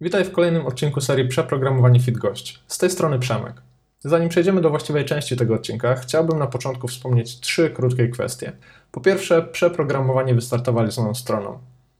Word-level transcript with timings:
Witaj 0.00 0.24
w 0.24 0.32
kolejnym 0.32 0.66
odcinku 0.66 1.00
serii 1.00 1.28
Przeprogramowanie 1.28 2.00
Fit 2.00 2.18
Gość. 2.18 2.62
Z 2.66 2.78
tej 2.78 2.90
strony 2.90 3.18
Przemek. 3.18 3.54
Zanim 4.00 4.28
przejdziemy 4.28 4.60
do 4.60 4.70
właściwej 4.70 5.04
części 5.04 5.36
tego 5.36 5.54
odcinka, 5.54 5.94
chciałbym 5.94 6.38
na 6.38 6.46
początku 6.46 6.88
wspomnieć 6.88 7.40
trzy 7.40 7.70
krótkie 7.70 8.08
kwestie. 8.08 8.52
Po 8.92 9.00
pierwsze, 9.00 9.42
przeprogramowanie 9.42 10.34
wystartowali 10.34 10.92
z 10.92 10.98
nową 10.98 11.14
stroną. 11.14 11.58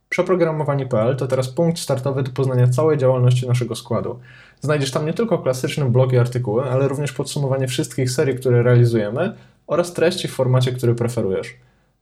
Przeprogramowanie.pl 0.09 1.17
to 1.17 1.27
teraz 1.27 1.49
punkt 1.49 1.79
startowy 1.79 2.23
do 2.23 2.31
poznania 2.31 2.69
całej 2.69 2.99
działalności 2.99 3.49
naszego 3.49 3.77
składu. 3.77 4.21
Znajdziesz 4.61 4.91
tam 4.91 5.07
nie 5.07 5.13
tylko 5.13 5.39
klasyczne 5.39 5.91
blogi 5.91 6.17
i 6.17 6.19
artykuły, 6.19 6.65
ale 6.71 6.89
również 6.89 7.13
podsumowanie 7.13 7.69
wszystkich 7.69 8.11
serii, 8.11 8.37
które 8.37 8.63
realizujemy 8.63 9.35
oraz 9.67 9.93
treści 9.93 10.29
w 10.29 10.35
formacie, 10.35 10.73
który 10.73 10.95
preferujesz. 10.95 11.57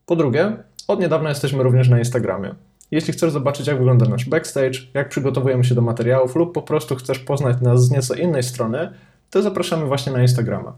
Po 0.07 0.17
drugie, 0.17 0.57
od 0.89 1.01
niedawna 1.01 1.29
jesteśmy 1.29 1.63
również 1.63 1.89
na 1.89 1.99
Instagramie. 1.99 2.55
Jeśli 2.91 3.13
chcesz 3.13 3.31
zobaczyć, 3.33 3.67
jak 3.67 3.79
wygląda 3.79 4.07
nasz 4.07 4.25
backstage, 4.25 4.79
jak 4.95 5.09
przygotowujemy 5.09 5.65
się 5.65 5.75
do 5.75 5.83
materiałów, 5.83 6.37
lub 6.37 6.55
po 6.55 6.63
prostu 6.63 6.97
chcesz 6.97 7.19
poznać 7.19 7.61
nas 7.61 7.85
z 7.85 7.91
nieco 7.91 8.15
innej 8.15 8.43
strony, 8.43 8.93
to 9.31 9.43
zapraszamy 9.43 9.87
właśnie 9.87 10.13
na 10.13 10.23
Instagrama. 10.23 10.73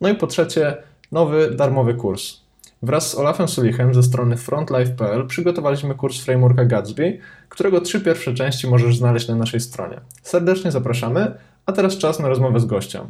No 0.00 0.08
i 0.08 0.14
po 0.14 0.26
trzecie, 0.26 0.76
nowy 1.12 1.50
darmowy 1.50 1.94
kurs. 1.94 2.36
Wraz 2.82 3.10
z 3.10 3.14
Olafem 3.14 3.48
Sulichem 3.48 3.94
ze 3.94 4.02
strony 4.02 4.36
frontlife.pl 4.36 5.26
przygotowaliśmy 5.26 5.94
kurs 5.94 6.20
frameworka 6.20 6.64
Gatsby, 6.64 7.18
którego 7.48 7.80
trzy 7.80 8.00
pierwsze 8.00 8.34
części 8.34 8.66
możesz 8.66 8.96
znaleźć 8.96 9.28
na 9.28 9.34
naszej 9.34 9.60
stronie. 9.60 10.00
Serdecznie 10.22 10.70
zapraszamy, 10.70 11.34
a 11.66 11.72
teraz 11.72 11.98
czas 11.98 12.20
na 12.20 12.28
rozmowę 12.28 12.60
z 12.60 12.64
gościem. 12.64 13.02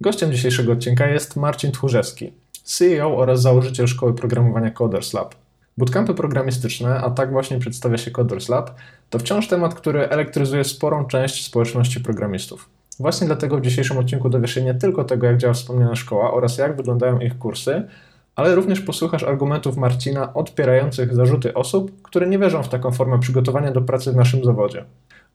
Gościem 0.00 0.32
dzisiejszego 0.32 0.72
odcinka 0.72 1.06
jest 1.06 1.36
Marcin 1.36 1.72
Tchórzewski, 1.72 2.32
CEO 2.64 3.16
oraz 3.16 3.42
założyciel 3.42 3.86
szkoły 3.86 4.14
programowania 4.14 4.70
Coders 4.70 5.14
Lab. 5.14 5.34
Bootcampy 5.78 6.14
programistyczne, 6.14 7.00
a 7.00 7.10
tak 7.10 7.32
właśnie 7.32 7.58
przedstawia 7.58 7.98
się 7.98 8.10
Coders 8.10 8.48
Lab, 8.48 8.70
to 9.10 9.18
wciąż 9.18 9.48
temat, 9.48 9.74
który 9.74 10.08
elektryzuje 10.08 10.64
sporą 10.64 11.04
część 11.04 11.46
społeczności 11.46 12.00
programistów. 12.00 12.68
Właśnie 13.00 13.26
dlatego 13.26 13.56
w 13.56 13.60
dzisiejszym 13.60 13.98
odcinku 13.98 14.28
dowiesz 14.28 14.54
się 14.54 14.62
nie 14.62 14.74
tylko 14.74 15.04
tego, 15.04 15.26
jak 15.26 15.36
działa 15.36 15.54
wspomniana 15.54 15.96
szkoła 15.96 16.32
oraz 16.32 16.58
jak 16.58 16.76
wyglądają 16.76 17.18
ich 17.18 17.38
kursy, 17.38 17.88
ale 18.36 18.54
również 18.54 18.80
posłuchasz 18.80 19.22
argumentów 19.22 19.76
Marcina 19.76 20.34
odpierających 20.34 21.14
zarzuty 21.14 21.54
osób, 21.54 22.02
które 22.02 22.26
nie 22.26 22.38
wierzą 22.38 22.62
w 22.62 22.68
taką 22.68 22.92
formę 22.92 23.20
przygotowania 23.20 23.70
do 23.70 23.82
pracy 23.82 24.12
w 24.12 24.16
naszym 24.16 24.44
zawodzie. 24.44 24.84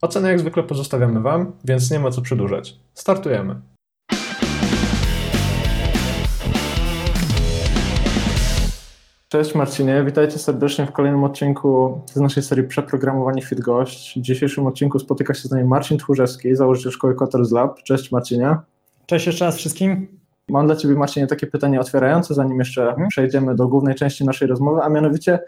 Ocenę 0.01 0.29
jak 0.29 0.39
zwykle 0.39 0.63
pozostawiamy 0.63 1.21
Wam, 1.21 1.51
więc 1.65 1.91
nie 1.91 1.99
ma 1.99 2.11
co 2.11 2.21
przedłużać. 2.21 2.75
Startujemy! 2.93 3.55
Cześć 9.31 9.55
Marcinie, 9.55 10.03
witajcie 10.05 10.39
serdecznie 10.39 10.85
w 10.85 10.91
kolejnym 10.91 11.23
odcinku 11.23 12.01
z 12.13 12.15
naszej 12.15 12.43
serii 12.43 12.67
Przeprogramowanie 12.67 13.41
Fit 13.41 13.59
Gość. 13.59 14.19
W 14.19 14.21
dzisiejszym 14.21 14.67
odcinku 14.67 14.99
spotyka 14.99 15.33
się 15.33 15.47
z 15.47 15.51
nami 15.51 15.63
Marcin 15.63 15.97
Tchórzewski, 15.97 16.55
założyciel 16.55 16.91
szkoły 16.91 17.15
Koters 17.15 17.51
Lab. 17.51 17.83
Cześć 17.83 18.11
Marcinie. 18.11 18.55
Cześć 19.05 19.27
jeszcze 19.27 19.45
raz 19.45 19.57
wszystkim. 19.57 20.07
Mam 20.47 20.65
dla 20.65 20.75
Ciebie 20.75 20.95
Marcinie 20.95 21.27
takie 21.27 21.47
pytanie 21.47 21.79
otwierające, 21.79 22.33
zanim 22.33 22.59
jeszcze 22.59 22.85
hmm. 22.85 23.07
przejdziemy 23.09 23.55
do 23.55 23.67
głównej 23.67 23.95
części 23.95 24.25
naszej 24.25 24.47
rozmowy, 24.47 24.81
a 24.81 24.89
mianowicie, 24.89 25.39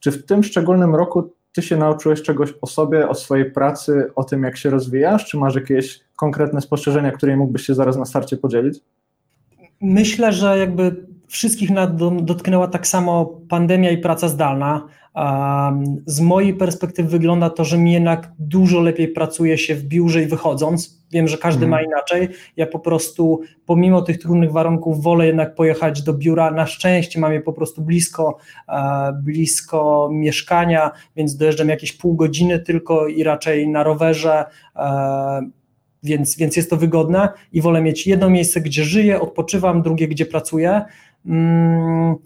czy 0.00 0.12
w 0.12 0.26
tym 0.26 0.44
szczególnym 0.44 0.94
roku 0.94 1.30
Ty 1.52 1.62
się 1.62 1.76
nauczyłeś 1.76 2.22
czegoś 2.22 2.54
o 2.60 2.66
sobie, 2.66 3.08
o 3.08 3.14
swojej 3.14 3.50
pracy, 3.50 4.10
o 4.14 4.24
tym 4.24 4.42
jak 4.42 4.56
się 4.56 4.70
rozwijasz, 4.70 5.26
czy 5.26 5.36
masz 5.36 5.54
jakieś 5.54 6.00
konkretne 6.16 6.60
spostrzeżenia, 6.60 7.12
które 7.12 7.36
mógłbyś 7.36 7.62
się 7.62 7.74
zaraz 7.74 7.96
na 7.96 8.04
starcie 8.04 8.36
podzielić? 8.36 8.80
Myślę, 9.80 10.32
że 10.32 10.58
jakby 10.58 11.09
wszystkich 11.30 11.70
dotknęła 12.22 12.68
tak 12.68 12.86
samo 12.86 13.26
pandemia 13.48 13.90
i 13.90 13.98
praca 13.98 14.28
zdalna. 14.28 14.86
Z 16.06 16.20
mojej 16.20 16.54
perspektywy 16.54 17.08
wygląda 17.08 17.50
to, 17.50 17.64
że 17.64 17.78
mi 17.78 17.92
jednak 17.92 18.32
dużo 18.38 18.80
lepiej 18.80 19.08
pracuje 19.08 19.58
się 19.58 19.74
w 19.74 19.84
biurze 19.84 20.22
i 20.22 20.26
wychodząc. 20.26 21.00
Wiem, 21.12 21.28
że 21.28 21.38
każdy 21.38 21.60
hmm. 21.60 21.70
ma 21.70 21.82
inaczej. 21.82 22.28
Ja 22.56 22.66
po 22.66 22.78
prostu, 22.78 23.40
pomimo 23.66 24.02
tych 24.02 24.18
trudnych 24.18 24.52
warunków, 24.52 25.02
wolę 25.02 25.26
jednak 25.26 25.54
pojechać 25.54 26.02
do 26.02 26.14
biura. 26.14 26.50
Na 26.50 26.66
szczęście 26.66 27.20
mam 27.20 27.32
je 27.32 27.40
po 27.40 27.52
prostu 27.52 27.82
blisko, 27.82 28.36
blisko 29.22 30.08
mieszkania, 30.12 30.90
więc 31.16 31.36
dojeżdżam 31.36 31.68
jakieś 31.68 31.92
pół 31.92 32.14
godziny 32.14 32.58
tylko 32.58 33.06
i 33.06 33.22
raczej 33.22 33.68
na 33.68 33.82
rowerze 33.82 34.44
więc, 36.02 36.36
więc 36.36 36.56
jest 36.56 36.70
to 36.70 36.76
wygodne 36.76 37.28
i 37.52 37.60
wolę 37.60 37.82
mieć 37.82 38.06
jedno 38.06 38.30
miejsce, 38.30 38.60
gdzie 38.60 38.84
żyję, 38.84 39.20
odpoczywam, 39.20 39.82
drugie, 39.82 40.08
gdzie 40.08 40.26
pracuję. 40.26 40.84
Mm, 41.26 42.16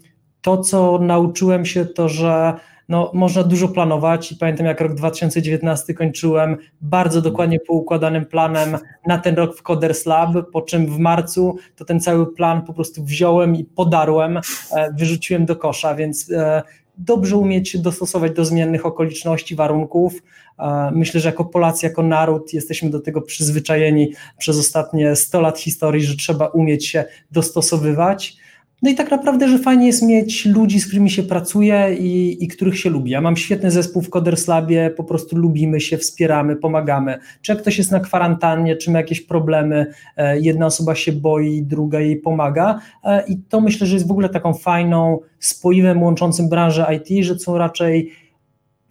to, 0.42 0.58
co 0.58 0.98
nauczyłem 0.98 1.66
się, 1.66 1.86
to 1.86 2.08
że 2.08 2.54
no, 2.88 3.10
można 3.14 3.42
dużo 3.42 3.68
planować 3.68 4.32
i 4.32 4.36
pamiętam 4.36 4.66
jak 4.66 4.80
rok 4.80 4.94
2019 4.94 5.94
kończyłem 5.94 6.56
bardzo 6.80 7.22
dokładnie 7.22 7.60
poukładanym 7.60 8.26
planem 8.26 8.78
na 9.06 9.18
ten 9.18 9.34
rok 9.34 9.56
w 9.56 9.62
Coders 9.62 10.06
Lab, 10.06 10.30
po 10.52 10.62
czym 10.62 10.86
w 10.86 10.98
marcu 10.98 11.56
to 11.76 11.84
ten 11.84 12.00
cały 12.00 12.34
plan 12.34 12.62
po 12.62 12.74
prostu 12.74 13.04
wziąłem 13.04 13.56
i 13.56 13.64
podarłem, 13.64 14.36
e, 14.36 14.92
wyrzuciłem 14.92 15.46
do 15.46 15.56
kosza, 15.56 15.94
więc 15.94 16.30
e, 16.30 16.62
dobrze 16.98 17.36
umieć 17.36 17.68
się 17.68 17.78
dostosować 17.78 18.32
do 18.32 18.44
zmiennych 18.44 18.86
okoliczności, 18.86 19.54
warunków. 19.54 20.22
E, 20.58 20.90
myślę, 20.94 21.20
że 21.20 21.28
jako 21.28 21.44
Polacy, 21.44 21.86
jako 21.86 22.02
naród 22.02 22.52
jesteśmy 22.52 22.90
do 22.90 23.00
tego 23.00 23.22
przyzwyczajeni 23.22 24.12
przez 24.38 24.58
ostatnie 24.58 25.16
100 25.16 25.40
lat 25.40 25.58
historii, 25.58 26.02
że 26.02 26.16
trzeba 26.16 26.46
umieć 26.46 26.86
się 26.86 27.04
dostosowywać. 27.30 28.43
No 28.84 28.90
i 28.90 28.94
tak 28.94 29.10
naprawdę, 29.10 29.48
że 29.48 29.58
fajnie 29.58 29.86
jest 29.86 30.02
mieć 30.02 30.46
ludzi, 30.46 30.80
z 30.80 30.86
którymi 30.86 31.10
się 31.10 31.22
pracuje 31.22 31.96
i, 32.00 32.44
i 32.44 32.48
których 32.48 32.78
się 32.78 32.90
lubi. 32.90 33.10
Ja 33.10 33.20
mam 33.20 33.36
świetny 33.36 33.70
zespół 33.70 34.02
w 34.02 34.10
Coders 34.10 34.48
Labie, 34.48 34.90
po 34.96 35.04
prostu 35.04 35.36
lubimy 35.36 35.80
się, 35.80 35.98
wspieramy, 35.98 36.56
pomagamy. 36.56 37.18
Czy 37.42 37.52
jak 37.52 37.60
ktoś 37.60 37.78
jest 37.78 37.90
na 37.90 38.00
kwarantannie, 38.00 38.76
czy 38.76 38.90
ma 38.90 38.98
jakieś 38.98 39.20
problemy, 39.20 39.86
e, 40.16 40.40
jedna 40.40 40.66
osoba 40.66 40.94
się 40.94 41.12
boi, 41.12 41.62
druga 41.62 42.00
jej 42.00 42.16
pomaga 42.16 42.80
e, 43.04 43.26
i 43.26 43.38
to 43.38 43.60
myślę, 43.60 43.86
że 43.86 43.94
jest 43.94 44.08
w 44.08 44.10
ogóle 44.10 44.28
taką 44.28 44.54
fajną 44.54 45.18
spoiwem 45.38 46.02
łączącym 46.02 46.48
branżę 46.48 46.86
IT, 46.96 47.24
że 47.24 47.38
są 47.38 47.58
raczej 47.58 48.10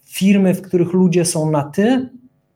firmy, 0.06 0.54
w 0.54 0.62
których 0.62 0.94
ludzie 0.94 1.26
są 1.26 1.52
na 1.52 1.64
ty, 1.64 2.10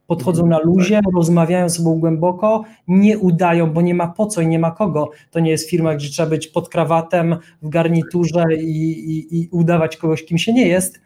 podchodzą 0.08 0.48
na 0.48 0.60
luzie, 0.60 1.02
rozmawiają 1.16 1.70
ze 1.70 1.76
sobą 1.76 2.00
głęboko, 2.00 2.64
nie 2.88 3.18
udają, 3.18 3.74
bo 3.74 3.82
nie 3.82 3.94
ma 3.94 4.08
po 4.08 4.26
co 4.26 4.42
i 4.42 4.48
nie 4.48 4.60
ma 4.60 4.72
kogo. 4.72 5.10
To 5.32 5.40
nie 5.40 5.52
jest 5.52 5.70
firma, 5.70 5.96
gdzie 5.96 6.10
trzeba 6.10 6.30
być 6.30 6.48
pod 6.48 6.70
krawatem, 6.70 7.36
w 7.62 7.70
garniturze 7.70 8.44
i, 8.60 8.92
i, 8.92 9.42
i 9.42 9.50
udawać 9.52 9.98
kogoś, 9.98 10.26
kim 10.26 10.38
się 10.38 10.54
nie 10.54 10.68
jest. 10.68 11.02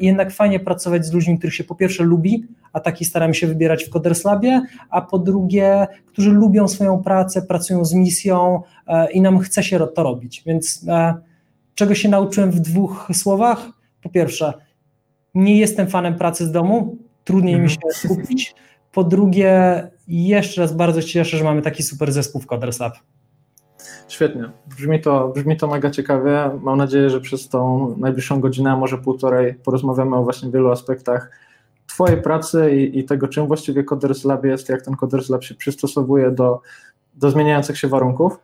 Jednak 0.00 0.32
fajnie 0.32 0.60
pracować 0.60 1.06
z 1.06 1.12
ludźmi, 1.12 1.38
których 1.38 1.54
się 1.54 1.64
po 1.64 1.74
pierwsze 1.74 2.04
lubi, 2.04 2.44
a 2.72 2.80
taki 2.80 3.04
staramy 3.04 3.34
się 3.34 3.46
wybierać 3.46 3.84
w 3.84 3.90
Coders 3.90 4.24
Labie, 4.24 4.62
a 4.90 5.02
po 5.02 5.18
drugie, 5.18 5.86
którzy 6.06 6.30
lubią 6.30 6.68
swoją 6.68 7.02
pracę, 7.02 7.42
pracują 7.42 7.84
z 7.84 7.94
misją 7.94 8.62
e, 8.86 9.12
i 9.12 9.20
nam 9.20 9.38
chce 9.38 9.62
się 9.62 9.78
to 9.94 10.02
robić. 10.02 10.42
Więc 10.46 10.84
e, 10.88 11.14
czego 11.74 11.94
się 11.94 12.08
nauczyłem 12.08 12.50
w 12.50 12.60
dwóch 12.60 13.08
słowach? 13.12 13.68
Po 14.02 14.08
pierwsze, 14.08 14.52
nie 15.34 15.58
jestem 15.58 15.86
fanem 15.86 16.14
pracy 16.14 16.46
z 16.46 16.52
domu, 16.52 16.98
trudniej 17.24 17.54
mi 17.60 17.66
mhm. 17.66 17.70
się 17.70 18.08
skupić. 18.08 18.54
Po 18.92 19.04
drugie, 19.04 19.82
jeszcze 20.08 20.60
raz 20.60 20.72
bardzo 20.72 21.00
się 21.02 21.08
cieszę, 21.08 21.36
że 21.36 21.44
mamy 21.44 21.62
taki 21.62 21.82
super 21.82 22.12
zespół 22.12 22.40
w 22.40 22.46
Coders 22.46 22.80
Lab. 22.80 22.94
Świetnie. 24.08 24.50
Brzmi 24.66 25.00
to, 25.00 25.28
brzmi 25.28 25.56
to 25.56 25.68
mega 25.68 25.90
ciekawie. 25.90 26.50
Mam 26.60 26.78
nadzieję, 26.78 27.10
że 27.10 27.20
przez 27.20 27.48
tą 27.48 27.94
najbliższą 27.98 28.40
godzinę, 28.40 28.72
a 28.72 28.76
może 28.76 28.98
półtorej 28.98 29.54
porozmawiamy 29.54 30.16
o 30.16 30.22
właśnie 30.22 30.50
wielu 30.50 30.70
aspektach 30.70 31.30
Twojej 31.86 32.22
pracy 32.22 32.76
i, 32.76 32.98
i 32.98 33.04
tego, 33.04 33.28
czym 33.28 33.46
właściwie 33.46 33.84
Coders 33.84 34.24
Lab 34.24 34.44
jest, 34.44 34.68
jak 34.68 34.82
ten 34.82 34.96
Coders 34.96 35.28
Lab 35.28 35.44
się 35.44 35.54
przystosowuje 35.54 36.30
do, 36.30 36.60
do 37.14 37.30
zmieniających 37.30 37.78
się 37.78 37.88
warunków. 37.88 38.40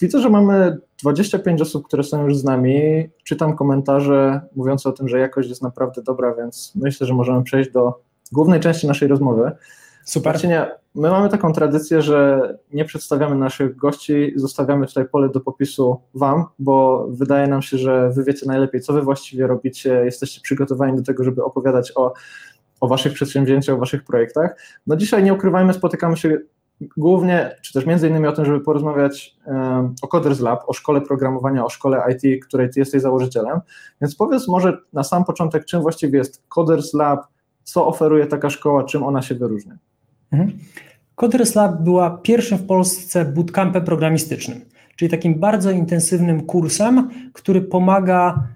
Widzę, 0.00 0.20
że 0.20 0.30
mamy 0.30 0.78
25 1.02 1.60
osób, 1.60 1.86
które 1.86 2.02
są 2.02 2.24
już 2.24 2.36
z 2.36 2.44
nami. 2.44 3.08
Czytam 3.24 3.56
komentarze 3.56 4.40
mówiące 4.56 4.88
o 4.88 4.92
tym, 4.92 5.08
że 5.08 5.18
jakość 5.18 5.48
jest 5.48 5.62
naprawdę 5.62 6.02
dobra, 6.02 6.34
więc 6.34 6.72
myślę, 6.74 7.06
że 7.06 7.14
możemy 7.14 7.42
przejść 7.42 7.70
do 7.70 8.00
głównej 8.32 8.60
części 8.60 8.86
naszej 8.86 9.08
rozmowy. 9.08 9.52
Super. 10.04 10.32
Marcinie, 10.32 10.66
my 10.94 11.10
mamy 11.10 11.28
taką 11.28 11.52
tradycję, 11.52 12.02
że 12.02 12.40
nie 12.72 12.84
przedstawiamy 12.84 13.36
naszych 13.36 13.76
gości, 13.76 14.32
zostawiamy 14.36 14.86
tutaj 14.86 15.08
pole 15.08 15.28
do 15.28 15.40
popisu 15.40 16.00
Wam, 16.14 16.44
bo 16.58 17.06
wydaje 17.10 17.46
nam 17.46 17.62
się, 17.62 17.78
że 17.78 18.10
Wy 18.10 18.24
wiecie 18.24 18.46
najlepiej, 18.46 18.80
co 18.80 18.92
Wy 18.92 19.02
właściwie 19.02 19.46
robicie, 19.46 20.02
jesteście 20.04 20.40
przygotowani 20.40 20.96
do 20.96 21.02
tego, 21.02 21.24
żeby 21.24 21.44
opowiadać 21.44 21.92
o, 21.96 22.12
o 22.80 22.88
Waszych 22.88 23.12
przedsięwzięciach, 23.12 23.76
o 23.76 23.78
Waszych 23.78 24.04
projektach. 24.04 24.56
No 24.86 24.96
dzisiaj 24.96 25.22
nie 25.22 25.34
ukrywajmy, 25.34 25.74
spotykamy 25.74 26.16
się 26.16 26.38
głównie, 26.96 27.56
czy 27.62 27.72
też 27.72 27.86
między 27.86 28.08
innymi 28.08 28.26
o 28.26 28.32
tym, 28.32 28.44
żeby 28.44 28.60
porozmawiać 28.60 29.36
o 30.02 30.08
Coders 30.08 30.40
Lab, 30.40 30.64
o 30.66 30.72
szkole 30.72 31.00
programowania, 31.00 31.64
o 31.64 31.68
szkole 31.68 32.02
IT, 32.10 32.44
której 32.44 32.70
ty 32.70 32.80
jesteś 32.80 33.02
założycielem. 33.02 33.60
Więc 34.00 34.16
powiedz 34.16 34.48
może 34.48 34.78
na 34.92 35.04
sam 35.04 35.24
początek, 35.24 35.64
czym 35.64 35.82
właściwie 35.82 36.18
jest 36.18 36.42
Coders 36.48 36.94
Lab, 36.94 37.26
co 37.64 37.86
oferuje 37.86 38.26
taka 38.26 38.50
szkoła, 38.50 38.84
czym 38.84 39.02
ona 39.02 39.22
się 39.22 39.34
wyróżnia. 39.34 39.78
Mhm. 40.32 40.58
Coders 41.14 41.54
Lab 41.54 41.82
była 41.82 42.10
pierwszym 42.10 42.58
w 42.58 42.66
Polsce 42.66 43.24
bootcampem 43.24 43.84
programistycznym, 43.84 44.60
czyli 44.96 45.10
takim 45.10 45.34
bardzo 45.34 45.70
intensywnym 45.70 46.40
kursem, 46.40 47.10
który 47.32 47.60
pomaga 47.60 48.48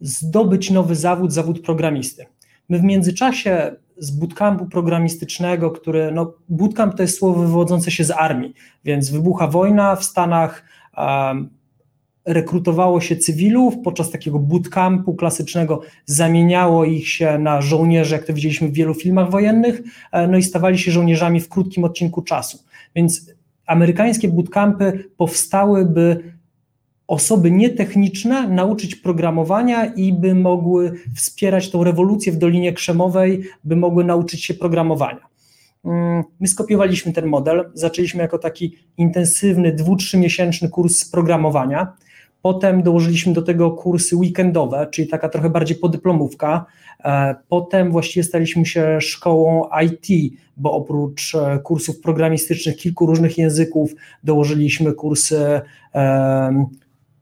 zdobyć 0.00 0.70
nowy 0.70 0.94
zawód, 0.94 1.32
zawód 1.32 1.60
programisty. 1.60 2.26
My 2.68 2.78
w 2.78 2.82
międzyczasie 2.82 3.76
z 3.98 4.10
bootcampu 4.10 4.66
programistycznego, 4.66 5.70
który, 5.70 6.12
no 6.12 6.32
bootcamp 6.48 6.94
to 6.94 7.02
jest 7.02 7.18
słowo 7.18 7.40
wywodzące 7.40 7.90
się 7.90 8.04
z 8.04 8.10
armii, 8.10 8.54
więc 8.84 9.10
wybucha 9.10 9.46
wojna 9.46 9.96
w 9.96 10.04
Stanach, 10.04 10.64
um, 10.96 11.56
rekrutowało 12.26 13.00
się 13.00 13.16
cywilów, 13.16 13.74
podczas 13.84 14.10
takiego 14.10 14.38
bootcampu 14.38 15.14
klasycznego 15.14 15.80
zamieniało 16.04 16.84
ich 16.84 17.08
się 17.08 17.38
na 17.38 17.60
żołnierzy, 17.60 18.14
jak 18.14 18.24
to 18.24 18.34
widzieliśmy 18.34 18.68
w 18.68 18.72
wielu 18.72 18.94
filmach 18.94 19.30
wojennych, 19.30 19.82
e, 20.12 20.28
no 20.28 20.38
i 20.38 20.42
stawali 20.42 20.78
się 20.78 20.90
żołnierzami 20.90 21.40
w 21.40 21.48
krótkim 21.48 21.84
odcinku 21.84 22.22
czasu. 22.22 22.58
Więc 22.94 23.30
amerykańskie 23.66 24.28
bootcampy 24.28 25.04
powstały, 25.16 25.84
by 25.84 26.35
osoby 27.08 27.50
nietechniczne 27.50 28.48
nauczyć 28.48 28.94
programowania 28.94 29.84
i 29.84 30.12
by 30.12 30.34
mogły 30.34 30.92
wspierać 31.14 31.70
tą 31.70 31.84
rewolucję 31.84 32.32
w 32.32 32.36
Dolinie 32.36 32.72
Krzemowej, 32.72 33.42
by 33.64 33.76
mogły 33.76 34.04
nauczyć 34.04 34.44
się 34.44 34.54
programowania. 34.54 35.20
Mm, 35.84 36.24
my 36.40 36.48
skopiowaliśmy 36.48 37.12
ten 37.12 37.26
model, 37.26 37.70
zaczęliśmy 37.74 38.22
jako 38.22 38.38
taki 38.38 38.76
intensywny, 38.98 39.72
dwu, 39.72 39.96
trzymiesięczny 39.96 40.68
kurs 40.68 41.10
programowania. 41.10 41.92
Potem 42.42 42.82
dołożyliśmy 42.82 43.32
do 43.32 43.42
tego 43.42 43.70
kursy 43.70 44.16
weekendowe, 44.16 44.88
czyli 44.90 45.08
taka 45.08 45.28
trochę 45.28 45.50
bardziej 45.50 45.76
podyplomówka. 45.76 46.66
E, 47.04 47.34
potem 47.48 47.90
właściwie 47.90 48.24
staliśmy 48.24 48.66
się 48.66 49.00
szkołą 49.00 49.68
IT, 49.84 50.34
bo 50.56 50.72
oprócz 50.72 51.34
e, 51.34 51.58
kursów 51.58 52.00
programistycznych 52.00 52.76
kilku 52.76 53.06
różnych 53.06 53.38
języków 53.38 53.94
dołożyliśmy 54.24 54.92
kursy 54.92 55.60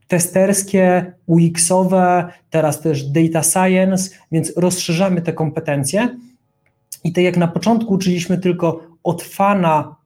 testerskie, 0.09 1.13
UX-owe, 1.27 2.29
teraz 2.51 2.81
też 2.81 3.03
data 3.03 3.43
science, 3.43 4.11
więc 4.33 4.53
rozszerzamy 4.57 5.23
te 5.23 5.33
kompetencje. 5.33 6.09
I 7.05 7.13
tak 7.13 7.25
jak 7.25 7.37
na 7.37 7.49
początku 7.49 7.95
uczyliśmy 7.95 8.39
tylko 8.39 8.87
od 9.03 9.23
fana 9.23 9.97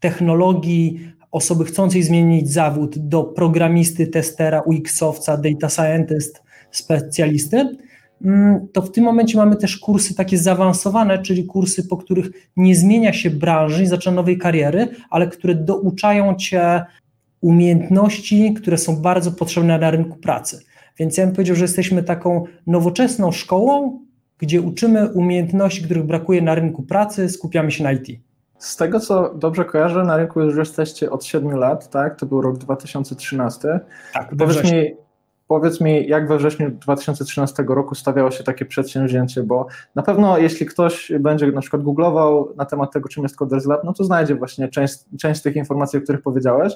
technologii, 0.00 1.12
osoby 1.30 1.64
chcącej 1.64 2.02
zmienić 2.02 2.52
zawód 2.52 2.98
do 2.98 3.24
programisty, 3.24 4.06
testera, 4.06 4.60
UX-owca, 4.60 5.36
data 5.36 5.68
scientist, 5.68 6.42
specjalisty, 6.70 7.76
mm, 8.24 8.68
to 8.72 8.82
w 8.82 8.90
tym 8.90 9.04
momencie 9.04 9.38
mamy 9.38 9.56
też 9.56 9.78
kursy 9.78 10.14
takie 10.14 10.38
zaawansowane, 10.38 11.22
czyli 11.22 11.44
kursy, 11.44 11.88
po 11.88 11.96
których 11.96 12.30
nie 12.56 12.76
zmienia 12.76 13.12
się 13.12 13.30
branży, 13.30 13.82
nie 13.82 13.88
zaczyna 13.88 14.16
nowej 14.16 14.38
kariery, 14.38 14.88
ale 15.10 15.26
które 15.26 15.54
douczają 15.54 16.34
cię 16.34 16.84
umiejętności, 17.40 18.54
które 18.54 18.78
są 18.78 18.96
bardzo 18.96 19.32
potrzebne 19.32 19.78
na 19.78 19.90
rynku 19.90 20.18
pracy. 20.18 20.60
Więc 20.98 21.16
ja 21.16 21.26
bym 21.26 21.34
powiedział, 21.34 21.56
że 21.56 21.64
jesteśmy 21.64 22.02
taką 22.02 22.44
nowoczesną 22.66 23.32
szkołą, 23.32 24.00
gdzie 24.38 24.60
uczymy 24.60 25.08
umiejętności, 25.08 25.82
których 25.82 26.04
brakuje 26.04 26.42
na 26.42 26.54
rynku 26.54 26.82
pracy, 26.82 27.28
skupiamy 27.28 27.70
się 27.70 27.84
na 27.84 27.92
IT. 27.92 28.20
Z 28.58 28.76
tego, 28.76 29.00
co 29.00 29.34
dobrze 29.34 29.64
kojarzę, 29.64 30.04
na 30.04 30.16
rynku 30.16 30.40
już 30.40 30.56
jesteście 30.56 31.10
od 31.10 31.24
7 31.24 31.56
lat, 31.56 31.90
tak? 31.90 32.18
To 32.18 32.26
był 32.26 32.40
rok 32.40 32.58
2013. 32.58 33.80
Tak, 34.14 34.34
Powiedz 34.38 34.72
mi, 34.72 34.96
Powiedz 35.48 35.80
mi, 35.80 36.08
jak 36.08 36.28
we 36.28 36.38
wrześniu 36.38 36.70
2013 36.70 37.64
roku 37.68 37.94
stawiało 37.94 38.30
się 38.30 38.44
takie 38.44 38.64
przedsięwzięcie, 38.64 39.42
bo 39.42 39.66
na 39.94 40.02
pewno 40.02 40.38
jeśli 40.38 40.66
ktoś 40.66 41.12
będzie 41.20 41.52
na 41.52 41.60
przykład 41.60 41.82
googlował 41.82 42.54
na 42.56 42.64
temat 42.64 42.92
tego, 42.92 43.08
czym 43.08 43.22
jest 43.22 43.36
Coders 43.36 43.66
Lab, 43.66 43.84
no 43.84 43.92
to 43.92 44.04
znajdzie 44.04 44.34
właśnie 44.34 44.68
część, 44.68 44.98
część 45.20 45.42
tych 45.42 45.56
informacji, 45.56 45.98
o 45.98 46.02
których 46.02 46.22
powiedziałeś, 46.22 46.72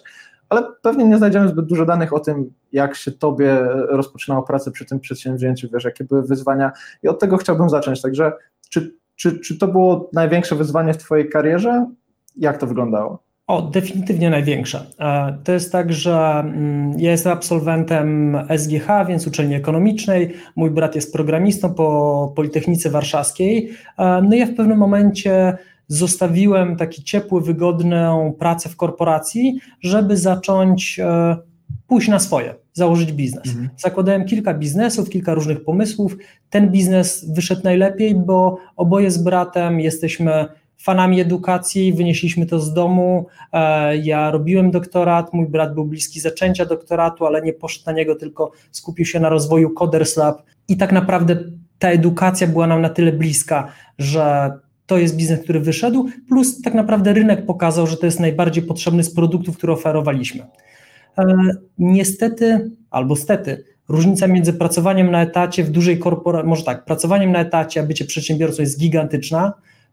ale 0.49 0.63
pewnie 0.83 1.05
nie 1.05 1.19
znajdziemy 1.19 1.49
zbyt 1.49 1.67
dużo 1.67 1.87
danych 1.87 2.13
o 2.13 2.21
tym, 2.21 2.53
jak 2.73 2.95
się 2.95 3.13
tobie 3.13 3.61
rozpoczynało 3.89 4.43
pracę 4.43 4.71
przy 4.71 4.85
tym 4.85 5.01
przedsięwzięciu, 5.01 5.69
wiesz, 5.73 5.85
jakie 5.85 6.05
były 6.05 6.23
wyzwania. 6.23 6.73
I 7.03 7.09
od 7.09 7.21
tego 7.21 7.37
chciałbym 7.37 7.71
zacząć, 7.71 8.03
także 8.03 8.33
czy, 8.71 8.97
czy, 9.17 9.41
czy 9.41 9.59
to 9.59 9.69
było 9.69 10.11
największe 10.13 10.57
wyzwanie 10.57 10.95
w 10.95 10.99
twojej 10.99 11.29
karierze? 11.29 11.87
Jak 12.37 12.59
to 12.59 12.67
wyglądało? 12.67 13.32
O, 13.47 13.63
definitywnie 13.63 14.31
największa. 14.31 14.87
E, 14.99 15.39
to 15.45 15.53
jest 15.53 15.73
tak, 15.73 15.93
że 15.93 16.43
mm, 16.45 17.01
ja 17.01 17.11
jestem 17.11 17.33
absolwentem 17.33 18.39
SGH, 18.57 18.87
więc 19.09 19.27
uczelni 19.27 19.55
ekonomicznej. 19.55 20.35
Mój 20.57 20.71
brat 20.71 20.95
jest 20.95 21.13
programistą 21.13 21.75
po 21.75 22.33
Politechnice 22.37 22.91
Warszawskiej. 22.91 23.71
E, 23.99 24.23
no 24.23 24.35
i 24.35 24.39
ja 24.39 24.47
w 24.47 24.55
pewnym 24.55 24.79
momencie 24.79 25.59
zostawiłem 25.89 26.77
taki 26.77 27.05
ciepły, 27.05 27.41
wygodną 27.41 28.33
pracę 28.39 28.69
w 28.69 28.77
korporacji, 28.77 29.59
żeby 29.81 30.17
zacząć 30.17 30.99
e, 30.99 31.37
pójść 31.87 32.09
na 32.09 32.19
swoje, 32.19 32.55
założyć 32.73 33.13
biznes. 33.13 33.47
Mhm. 33.47 33.69
Zakładałem 33.77 34.25
kilka 34.25 34.55
biznesów, 34.55 35.11
kilka 35.11 35.35
różnych 35.35 35.65
pomysłów. 35.65 36.17
Ten 36.51 36.71
biznes 36.71 37.33
wyszedł 37.33 37.61
najlepiej, 37.65 38.15
bo 38.15 38.59
oboje 38.77 39.11
z 39.11 39.19
bratem 39.19 39.81
jesteśmy 39.81 40.45
fanami 40.83 41.21
edukacji, 41.21 41.93
wynieśliśmy 41.93 42.47
to 42.47 42.61
z 42.61 42.75
domu. 42.75 43.27
E, 43.53 43.97
ja 43.97 44.31
robiłem 44.31 44.71
doktorat, 44.71 45.33
mój 45.33 45.47
brat 45.47 45.75
był 45.75 45.85
bliski 45.85 46.21
zaczęcia 46.21 46.67
doktoratu, 46.67 47.27
ale 47.27 47.43
nie 47.43 47.53
poszedł 47.53 47.87
na 47.87 47.93
niego, 47.93 48.15
tylko 48.15 48.53
skupił 48.71 49.07
się 49.07 49.21
na 49.21 49.29
rozwoju 49.29 49.71
Coders 49.71 50.17
Lab. 50.17 50.43
I 50.69 50.77
tak 50.77 50.93
naprawdę 50.93 51.37
ta 51.79 51.89
edukacja 51.89 52.47
była 52.47 52.67
nam 52.67 52.83
na 52.83 52.89
tyle 52.89 53.13
bliska, 53.13 53.73
że 53.99 54.53
to 54.87 54.99
jest 54.99 55.17
biznes, 55.17 55.41
który 55.41 55.61
wyszedł, 55.61 56.09
plus 56.29 56.63
tak 56.63 56.75
naprawdę 56.75 57.13
rynek 57.13 57.47
pokazał, 57.47 57.87
że 57.87 57.97
to 57.97 58.07
jest 58.07 58.21
najbardziej 58.21 58.63
potrzebny 58.63 59.05
z 59.05 59.15
produktów, 59.15 59.57
które 59.57 59.73
oferowaliśmy. 59.73 60.47
E, 61.19 61.25
niestety, 61.79 62.71
albo 62.91 63.17
stety, 63.17 63.65
różnica 63.89 64.27
między 64.27 64.53
pracowaniem 64.53 65.11
na 65.11 65.23
etacie 65.23 65.65
w 65.65 65.71
dużej 65.71 65.99
korporacji, 65.99 66.49
może 66.49 66.65
tak, 66.65 66.85
pracowaniem 66.85 67.33
na 67.33 67.39
etacie, 67.39 67.81
a 67.81 67.83
bycie 67.85 68.05
przedsiębiorcą 68.05 68.63
jest 68.63 68.79
gigantyczna, 68.79 69.53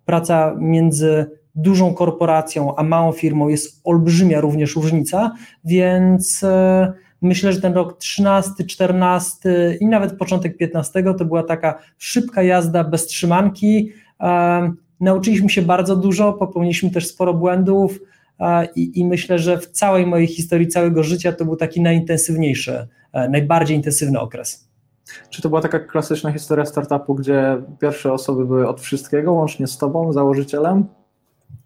praca 0.10 0.56
między 0.60 1.26
dużą 1.56 1.94
korporacją 1.94 2.76
a 2.76 2.84
małą 2.84 3.12
firmą 3.12 3.48
jest 3.48 3.82
olbrzymia 3.84 4.42
również 4.42 4.76
różnica, 4.76 5.32
więc 5.66 6.44
e, 6.44 6.94
myślę, 7.22 7.54
że 7.54 7.62
ten 7.62 7.74
rok 7.74 7.98
13, 7.98 8.64
14 8.64 9.78
i 9.80 9.86
nawet 9.86 10.18
początek 10.18 10.58
15 10.58 11.04
to 11.18 11.26
była 11.26 11.44
taka 11.44 11.80
szybka 11.98 12.44
jazda 12.44 12.84
bez 12.84 13.06
trzymanki. 13.06 13.92
E, 14.22 14.72
nauczyliśmy 15.00 15.50
się 15.50 15.62
bardzo 15.62 15.96
dużo, 15.96 16.34
popełniliśmy 16.34 16.92
też 16.92 17.08
sporo 17.08 17.34
błędów 17.34 18.00
e, 18.40 18.68
i, 18.76 19.00
i 19.00 19.06
myślę, 19.06 19.40
że 19.40 19.58
w 19.58 19.68
całej 19.68 20.06
mojej 20.06 20.28
historii, 20.28 20.68
całego 20.68 21.04
życia 21.04 21.32
to 21.32 21.46
był 21.46 21.56
taki 21.56 21.82
najintensywniejszy, 21.82 22.88
najbardziej 23.30 23.78
intensywny 23.78 24.20
okres. 24.20 24.69
Czy 25.30 25.42
to 25.42 25.50
była 25.50 25.62
taka 25.62 25.80
klasyczna 25.80 26.32
historia 26.32 26.66
startupu, 26.66 27.16
gdzie 27.16 27.62
pierwsze 27.80 28.14
osoby 28.14 28.46
były 28.46 28.68
od 28.68 28.82
wszystkiego, 28.82 29.34
łącznie 29.34 29.68
z 29.68 29.78
tobą, 29.78 30.14
założycielem? 30.14 30.86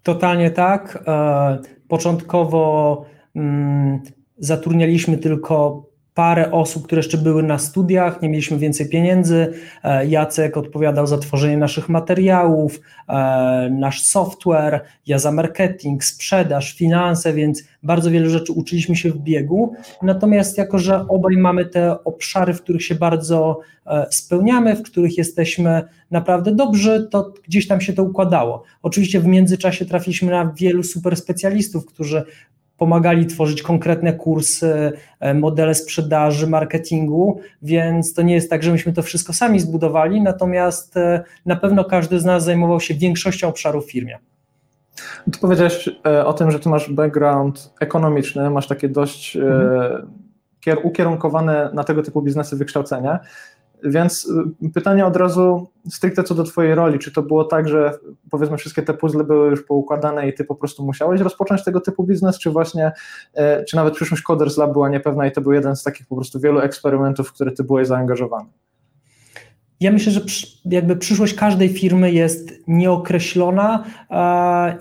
Totalnie 0.02 0.50
tak. 0.50 1.04
E, 1.06 1.58
początkowo 1.88 3.04
mm, 3.34 4.00
zatrudnialiśmy 4.38 5.18
tylko 5.18 5.86
parę 6.14 6.52
osób, 6.52 6.84
które 6.84 6.98
jeszcze 6.98 7.18
były 7.18 7.42
na 7.42 7.58
studiach, 7.58 8.22
nie 8.22 8.28
mieliśmy 8.28 8.58
więcej 8.58 8.88
pieniędzy. 8.88 9.52
E, 9.84 10.06
Jacek 10.06 10.56
odpowiadał 10.56 11.06
za 11.06 11.18
tworzenie 11.18 11.56
naszych 11.56 11.88
materiałów, 11.88 12.80
e, 13.08 13.14
nasz 13.70 14.02
software, 14.02 14.84
ja 15.06 15.18
za 15.18 15.32
marketing, 15.32 16.04
sprzedaż, 16.04 16.74
finanse, 16.74 17.32
więc 17.32 17.64
bardzo 17.82 18.10
wiele 18.10 18.30
rzeczy 18.30 18.52
uczyliśmy 18.52 18.96
się 18.96 19.10
w 19.10 19.18
biegu. 19.18 19.74
Natomiast 20.02 20.58
jako, 20.58 20.78
że 20.78 21.08
obaj 21.08 21.36
mamy 21.36 21.66
te 21.66 22.04
obszary, 22.04 22.54
w 22.54 22.62
których 22.62 22.84
się 22.84 22.94
bardzo 22.94 23.60
e, 23.86 24.06
spełniamy, 24.10 24.76
w 24.76 24.82
których 24.82 25.18
jesteśmy 25.18 25.82
naprawdę 26.10 26.54
dobrzy, 26.54 27.08
to 27.10 27.32
gdzieś 27.48 27.68
tam 27.68 27.80
się 27.80 27.92
to 27.92 28.02
układało. 28.02 28.62
Oczywiście 28.82 29.20
w 29.20 29.26
międzyczasie 29.26 29.84
trafiliśmy 29.84 30.30
na 30.30 30.52
wielu 30.56 30.82
super 30.82 31.16
specjalistów, 31.16 31.86
którzy 31.86 32.24
pomagali 32.78 33.26
tworzyć 33.26 33.62
konkretne 33.62 34.12
kursy, 34.12 34.92
e, 35.20 35.34
modele 35.34 35.74
sprzedaży, 35.74 36.46
marketingu, 36.46 37.40
więc 37.62 38.14
to 38.14 38.22
nie 38.22 38.34
jest 38.34 38.50
tak, 38.50 38.62
że 38.62 38.72
myśmy 38.72 38.92
to 38.92 39.02
wszystko 39.02 39.32
sami 39.32 39.60
zbudowali, 39.60 40.22
natomiast 40.22 40.96
e, 40.96 41.24
na 41.46 41.56
pewno 41.56 41.84
każdy 41.84 42.20
z 42.20 42.24
nas 42.24 42.44
zajmował 42.44 42.80
się 42.80 42.94
większością 42.94 43.48
obszarów 43.48 43.86
w 43.86 43.90
firmie. 43.90 44.18
Tu 45.32 45.38
powiedziałeś 45.40 45.88
e, 46.06 46.26
o 46.26 46.32
tym, 46.32 46.50
że 46.50 46.60
ty 46.60 46.68
masz 46.68 46.92
background 46.92 47.74
ekonomiczny, 47.80 48.50
masz 48.50 48.66
takie 48.66 48.88
dość 48.88 49.36
mhm. 49.36 50.06
ukierunkowane 50.82 51.70
na 51.74 51.84
tego 51.84 52.02
typu 52.02 52.22
biznesy 52.22 52.56
wykształcenie. 52.56 53.18
Więc 53.84 54.28
y, 54.64 54.70
pytanie 54.70 55.06
od 55.06 55.16
razu 55.16 55.66
stricte 55.90 56.22
co 56.22 56.34
do 56.34 56.44
Twojej 56.44 56.74
roli. 56.74 56.98
Czy 56.98 57.12
to 57.12 57.22
było 57.22 57.44
tak, 57.44 57.68
że 57.68 57.98
powiedzmy 58.30 58.56
wszystkie 58.56 58.82
te 58.82 58.94
puzzle 58.94 59.24
były 59.24 59.50
już 59.50 59.62
poukładane 59.62 60.28
i 60.28 60.34
Ty 60.34 60.44
po 60.44 60.54
prostu 60.54 60.84
musiałeś 60.84 61.20
rozpocząć 61.20 61.64
tego 61.64 61.80
typu 61.80 62.04
biznes, 62.04 62.38
czy 62.38 62.50
właśnie, 62.50 62.92
e, 63.34 63.64
czy 63.64 63.76
nawet 63.76 63.94
przyszłość 63.94 64.22
Coders 64.22 64.56
Lab 64.56 64.72
była 64.72 64.88
niepewna 64.88 65.26
i 65.26 65.32
to 65.32 65.40
był 65.40 65.52
jeden 65.52 65.76
z 65.76 65.82
takich 65.82 66.06
po 66.06 66.14
prostu 66.16 66.40
wielu 66.40 66.60
eksperymentów, 66.60 67.28
w 67.28 67.32
które 67.32 67.52
Ty 67.52 67.64
byłeś 67.64 67.88
zaangażowany? 67.88 68.48
Ja 69.80 69.92
myślę, 69.92 70.12
że 70.12 70.20
jakby 70.64 70.96
przyszłość 70.96 71.34
każdej 71.34 71.68
firmy 71.68 72.12
jest 72.12 72.52
nieokreślona 72.66 73.84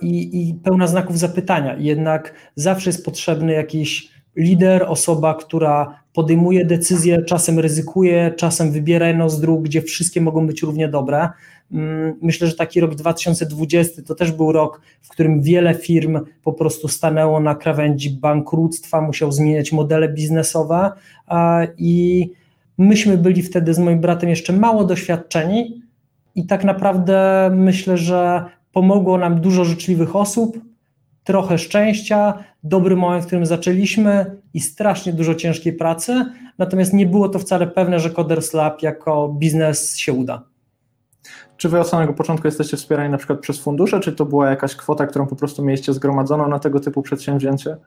i, 0.01 0.49
i 0.49 0.53
pełna 0.53 0.87
znaków 0.87 1.19
zapytania. 1.19 1.75
Jednak 1.77 2.33
zawsze 2.55 2.89
jest 2.89 3.05
potrzebny 3.05 3.53
jakiś 3.53 4.12
lider, 4.35 4.83
osoba, 4.87 5.33
która 5.33 5.99
podejmuje 6.13 6.65
decyzje, 6.65 7.21
czasem 7.21 7.59
ryzykuje, 7.59 8.33
czasem 8.37 8.71
wybiera 8.71 9.07
jedną 9.07 9.29
z 9.29 9.41
dróg, 9.41 9.63
gdzie 9.63 9.81
wszystkie 9.81 10.21
mogą 10.21 10.47
być 10.47 10.61
równie 10.61 10.87
dobre. 10.87 11.29
mm, 11.71 12.13
myślę, 12.21 12.47
że 12.47 12.55
taki 12.55 12.79
rok 12.79 12.95
2020 12.95 14.01
to 14.01 14.15
też 14.15 14.31
był 14.31 14.51
rok, 14.51 14.81
w 15.01 15.09
którym 15.09 15.41
wiele 15.41 15.73
firm 15.73 16.19
po 16.43 16.53
prostu 16.53 16.87
stanęło 16.87 17.39
na 17.39 17.55
krawędzi 17.55 18.09
bankructwa, 18.09 19.01
musiał 19.01 19.31
zmieniać 19.31 19.71
modele 19.71 20.09
biznesowe 20.09 20.91
i 21.77 22.29
myśmy 22.77 23.17
byli 23.17 23.43
wtedy 23.43 23.73
z 23.73 23.79
moim 23.79 23.99
bratem 23.99 24.29
jeszcze 24.29 24.53
mało 24.53 24.83
doświadczeni 24.83 25.81
i 26.35 26.45
tak 26.45 26.63
naprawdę 26.63 27.49
myślę, 27.55 27.97
że 27.97 28.45
pomogło 28.71 29.17
nam 29.17 29.41
dużo 29.41 29.65
życzliwych 29.65 30.15
osób, 30.15 30.59
trochę 31.23 31.57
szczęścia, 31.57 32.43
dobry 32.63 32.95
moment, 32.95 33.23
w 33.23 33.27
którym 33.27 33.45
zaczęliśmy 33.45 34.37
i 34.53 34.59
strasznie 34.59 35.13
dużo 35.13 35.35
ciężkiej 35.35 35.73
pracy, 35.73 36.25
natomiast 36.57 36.93
nie 36.93 37.05
było 37.05 37.29
to 37.29 37.39
wcale 37.39 37.67
pewne, 37.67 37.99
że 37.99 38.09
Coders 38.09 38.53
Lab 38.53 38.81
jako 38.81 39.29
biznes 39.29 39.97
się 39.97 40.13
uda. 40.13 40.43
Czy 41.57 41.69
wy 41.69 41.79
od 41.79 41.87
samego 41.87 42.13
początku 42.13 42.47
jesteście 42.47 42.77
wspierani 42.77 43.11
na 43.11 43.17
przykład 43.17 43.39
przez 43.39 43.59
fundusze, 43.59 43.99
czy 43.99 44.11
to 44.11 44.25
była 44.25 44.49
jakaś 44.49 44.75
kwota, 44.75 45.07
którą 45.07 45.27
po 45.27 45.35
prostu 45.35 45.65
mieliście 45.65 45.93
zgromadzoną 45.93 46.47
na 46.47 46.59
tego 46.59 46.79
typu 46.79 47.01
przedsięwzięcie? 47.01 47.77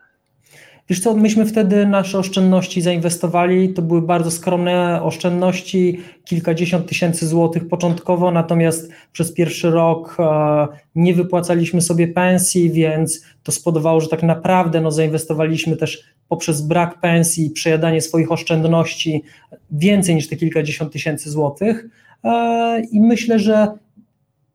Wiesz 0.88 1.00
co, 1.00 1.16
myśmy 1.16 1.46
wtedy 1.46 1.86
nasze 1.86 2.18
oszczędności 2.18 2.80
zainwestowali, 2.80 3.74
to 3.74 3.82
były 3.82 4.02
bardzo 4.02 4.30
skromne 4.30 5.02
oszczędności, 5.02 6.00
kilkadziesiąt 6.24 6.86
tysięcy 6.86 7.26
złotych 7.26 7.68
początkowo, 7.68 8.30
natomiast 8.30 8.90
przez 9.12 9.32
pierwszy 9.32 9.70
rok 9.70 10.16
e, 10.18 10.66
nie 10.94 11.14
wypłacaliśmy 11.14 11.80
sobie 11.80 12.08
pensji, 12.08 12.70
więc 12.70 13.24
to 13.42 13.52
spowodowało, 13.52 14.00
że 14.00 14.08
tak 14.08 14.22
naprawdę 14.22 14.80
no, 14.80 14.90
zainwestowaliśmy 14.90 15.76
też 15.76 16.04
poprzez 16.28 16.62
brak 16.62 17.00
pensji, 17.00 17.50
przejadanie 17.50 18.00
swoich 18.00 18.32
oszczędności 18.32 19.22
więcej 19.70 20.14
niż 20.14 20.28
te 20.28 20.36
kilkadziesiąt 20.36 20.92
tysięcy 20.92 21.30
złotych. 21.30 21.88
E, 22.24 22.82
i 22.92 23.00
myślę, 23.00 23.38
że 23.38 23.68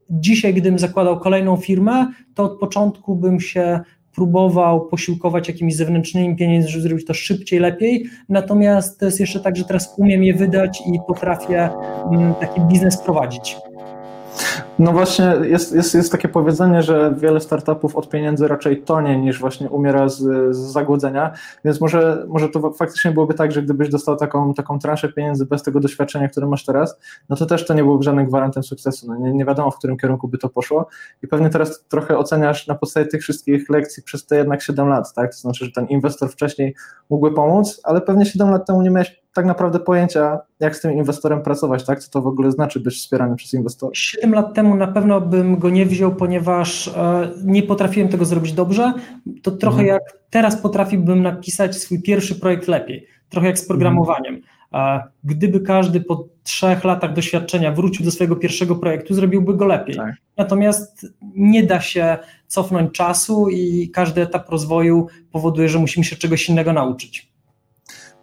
dzisiaj, 0.09 0.53
gdybym 0.53 0.79
zakładał 0.79 1.19
kolejną 1.19 1.57
firmę, 1.57 2.07
to 2.35 2.43
od 2.43 2.59
początku 2.59 3.15
bym 3.15 3.39
się 3.39 3.79
próbował 4.15 4.87
posiłkować 4.87 5.47
jakimiś 5.47 5.75
zewnętrznymi 5.75 6.35
pieniędzmi, 6.35 6.71
żeby 6.71 6.83
zrobić 6.83 7.07
to 7.07 7.13
szybciej, 7.13 7.59
lepiej. 7.59 8.05
Natomiast 8.29 8.99
to 8.99 9.05
jest 9.05 9.19
jeszcze 9.19 9.39
tak, 9.39 9.55
że 9.55 9.65
teraz 9.65 9.93
umiem 9.97 10.23
je 10.23 10.33
wydać 10.33 10.83
i 10.93 10.99
potrafię 11.07 11.69
mm, 12.11 12.33
taki 12.35 12.61
biznes 12.61 12.97
prowadzić. 12.97 13.57
No 14.81 14.91
właśnie, 14.91 15.35
jest, 15.43 15.75
jest, 15.75 15.95
jest 15.95 16.11
takie 16.11 16.27
powiedzenie, 16.27 16.81
że 16.81 17.15
wiele 17.17 17.39
startupów 17.39 17.95
od 17.95 18.09
pieniędzy 18.09 18.47
raczej 18.47 18.81
tonie 18.81 19.17
niż 19.17 19.39
właśnie 19.39 19.69
umiera 19.69 20.09
z, 20.09 20.17
z 20.55 20.57
zagłodzenia, 20.57 21.31
więc 21.65 21.81
może, 21.81 22.25
może 22.27 22.49
to 22.49 22.71
faktycznie 22.71 23.11
byłoby 23.11 23.33
tak, 23.33 23.51
że 23.51 23.63
gdybyś 23.63 23.89
dostał 23.89 24.15
taką, 24.15 24.53
taką 24.53 24.79
transzę 24.79 25.13
pieniędzy 25.13 25.45
bez 25.45 25.63
tego 25.63 25.79
doświadczenia, 25.79 26.27
które 26.27 26.47
masz 26.47 26.65
teraz, 26.65 26.97
no 27.29 27.35
to 27.35 27.45
też 27.45 27.65
to 27.65 27.73
nie 27.73 27.83
byłoby 27.83 28.03
żadnym 28.03 28.25
gwarantem 28.25 28.63
sukcesu. 28.63 29.07
No 29.07 29.15
nie, 29.15 29.33
nie 29.33 29.45
wiadomo, 29.45 29.71
w 29.71 29.77
którym 29.77 29.97
kierunku 29.97 30.27
by 30.27 30.37
to 30.37 30.49
poszło 30.49 30.87
i 31.23 31.27
pewnie 31.27 31.49
teraz 31.49 31.85
trochę 31.87 32.17
oceniasz 32.17 32.67
na 32.67 32.75
podstawie 32.75 33.05
tych 33.05 33.21
wszystkich 33.21 33.69
lekcji 33.69 34.03
przez 34.03 34.25
te 34.25 34.35
jednak 34.35 34.61
7 34.61 34.87
lat, 34.87 35.13
tak? 35.13 35.31
To 35.31 35.37
znaczy, 35.37 35.65
że 35.65 35.71
ten 35.71 35.87
inwestor 35.87 36.29
wcześniej 36.29 36.75
mógłby 37.09 37.35
pomóc, 37.35 37.81
ale 37.83 38.01
pewnie 38.01 38.25
7 38.25 38.49
lat 38.49 38.67
temu 38.67 38.81
nie 38.81 38.89
miałeś 38.89 39.20
tak 39.33 39.45
naprawdę 39.45 39.79
pojęcia, 39.79 40.39
jak 40.59 40.75
z 40.75 40.81
tym 40.81 40.93
inwestorem 40.93 41.41
pracować, 41.41 41.85
tak? 41.85 41.99
Co 41.99 42.11
to 42.11 42.21
w 42.21 42.27
ogóle 42.27 42.51
znaczy 42.51 42.79
być 42.79 42.95
wspierany 42.95 43.35
przez 43.35 43.53
inwestora? 43.53 43.91
Siedem 43.95 44.33
lat 44.33 44.53
temu 44.53 44.75
na 44.75 44.87
pewno 44.87 45.21
bym 45.21 45.57
go 45.57 45.69
nie 45.69 45.85
wziął, 45.85 46.15
ponieważ 46.15 46.87
e, 46.87 47.29
nie 47.43 47.63
potrafiłem 47.63 48.09
tego 48.09 48.25
zrobić 48.25 48.53
dobrze. 48.53 48.93
To 49.43 49.51
trochę 49.51 49.81
mhm. 49.81 49.87
jak 49.87 50.17
teraz 50.29 50.61
potrafiłbym 50.61 51.21
napisać 51.21 51.75
swój 51.75 52.01
pierwszy 52.01 52.35
projekt 52.35 52.67
lepiej, 52.67 53.07
trochę 53.29 53.47
jak 53.47 53.59
z 53.59 53.67
programowaniem. 53.67 54.35
Mhm. 54.35 54.51
Gdyby 55.23 55.59
każdy 55.59 56.01
po 56.01 56.27
trzech 56.43 56.83
latach 56.83 57.13
doświadczenia 57.13 57.71
wrócił 57.71 58.05
do 58.05 58.11
swojego 58.11 58.35
pierwszego 58.35 58.75
projektu, 58.75 59.13
zrobiłby 59.13 59.53
go 59.53 59.65
lepiej. 59.65 59.95
Tak. 59.95 60.15
Natomiast 60.37 61.05
nie 61.35 61.63
da 61.63 61.81
się 61.81 62.17
cofnąć 62.47 62.91
czasu 62.91 63.49
i 63.49 63.89
każdy 63.89 64.21
etap 64.21 64.49
rozwoju 64.49 65.07
powoduje, 65.31 65.69
że 65.69 65.79
musimy 65.79 66.03
się 66.03 66.15
czegoś 66.15 66.49
innego 66.49 66.73
nauczyć. 66.73 67.30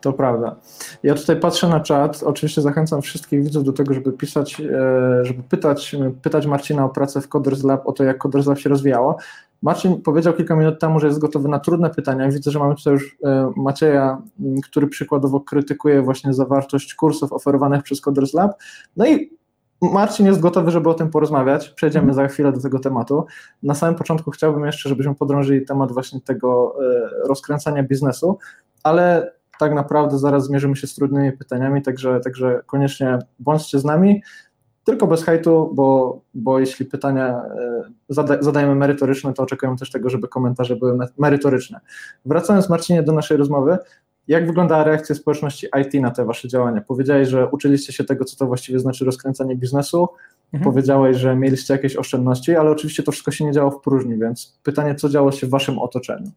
To 0.01 0.13
prawda. 0.13 0.57
Ja 1.03 1.15
tutaj 1.15 1.41
patrzę 1.41 1.69
na 1.69 1.81
czat. 1.81 2.23
Oczywiście 2.23 2.63
zachęcam 2.63 3.03
wszystkich 3.03 3.45
widzów 3.45 3.65
do 3.65 3.73
tego, 3.73 3.95
żeby 3.95 4.13
pisać, 4.13 4.61
e, 4.61 5.25
żeby 5.25 5.43
pytać, 5.43 5.97
pytać 6.23 6.47
Marcina 6.47 6.85
o 6.85 6.89
pracę 6.89 7.21
w 7.21 7.29
Coders 7.29 7.65
Lab, 7.65 7.87
o 7.87 7.93
to, 7.93 8.05
jak 8.05 8.19
Coders 8.19 8.47
Lab 8.47 8.59
się 8.59 8.69
rozwijało. 8.69 9.17
Marcin 9.63 10.03
powiedział 10.03 10.35
kilka 10.35 10.57
minut 10.57 10.81
temu, 10.81 11.01
że 11.01 11.07
jest 11.07 11.19
gotowy 11.19 11.49
na 11.49 11.59
trudne 11.59 11.91
pytania. 11.91 12.29
Widzę, 12.29 12.51
że 12.51 12.59
mamy 12.59 12.75
tutaj 12.75 12.93
już 12.93 13.17
e, 13.25 13.53
Macieja, 13.57 14.23
który 14.65 14.87
przykładowo 14.87 15.41
krytykuje 15.41 16.03
właśnie 16.03 16.35
zawartość 16.35 16.95
kursów 16.95 17.33
oferowanych 17.33 17.83
przez 17.83 18.01
Coders 18.01 18.35
Lab. 18.35 18.53
No 18.97 19.07
i 19.07 19.39
Marcin 19.83 20.27
jest 20.27 20.41
gotowy, 20.41 20.71
żeby 20.71 20.89
o 20.91 20.95
tym 20.95 21.11
porozmawiać. 21.11 21.69
Przejdziemy 21.69 22.15
za 22.15 22.29
chwilę 22.29 22.53
do 22.53 22.61
tego 22.61 22.79
tematu. 22.79 23.27
Na 23.63 23.75
samym 23.75 23.95
początku 23.95 24.31
chciałbym 24.31 24.65
jeszcze, 24.65 24.89
żebyśmy 24.89 25.15
podrążyli 25.15 25.67
temat 25.67 25.93
właśnie 25.93 26.21
tego 26.21 26.75
e, 26.83 27.29
rozkręcania 27.29 27.83
biznesu, 27.83 28.39
ale 28.83 29.33
tak 29.59 29.75
naprawdę 29.75 30.19
zaraz 30.19 30.47
zmierzymy 30.47 30.77
się 30.77 30.87
z 30.87 30.95
trudnymi 30.95 31.33
pytaniami, 31.33 31.83
także, 31.83 32.21
także 32.21 32.61
koniecznie 32.67 33.19
bądźcie 33.39 33.79
z 33.79 33.85
nami, 33.85 34.23
tylko 34.85 35.07
bez 35.07 35.25
hejtu, 35.25 35.71
bo, 35.75 36.21
bo 36.35 36.59
jeśli 36.59 36.87
pytania 36.87 37.29
e, 37.29 37.83
zada, 38.09 38.43
zadajemy 38.43 38.75
merytoryczne, 38.75 39.33
to 39.33 39.43
oczekujemy 39.43 39.79
też 39.79 39.91
tego, 39.91 40.11
żeby 40.11 40.29
komentarze 40.29 40.77
były 40.77 40.99
merytoryczne. 41.19 41.81
Wracając 42.25 42.69
Marcinie 42.69 43.03
do 43.03 43.13
naszej 43.13 43.37
rozmowy, 43.37 43.79
jak 44.29 44.47
wygląda 44.47 44.85
reakcja 44.85 45.15
społeczności 45.15 45.67
IT 45.81 46.03
na 46.03 46.11
te 46.11 46.25
wasze 46.25 46.49
działania? 46.49 46.81
Powiedziałeś, 46.81 47.29
że 47.29 47.49
uczyliście 47.49 47.93
się 47.93 48.05
tego, 48.05 48.25
co 48.25 48.37
to 48.37 48.47
właściwie 48.47 48.79
znaczy 48.79 49.05
rozkręcanie 49.05 49.57
biznesu, 49.57 50.09
mhm. 50.53 50.73
powiedziałeś, 50.73 51.17
że 51.17 51.37
mieliście 51.37 51.75
jakieś 51.75 51.97
oszczędności, 51.97 52.57
ale 52.57 52.71
oczywiście 52.71 53.03
to 53.03 53.13
wszystko 53.13 53.31
się 53.31 53.45
nie 53.45 53.53
działo 53.53 53.71
w 53.71 53.81
próżni, 53.81 54.19
więc 54.19 54.59
pytanie, 54.63 54.95
co 54.95 55.09
działo 55.09 55.33
się 55.33 55.47
w 55.47 55.51
waszym 55.51 55.79
otoczeniu? 55.79 56.31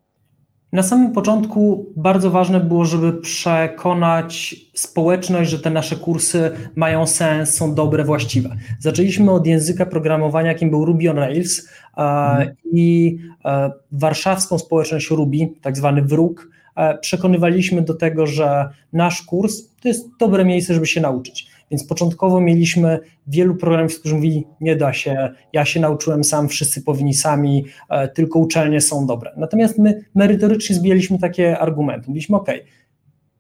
Na 0.71 0.83
samym 0.83 1.11
początku 1.11 1.85
bardzo 1.95 2.31
ważne 2.31 2.59
było, 2.59 2.85
żeby 2.85 3.13
przekonać 3.13 4.55
społeczność, 4.73 5.49
że 5.49 5.59
te 5.59 5.69
nasze 5.69 5.95
kursy 5.95 6.51
mają 6.75 7.07
sens, 7.07 7.55
są 7.55 7.75
dobre, 7.75 8.03
właściwe. 8.03 8.55
Zaczęliśmy 8.79 9.31
od 9.31 9.47
języka 9.47 9.85
programowania, 9.85 10.47
jakim 10.47 10.69
był 10.69 10.85
Ruby 10.85 11.09
on 11.09 11.17
Rails 11.17 11.69
mhm. 11.97 12.55
i 12.71 13.17
e, 13.45 13.71
warszawską 13.91 14.59
społeczność 14.59 15.09
Ruby, 15.09 15.49
tak 15.61 15.77
zwany 15.77 16.01
wróg, 16.01 16.49
e, 16.75 16.97
przekonywaliśmy 16.97 17.81
do 17.81 17.93
tego, 17.93 18.27
że 18.27 18.69
nasz 18.93 19.21
kurs 19.21 19.63
to 19.81 19.87
jest 19.87 20.09
dobre 20.19 20.45
miejsce, 20.45 20.73
żeby 20.73 20.87
się 20.87 21.01
nauczyć. 21.01 21.50
Więc 21.71 21.83
początkowo 21.83 22.41
mieliśmy 22.41 22.99
wielu 23.27 23.55
programistów, 23.55 23.99
którzy 23.99 24.15
mówili, 24.15 24.47
nie 24.61 24.75
da 24.75 24.93
się, 24.93 25.29
ja 25.53 25.65
się 25.65 25.79
nauczyłem 25.79 26.23
sam, 26.23 26.49
wszyscy 26.49 26.81
powinni 26.81 27.13
sami, 27.13 27.65
e, 27.89 28.07
tylko 28.07 28.39
uczelnie 28.39 28.81
są 28.81 29.05
dobre. 29.05 29.31
Natomiast 29.37 29.77
my 29.77 30.05
merytorycznie 30.15 30.75
zbijaliśmy 30.75 31.19
takie 31.19 31.59
argumenty. 31.59 32.07
Mówiliśmy, 32.07 32.35
ok, 32.35 32.51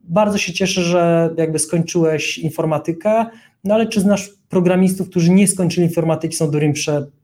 bardzo 0.03 0.37
się 0.37 0.53
cieszę, 0.53 0.81
że 0.81 1.29
jakby 1.37 1.59
skończyłeś 1.59 2.37
informatykę, 2.37 3.25
no 3.63 3.75
ale 3.75 3.87
czy 3.87 4.01
znasz 4.01 4.29
programistów, 4.49 5.09
którzy 5.09 5.31
nie 5.31 5.47
skończyli 5.47 5.87
informatyki, 5.87 6.35
są 6.35 6.45
dobrymi 6.45 6.73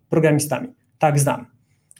programistami? 0.09 0.67
Tak, 0.99 1.19
znam. 1.19 1.45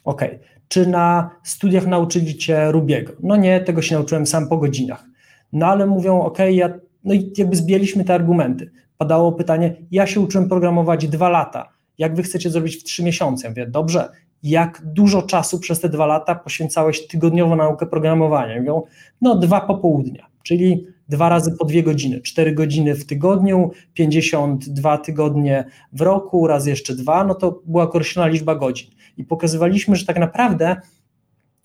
Ok. 0.04 0.22
Czy 0.68 0.86
na 0.86 1.30
studiach 1.42 1.86
nauczyli 1.86 2.36
cię 2.36 2.72
Rubiego? 2.72 3.12
No 3.22 3.36
nie, 3.36 3.60
tego 3.60 3.82
się 3.82 3.94
nauczyłem 3.94 4.26
sam 4.26 4.48
po 4.48 4.56
godzinach. 4.56 5.04
No 5.52 5.66
ale 5.66 5.86
mówią, 5.86 6.20
ok, 6.20 6.38
ja, 6.50 6.78
no 7.04 7.14
i 7.14 7.32
jakby 7.36 7.56
zbijaliśmy 7.56 8.04
te 8.04 8.14
argumenty 8.14 8.70
padało 8.98 9.32
pytanie, 9.32 9.76
ja 9.90 10.06
się 10.06 10.20
uczyłem 10.20 10.48
programować 10.48 11.08
dwa 11.08 11.28
lata, 11.28 11.68
jak 11.98 12.14
wy 12.14 12.22
chcecie 12.22 12.50
zrobić 12.50 12.76
w 12.76 12.84
trzy 12.84 13.04
miesiące? 13.04 13.46
Ja 13.46 13.50
mówię, 13.50 13.66
dobrze, 13.66 14.08
jak 14.42 14.82
dużo 14.84 15.22
czasu 15.22 15.58
przez 15.60 15.80
te 15.80 15.88
dwa 15.88 16.06
lata 16.06 16.34
poświęcałeś 16.34 17.06
tygodniowo 17.06 17.56
naukę 17.56 17.86
programowania? 17.86 18.54
Ja 18.54 18.60
mówią, 18.60 18.82
no 19.20 19.36
dwa 19.36 19.60
popołudnia, 19.60 20.26
czyli 20.42 20.86
dwa 21.08 21.28
razy 21.28 21.56
po 21.58 21.64
dwie 21.64 21.82
godziny, 21.82 22.20
cztery 22.20 22.52
godziny 22.52 22.94
w 22.94 23.06
tygodniu, 23.06 23.70
52 23.94 24.98
tygodnie 24.98 25.64
w 25.92 26.00
roku, 26.00 26.46
raz 26.46 26.66
jeszcze 26.66 26.94
dwa, 26.94 27.24
no 27.24 27.34
to 27.34 27.62
była 27.66 27.84
określona 27.84 28.28
liczba 28.28 28.54
godzin. 28.54 28.90
I 29.16 29.24
pokazywaliśmy, 29.24 29.96
że 29.96 30.06
tak 30.06 30.18
naprawdę 30.18 30.76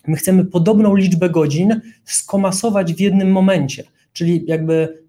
my 0.06 0.16
chcemy 0.16 0.44
podobną 0.44 0.94
liczbę 0.94 1.30
godzin 1.30 1.80
skomasować 2.04 2.94
w 2.94 3.00
jednym 3.00 3.32
momencie, 3.32 3.84
czyli 4.12 4.44
jakby 4.46 5.03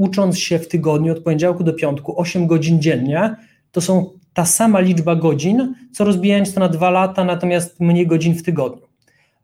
ucząc 0.00 0.38
się 0.38 0.58
w 0.58 0.68
tygodniu 0.68 1.12
od 1.12 1.20
poniedziałku 1.20 1.64
do 1.64 1.72
piątku 1.72 2.20
8 2.20 2.46
godzin 2.46 2.82
dziennie, 2.82 3.36
to 3.72 3.80
są 3.80 4.10
ta 4.32 4.44
sama 4.44 4.80
liczba 4.80 5.16
godzin, 5.16 5.74
co 5.92 6.04
rozbijając 6.04 6.54
to 6.54 6.60
na 6.60 6.68
dwa 6.68 6.90
lata, 6.90 7.24
natomiast 7.24 7.80
mniej 7.80 8.06
godzin 8.06 8.34
w 8.34 8.42
tygodniu. 8.42 8.82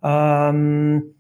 Um, 0.03 1.13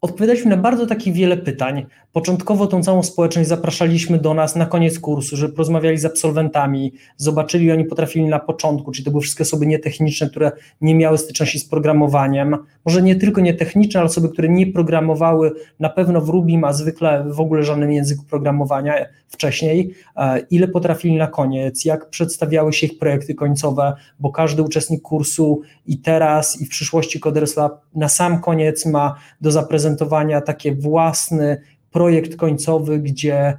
odpowiadaliśmy 0.00 0.50
na 0.50 0.56
bardzo 0.56 0.86
takich 0.86 1.14
wiele 1.14 1.36
pytań. 1.36 1.86
Początkowo 2.12 2.66
tą 2.66 2.82
całą 2.82 3.02
społeczność 3.02 3.48
zapraszaliśmy 3.48 4.18
do 4.18 4.34
nas 4.34 4.56
na 4.56 4.66
koniec 4.66 4.98
kursu, 4.98 5.36
żeby 5.36 5.52
porozmawiali 5.52 5.98
z 5.98 6.04
absolwentami, 6.04 6.92
zobaczyli, 7.16 7.72
oni 7.72 7.84
potrafili 7.84 8.26
na 8.26 8.38
początku, 8.38 8.92
czyli 8.92 9.04
to 9.04 9.10
były 9.10 9.22
wszystkie 9.22 9.42
osoby 9.42 9.66
nietechniczne, 9.66 10.30
które 10.30 10.52
nie 10.80 10.94
miały 10.94 11.18
styczności 11.18 11.58
z 11.58 11.68
programowaniem, 11.68 12.56
może 12.84 13.02
nie 13.02 13.16
tylko 13.16 13.40
nietechniczne, 13.40 14.00
ale 14.00 14.10
osoby, 14.10 14.28
które 14.28 14.48
nie 14.48 14.66
programowały 14.66 15.52
na 15.80 15.88
pewno 15.88 16.20
w 16.20 16.28
Rubim, 16.28 16.64
a 16.64 16.72
zwykle 16.72 17.24
w 17.28 17.40
ogóle 17.40 17.62
żadnym 17.62 17.92
języku 17.92 18.24
programowania 18.24 18.94
wcześniej, 19.28 19.94
e, 20.16 20.40
ile 20.50 20.68
potrafili 20.68 21.16
na 21.16 21.26
koniec, 21.26 21.84
jak 21.84 22.10
przedstawiały 22.10 22.72
się 22.72 22.86
ich 22.86 22.98
projekty 22.98 23.34
końcowe, 23.34 23.92
bo 24.20 24.32
każdy 24.32 24.62
uczestnik 24.62 25.02
kursu 25.02 25.60
i 25.86 25.98
teraz 25.98 26.60
i 26.60 26.66
w 26.66 26.68
przyszłości 26.68 27.20
Coders 27.20 27.56
Lab 27.56 27.80
na 27.94 28.08
sam 28.08 28.40
koniec 28.40 28.86
ma 28.86 29.14
do 29.40 29.50
zaprezentowania 29.50 30.40
taki 30.40 30.72
własny 30.72 31.60
projekt 31.90 32.36
końcowy, 32.36 32.98
gdzie 32.98 33.56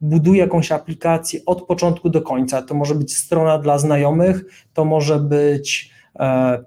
buduje 0.00 0.40
jakąś 0.40 0.72
aplikację 0.72 1.40
od 1.46 1.62
początku 1.62 2.10
do 2.10 2.22
końca. 2.22 2.62
To 2.62 2.74
może 2.74 2.94
być 2.94 3.16
strona 3.16 3.58
dla 3.58 3.78
znajomych, 3.78 4.44
to 4.74 4.84
może 4.84 5.18
być 5.20 5.90
e, 6.18 6.58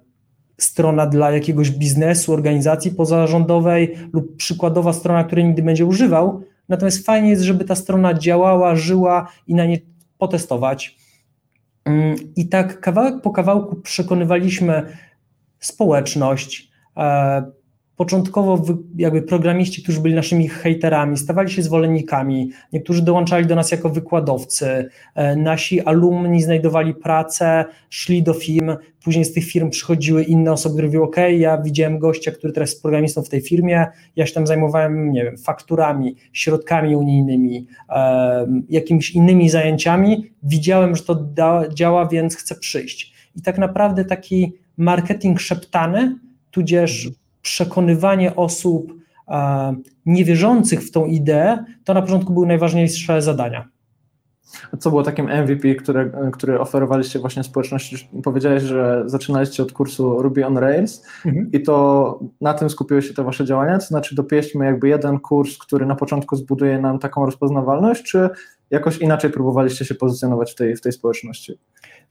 strona 0.58 1.06
dla 1.06 1.32
jakiegoś 1.32 1.72
biznesu, 1.72 2.34
organizacji 2.34 2.92
pozarządowej 2.92 3.98
lub 4.14 4.36
przykładowa 4.36 4.94
strona, 4.94 5.24
której 5.24 5.46
nigdy 5.46 5.62
będzie 5.62 5.86
używał. 5.86 6.42
Natomiast 6.70 7.06
fajnie 7.06 7.30
jest, 7.30 7.44
żeby 7.44 7.66
ta 7.66 7.76
strona 7.76 8.14
działała, 8.14 8.76
żyła 8.76 9.28
i 9.48 9.56
na 9.56 9.66
nie 9.66 9.78
potestować. 10.18 10.98
Mm, 11.86 12.16
I 12.36 12.48
tak 12.48 12.80
kawałek 12.80 13.22
po 13.22 13.32
kawałku 13.32 13.76
przekonywaliśmy 13.76 14.98
społeczność, 15.60 16.72
e, 16.98 17.52
początkowo 18.00 18.64
jakby 18.98 19.22
programiści, 19.22 19.84
którzy 19.84 20.02
byli 20.02 20.16
naszymi 20.16 20.50
hejterami, 20.50 21.18
stawali 21.18 21.50
się 21.50 21.62
zwolennikami, 21.62 22.52
niektórzy 22.74 23.02
dołączali 23.02 23.46
do 23.46 23.56
nas 23.56 23.72
jako 23.72 23.90
wykładowcy, 23.90 24.90
e, 25.16 25.36
nasi 25.36 25.82
alumni 25.82 26.44
znajdowali 26.44 26.94
pracę, 26.94 27.66
szli 27.90 28.24
do 28.24 28.34
firm, 28.34 28.76
później 29.04 29.26
z 29.26 29.34
tych 29.34 29.46
firm 29.46 29.70
przychodziły 29.70 30.24
inne 30.24 30.52
osoby, 30.52 30.74
które 30.74 30.88
mówiły, 30.88 31.04
ok, 31.04 31.16
ja 31.38 31.62
widziałem 31.62 32.00
gościa, 32.00 32.32
który 32.32 32.54
teraz 32.54 32.70
jest 32.70 32.82
programistą 32.82 33.22
w 33.22 33.30
tej 33.30 33.42
firmie, 33.42 33.86
ja 34.16 34.26
się 34.26 34.34
tam 34.34 34.48
zajmowałem, 34.48 35.12
nie 35.12 35.24
wiem, 35.24 35.38
fakturami, 35.38 36.16
środkami 36.34 36.96
unijnymi, 36.96 37.68
e, 37.90 38.48
jakimiś 38.70 39.12
innymi 39.12 39.50
zajęciami, 39.50 40.32
widziałem, 40.44 40.96
że 40.96 41.04
to 41.04 41.16
da, 41.16 41.64
działa, 41.74 42.06
więc 42.08 42.36
chcę 42.36 42.56
przyjść. 42.56 43.14
I 43.36 43.42
tak 43.42 43.58
naprawdę 43.58 44.06
taki 44.06 44.54
marketing 44.78 45.40
szeptany, 45.40 46.16
tudzież 46.52 47.10
przekonywanie 47.42 48.36
osób 48.36 48.94
niewierzących 50.06 50.82
w 50.82 50.92
tą 50.92 51.06
ideę, 51.06 51.64
to 51.84 51.94
na 51.94 52.02
początku 52.02 52.34
były 52.34 52.48
najważniejsze 52.48 53.22
zadania. 53.22 53.68
A 54.74 54.78
co 54.78 54.90
było 54.90 55.04
takim 55.04 55.26
MVP, 55.26 55.76
który, 55.76 56.12
który 56.34 56.60
oferowaliście 56.60 57.20
właśnie 57.20 57.44
społeczności? 57.44 58.10
Powiedziałeś, 58.24 58.64
że 58.64 59.04
zaczynaliście 59.06 59.64
od 59.64 59.72
kursu 59.72 60.22
Ruby 60.22 60.46
on 60.46 60.58
Rails 60.58 61.06
mhm. 61.26 61.52
i 61.52 61.62
to 61.64 62.20
na 62.42 62.54
tym 62.54 62.70
skupiły 62.70 63.02
się 63.02 63.14
te 63.14 63.24
wasze 63.24 63.46
działania, 63.46 63.78
to 63.78 63.86
znaczy 63.86 64.16
dopieśćmy 64.16 64.66
jakby 64.66 64.90
jeden 64.90 65.20
kurs, 65.20 65.58
który 65.58 65.86
na 65.86 65.96
początku 65.96 66.36
zbuduje 66.36 66.80
nam 66.80 67.00
taką 67.00 67.26
rozpoznawalność, 67.26 68.04
czy 68.04 68.30
jakoś 68.70 68.98
inaczej 68.98 69.32
próbowaliście 69.32 69.86
się 69.86 69.96
pozycjonować 69.96 70.52
w 70.52 70.56
tej, 70.56 70.76
w 70.76 70.82
tej 70.82 70.92
społeczności? 70.92 71.60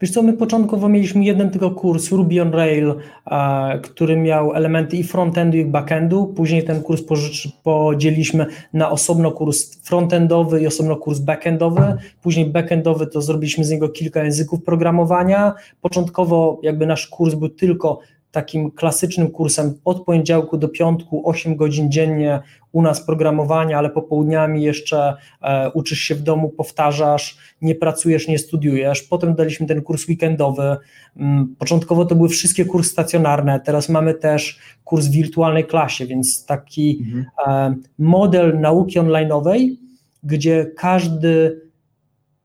Wiesz 0.00 0.11
co, 0.11 0.23
my 0.23 0.33
początkowo 0.33 0.88
mieliśmy 0.88 1.25
jeden 1.25 1.50
tylko 1.50 1.71
kurs 1.71 2.12
Ruby 2.12 2.43
on 2.43 2.50
Rail, 2.50 2.95
który 3.83 4.17
miał 4.17 4.55
elementy 4.55 4.97
i 4.97 5.05
frontendu 5.05 5.57
i 5.57 5.64
backendu, 5.64 6.26
później 6.26 6.64
ten 6.64 6.83
kurs 6.83 7.02
podzieliliśmy 7.62 8.47
na 8.73 8.90
osobno 8.90 9.31
kurs 9.31 9.81
frontendowy 9.83 10.61
i 10.62 10.67
osobno 10.67 10.97
kurs 10.97 11.19
backendowy, 11.19 11.97
później 12.23 12.47
backendowy 12.47 13.07
to 13.07 13.23
zrobiliśmy 13.23 13.64
z 13.64 13.71
niego 13.71 13.88
kilka 13.88 14.25
języków 14.25 14.64
programowania, 14.64 15.55
początkowo 15.81 16.61
jakby 16.62 16.87
nasz 16.87 17.07
kurs 17.07 17.35
był 17.35 17.49
tylko 17.49 18.00
takim 18.32 18.70
klasycznym 18.70 19.30
kursem 19.30 19.75
od 19.85 20.04
poniedziałku 20.04 20.58
do 20.58 20.68
piątku, 20.68 21.28
8 21.28 21.56
godzin 21.56 21.92
dziennie 21.92 22.40
u 22.73 22.82
nas 22.82 23.06
programowania, 23.06 23.78
ale 23.78 23.90
popołudniami 23.90 24.62
jeszcze 24.62 25.14
e, 25.42 25.70
uczysz 25.70 25.99
się 25.99 26.14
w 26.14 26.23
domu, 26.23 26.49
powtarzasz, 26.49 27.38
nie 27.62 27.75
pracujesz, 27.75 28.28
nie 28.28 28.38
studiujesz. 28.38 29.02
Potem 29.02 29.35
daliśmy 29.35 29.66
ten 29.66 29.82
kurs 29.82 30.08
weekendowy. 30.08 30.76
Mm, 31.16 31.54
początkowo 31.58 32.04
to 32.04 32.14
były 32.14 32.28
wszystkie 32.28 32.64
kursy 32.64 32.90
stacjonarne, 32.90 33.61
teraz 33.61 33.88
mamy 33.88 34.14
też 34.14 34.58
kurs 34.85 35.06
w 35.06 35.11
wirtualnej 35.11 35.64
klasie, 35.64 36.06
więc 36.06 36.47
taki 36.47 37.04
mhm. 37.04 37.26
e, 37.47 37.75
model 37.99 38.60
nauki 38.60 39.00
online'owej, 39.00 39.76
gdzie 40.23 40.71
każdy 40.76 41.60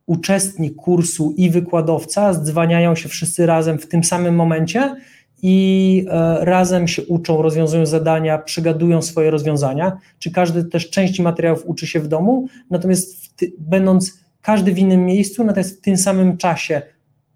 uczestnik 0.06 0.76
kursu 0.76 1.34
i 1.38 1.50
wykładowca 1.50 2.34
zdzwaniają 2.34 2.96
się 2.96 3.10
wszyscy 3.10 3.46
razem 3.46 3.80
w 3.80 3.88
tym 3.88 4.04
samym 4.04 4.36
momencie 4.36 4.96
i 5.46 6.06
e, 6.10 6.46
razem 6.46 6.88
się 6.88 7.06
uczą, 7.06 7.42
rozwiązują 7.42 7.86
zadania, 7.86 8.38
przegadują 8.38 9.02
swoje 9.02 9.32
rozwiązania, 9.32 9.98
czy 10.20 10.32
każdy 10.32 10.64
też 10.64 10.90
części 10.90 11.22
materiałów 11.22 11.64
uczy 11.66 11.88
się 11.88 12.00
w 12.00 12.08
domu, 12.08 12.48
natomiast 12.70 13.36
ty, 13.36 13.54
będąc 13.60 14.20
każdy 14.42 14.74
w 14.74 14.80
innym 14.80 15.06
miejscu, 15.06 15.44
natomiast 15.44 15.78
w 15.78 15.82
tym 15.82 15.98
samym 15.98 16.38
czasie 16.38 16.82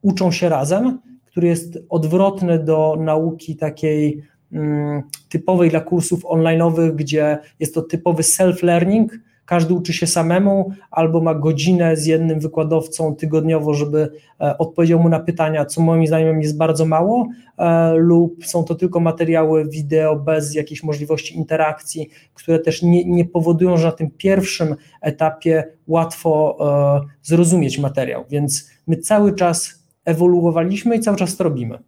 uczą 0.02 0.32
się 0.32 0.50
razem, 0.50 1.00
który 1.26 1.48
jest 1.48 1.80
odwrotny 1.90 2.64
do 2.64 2.98
nauki 3.00 3.56
takiej 3.56 4.24
mm, 4.52 5.04
typowej 5.30 5.70
dla 5.70 5.82
kursów 5.82 6.24
online'owych, 6.24 6.96
gdzie 6.96 7.38
jest 7.60 7.76
to 7.76 7.82
typowy 7.82 8.24
self-learning, 8.24 9.08
każdy 9.48 9.74
uczy 9.74 9.94
się 9.94 10.08
samemu 10.08 10.72
albo 10.92 11.22
ma 11.22 11.36
godzinę 11.36 11.98
z 11.98 12.06
jednym 12.06 12.40
wykładowcą 12.40 13.16
tygodniowo, 13.16 13.74
żeby 13.74 14.12
e, 14.42 14.58
odpowiedział 14.58 15.00
mu 15.00 15.10
na 15.10 15.20
pytania, 15.20 15.66
co 15.66 15.82
moim 15.82 16.08
zdaniem 16.08 16.42
jest 16.42 16.58
bardzo 16.58 16.86
mało, 16.86 17.28
e, 17.58 17.94
lub 17.94 18.46
są 18.46 18.64
to 18.64 18.76
tylko 18.76 19.00
materiały 19.00 19.70
wideo 19.70 20.16
bez 20.16 20.56
jakiejś 20.56 20.84
możliwości 20.84 21.38
interakcji, 21.38 22.10
które 22.34 22.60
też 22.60 22.82
nie, 22.82 23.06
nie 23.06 23.26
powodują, 23.26 23.78
że 23.78 23.86
na 23.86 23.92
tym 23.92 24.12
pierwszym 24.12 24.76
etapie 25.02 25.64
łatwo 25.88 26.58
e, 27.04 27.08
zrozumieć 27.24 27.80
materiał. 27.80 28.26
Więc 28.30 28.70
my 28.88 28.98
cały 28.98 29.36
czas 29.36 29.84
ewoluowaliśmy 30.06 30.96
i 30.96 31.00
cały 31.00 31.18
czas 31.18 31.38
to 31.38 31.44
robimy. 31.44 31.80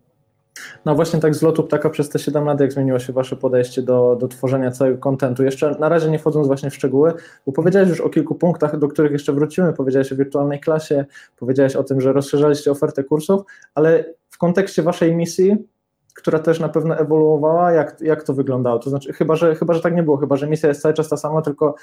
No 0.86 0.96
właśnie 0.96 1.20
tak 1.20 1.36
z 1.36 1.42
lotu 1.42 1.64
ptaka 1.64 1.90
przez 1.90 2.10
te 2.10 2.20
7 2.20 2.46
lat, 2.46 2.60
jak 2.60 2.72
zmieniło 2.72 3.00
się 3.00 3.14
Wasze 3.14 3.36
podejście 3.36 3.82
do, 3.82 4.18
do 4.20 4.28
tworzenia 4.28 4.72
całego 4.72 4.98
kontentu. 4.98 5.44
Jeszcze 5.44 5.76
na 5.80 5.90
razie 5.90 6.12
nie 6.12 6.20
wchodząc 6.20 6.48
właśnie 6.48 6.70
w 6.70 6.76
szczegóły, 6.76 7.14
bo 7.46 7.52
powiedziałeś 7.52 7.90
już 7.90 8.02
o 8.02 8.10
kilku 8.10 8.36
punktach, 8.36 8.80
do 8.80 8.88
których 8.88 9.12
jeszcze 9.12 9.34
wrócimy. 9.34 9.74
Powiedziałeś 9.74 10.12
o 10.12 10.16
wirtualnej 10.16 10.60
klasie, 10.60 11.06
powiedziałeś 11.38 11.76
o 11.76 11.84
tym, 11.84 12.02
że 12.02 12.14
rozszerzaliście 12.14 12.72
ofertę 12.72 13.04
kursów, 13.04 13.42
ale 13.76 14.06
w 14.30 14.38
kontekście 14.38 14.84
Waszej 14.84 15.16
misji, 15.16 15.58
która 16.14 16.40
też 16.40 16.60
na 16.60 16.70
pewno 16.70 16.98
ewoluowała, 16.98 17.72
jak, 17.72 18.02
jak 18.02 18.24
to 18.24 18.34
wyglądało? 18.34 18.80
To 18.80 18.90
znaczy, 18.90 19.14
chyba 19.14 19.36
że, 19.36 19.56
chyba, 19.56 19.74
że 19.74 19.82
tak 19.82 19.96
nie 19.96 20.04
było, 20.04 20.18
chyba, 20.18 20.36
że 20.36 20.48
misja 20.48 20.70
jest 20.70 20.82
cały 20.82 20.94
czas 20.94 21.10
ta 21.10 21.18
sama, 21.18 21.42
tylko 21.42 21.76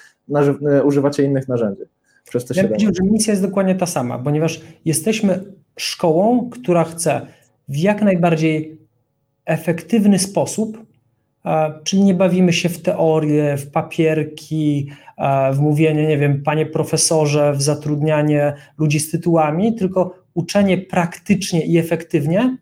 używacie 0.84 1.22
innych 1.22 1.48
narzędzi. 1.48 1.82
Przez 2.28 2.44
te 2.44 2.54
ja 2.54 2.68
powiedział, 2.68 2.92
że 2.94 3.10
misja 3.10 3.32
jest 3.32 3.42
dokładnie 3.42 3.74
ta 3.74 3.86
sama, 3.86 4.18
ponieważ 4.18 4.60
jesteśmy 4.84 5.44
szkołą, 5.76 6.50
która 6.50 6.84
chce 6.84 7.26
w 7.68 7.76
jak 7.76 8.02
najbardziej 8.02 8.75
efektywny 9.46 10.18
sposób, 10.18 10.86
czyli 11.84 12.02
nie 12.02 12.14
bawimy 12.14 12.52
się 12.52 12.68
w 12.68 12.82
teorię, 12.82 13.56
w 13.56 13.70
papierki, 13.70 14.90
w 15.52 15.58
mówienie, 15.58 16.06
nie 16.06 16.18
wiem, 16.18 16.42
panie 16.42 16.66
profesorze, 16.66 17.52
w 17.52 17.62
zatrudnianie 17.62 18.54
ludzi 18.78 19.00
z 19.00 19.10
tytułami, 19.10 19.74
tylko 19.74 20.14
uczenie 20.34 20.78
praktycznie 20.78 21.66
i 21.66 21.78
efektywnie 21.78 22.56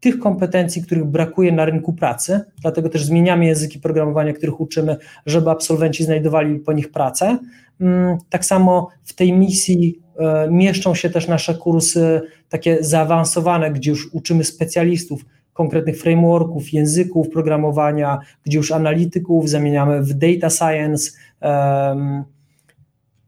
tych 0.00 0.18
kompetencji, 0.18 0.82
których 0.82 1.04
brakuje 1.04 1.52
na 1.52 1.64
rynku 1.64 1.92
pracy, 1.92 2.40
dlatego 2.62 2.88
też 2.88 3.04
zmieniamy 3.04 3.46
języki 3.46 3.78
programowania, 3.78 4.32
których 4.32 4.60
uczymy, 4.60 4.96
żeby 5.26 5.50
absolwenci 5.50 6.04
znajdowali 6.04 6.58
po 6.58 6.72
nich 6.72 6.90
pracę. 6.90 7.38
Mm, 7.80 8.18
tak 8.30 8.44
samo 8.44 8.88
w 9.04 9.14
tej 9.14 9.32
misji 9.32 10.02
e, 10.18 10.48
mieszczą 10.50 10.94
się 10.94 11.10
też 11.10 11.28
nasze 11.28 11.54
kursy 11.54 12.20
takie 12.48 12.78
zaawansowane, 12.80 13.70
gdzie 13.70 13.90
już 13.90 14.14
uczymy 14.14 14.44
specjalistów 14.44 15.24
konkretnych 15.58 16.00
frameworków, 16.00 16.72
języków 16.72 17.28
programowania, 17.28 18.18
gdzie 18.44 18.58
już 18.58 18.72
analityków 18.72 19.48
zamieniamy 19.48 20.02
w 20.02 20.14
data 20.14 20.50
science. 20.50 21.10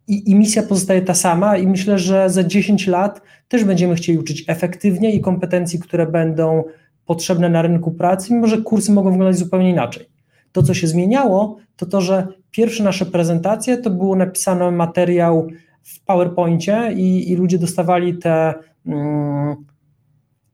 i, 0.09 0.31
I 0.31 0.35
misja 0.35 0.63
pozostaje 0.63 1.03
ta 1.03 1.15
sama, 1.15 1.57
i 1.57 1.67
myślę, 1.67 1.99
że 1.99 2.31
za 2.31 2.45
10 2.45 2.87
lat 2.87 3.21
też 3.49 3.65
będziemy 3.65 3.95
chcieli 3.95 4.19
uczyć 4.19 4.45
efektywnie 4.49 5.13
i 5.13 5.21
kompetencji, 5.21 5.79
które 5.79 6.07
będą 6.07 6.65
potrzebne 7.07 7.49
na 7.49 7.63
rynku 7.63 7.91
pracy, 7.91 8.35
mimo 8.35 8.47
że 8.47 8.59
kursy 8.59 8.93
mogą 8.93 9.11
wyglądać 9.11 9.39
zupełnie 9.39 9.71
inaczej. 9.71 10.07
To, 10.53 10.63
co 10.63 10.75
się 10.75 10.87
zmieniało, 10.87 11.57
to 11.77 11.87
to, 11.87 12.01
że 12.01 12.27
pierwsze 12.51 12.85
nasze 12.85 13.07
prezentacje 13.07 13.79
to 13.79 13.91
było 13.91 14.17
napisany 14.17 14.73
materiał 14.73 15.49
w 15.83 16.05
PowerPoincie 16.05 16.93
i, 16.93 17.33
i 17.33 17.37
ludzie 17.37 17.59
dostawali 17.59 18.19
te 18.19 18.55
mm, 18.87 19.70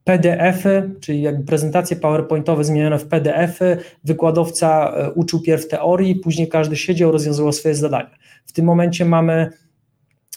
PDF-y, 0.06 0.90
czyli 1.00 1.22
jakby 1.22 1.44
prezentacje 1.44 1.96
PowerPointowe 1.96 2.64
zmienione 2.64 2.98
w 2.98 3.06
PDF-y, 3.06 3.78
wykładowca 4.04 4.92
e, 4.96 5.10
uczył 5.10 5.40
pierw 5.40 5.68
teorii, 5.68 6.16
później 6.16 6.48
każdy 6.48 6.76
siedział, 6.76 7.12
rozwiązywał 7.12 7.52
swoje 7.52 7.74
zadania. 7.74 8.10
W 8.46 8.52
tym 8.52 8.64
momencie 8.64 9.04
mamy 9.04 9.50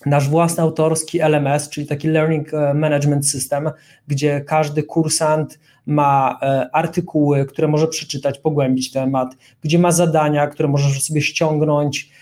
nasz 0.05 0.29
własny 0.29 0.63
autorski 0.63 1.19
LMS, 1.19 1.69
czyli 1.69 1.87
taki 1.87 2.07
Learning 2.07 2.53
e, 2.53 2.73
Management 2.73 3.29
System, 3.29 3.69
gdzie 4.07 4.41
każdy 4.41 4.83
kursant 4.83 5.59
ma 5.85 6.39
e, 6.41 6.69
artykuły, 6.73 7.45
które 7.45 7.67
może 7.67 7.87
przeczytać, 7.87 8.39
pogłębić 8.39 8.91
temat, 8.91 9.35
gdzie 9.61 9.79
ma 9.79 9.91
zadania, 9.91 10.47
które 10.47 10.69
może 10.69 11.01
sobie 11.01 11.21
ściągnąć, 11.21 12.19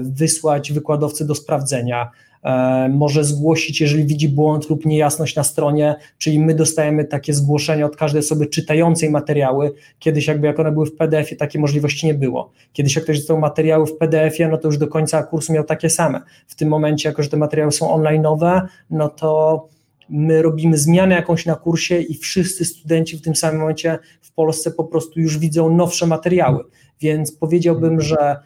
wysłać 0.00 0.72
wykładowcy 0.72 1.26
do 1.26 1.34
sprawdzenia. 1.34 2.10
E, 2.42 2.88
może 2.88 3.24
zgłosić, 3.24 3.80
jeżeli 3.80 4.04
widzi 4.04 4.28
błąd 4.28 4.70
lub 4.70 4.86
niejasność 4.86 5.36
na 5.36 5.44
stronie, 5.44 5.94
czyli 6.18 6.38
my 6.38 6.54
dostajemy 6.54 7.04
takie 7.04 7.34
zgłoszenia 7.34 7.86
od 7.86 7.96
każdej 7.96 8.20
osoby 8.20 8.46
czytającej 8.46 9.10
materiały. 9.10 9.72
Kiedyś 9.98 10.26
jakby 10.26 10.46
jak 10.46 10.60
one 10.60 10.72
były 10.72 10.86
w 10.86 10.96
PDF-ie, 10.96 11.36
takiej 11.36 11.60
możliwości 11.60 12.06
nie 12.06 12.14
było. 12.14 12.50
Kiedyś 12.72 12.96
jak 12.96 13.04
ktoś 13.04 13.18
dostał 13.18 13.38
materiały 13.38 13.86
w 13.86 13.96
PDF-ie, 13.96 14.48
no 14.48 14.58
to 14.58 14.68
już 14.68 14.78
do 14.78 14.88
końca 14.88 15.22
kursu 15.22 15.52
miał 15.52 15.64
takie 15.64 15.90
same. 15.90 16.20
W 16.46 16.54
tym 16.54 16.68
momencie, 16.68 17.08
jako 17.08 17.22
że 17.22 17.28
te 17.28 17.36
materiały 17.36 17.72
są 17.72 17.96
online'owe, 17.96 18.60
no 18.90 19.08
to 19.08 19.68
my 20.08 20.42
robimy 20.42 20.78
zmianę 20.78 21.14
jakąś 21.14 21.46
na 21.46 21.54
kursie 21.54 22.00
i 22.00 22.14
wszyscy 22.14 22.64
studenci 22.64 23.16
w 23.16 23.22
tym 23.22 23.36
samym 23.36 23.60
momencie 23.60 23.98
w 24.20 24.32
Polsce 24.32 24.70
po 24.70 24.84
prostu 24.84 25.20
już 25.20 25.38
widzą 25.38 25.76
nowsze 25.76 26.06
materiały, 26.06 26.64
więc 27.00 27.32
powiedziałbym, 27.32 28.00
że 28.00 28.36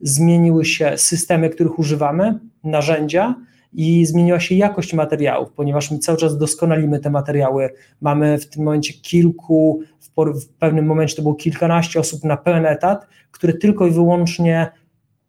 zmieniły 0.00 0.64
się 0.64 0.92
systemy, 0.96 1.50
których 1.50 1.78
używamy, 1.78 2.38
narzędzia 2.64 3.34
i 3.72 4.06
zmieniła 4.06 4.40
się 4.40 4.54
jakość 4.54 4.94
materiałów, 4.94 5.52
ponieważ 5.52 5.90
my 5.90 5.98
cały 5.98 6.18
czas 6.18 6.38
doskonalimy 6.38 6.98
te 6.98 7.10
materiały. 7.10 7.70
Mamy 8.00 8.38
w 8.38 8.48
tym 8.48 8.64
momencie 8.64 8.92
kilku, 8.92 9.80
w, 10.00 10.48
pewnym 10.58 10.86
momencie 10.86 11.16
to 11.16 11.22
było 11.22 11.34
kilkanaście 11.34 12.00
osób 12.00 12.24
na 12.24 12.36
pełen 12.36 12.66
etat, 12.66 13.06
które 13.30 13.52
tylko 13.52 13.86
i 13.86 13.90
wyłącznie 13.90 14.70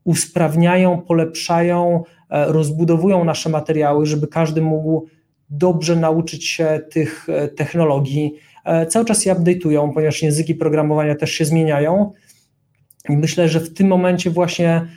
usprawniają, 0.03 1.01
polepszają, 1.01 2.03
e, 2.29 2.45
rozbudowują 2.51 3.23
nasze 3.23 3.49
materiały, 3.49 4.05
żeby 4.05 4.27
każdy 4.27 4.61
mógł 4.61 5.07
dobrze 5.49 5.95
nauczyć 5.95 6.47
się 6.47 6.79
tych 6.91 7.29
e, 7.29 7.47
technologii. 7.47 8.35
E, 8.65 8.85
cały 8.85 9.05
czas 9.05 9.25
je 9.25 9.35
update'ują, 9.35 9.93
ponieważ 9.93 10.21
języki 10.21 10.55
programowania 10.55 11.15
też 11.15 11.31
się 11.31 11.45
zmieniają. 11.45 12.11
I 13.09 13.17
myślę, 13.17 13.49
że 13.49 13.59
w 13.59 13.73
tym 13.73 13.87
momencie 13.87 14.29
właśnie 14.29 14.87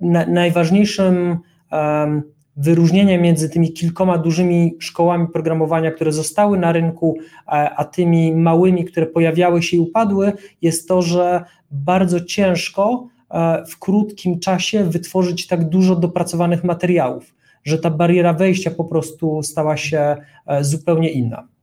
na, 0.00 0.26
najważniejszym 0.26 1.38
um, 1.72 2.22
wyróżnieniem 2.56 3.22
między 3.22 3.50
tymi 3.50 3.72
kilkoma 3.72 4.18
dużymi 4.18 4.76
szkołami 4.78 5.28
programowania, 5.28 5.90
które 5.90 6.12
zostały 6.12 6.58
na 6.58 6.72
rynku, 6.72 7.18
a, 7.46 7.76
a 7.76 7.84
tymi 7.84 8.34
małymi, 8.34 8.84
które 8.84 9.06
pojawiały 9.06 9.62
się 9.62 9.76
i 9.76 9.80
upadły, 9.80 10.32
jest 10.62 10.88
to, 10.88 11.02
że 11.02 11.44
bardzo 11.70 12.20
ciężko 12.20 13.08
e, 13.30 13.64
w 13.66 13.78
krótkim 13.78 14.40
czasie 14.40 14.84
wytworzyć 14.84 15.46
tak 15.46 15.68
dużo 15.68 15.96
dopracowanych 15.96 16.64
materiałów, 16.64 17.34
że 17.64 17.78
ta 17.78 17.90
bariera 17.90 18.32
wejścia 18.32 18.70
po 18.70 18.84
prostu 18.84 19.42
stała 19.42 19.76
się 19.76 20.16
e, 20.46 20.64
zupełnie 20.64 21.10
inna. 21.10 21.53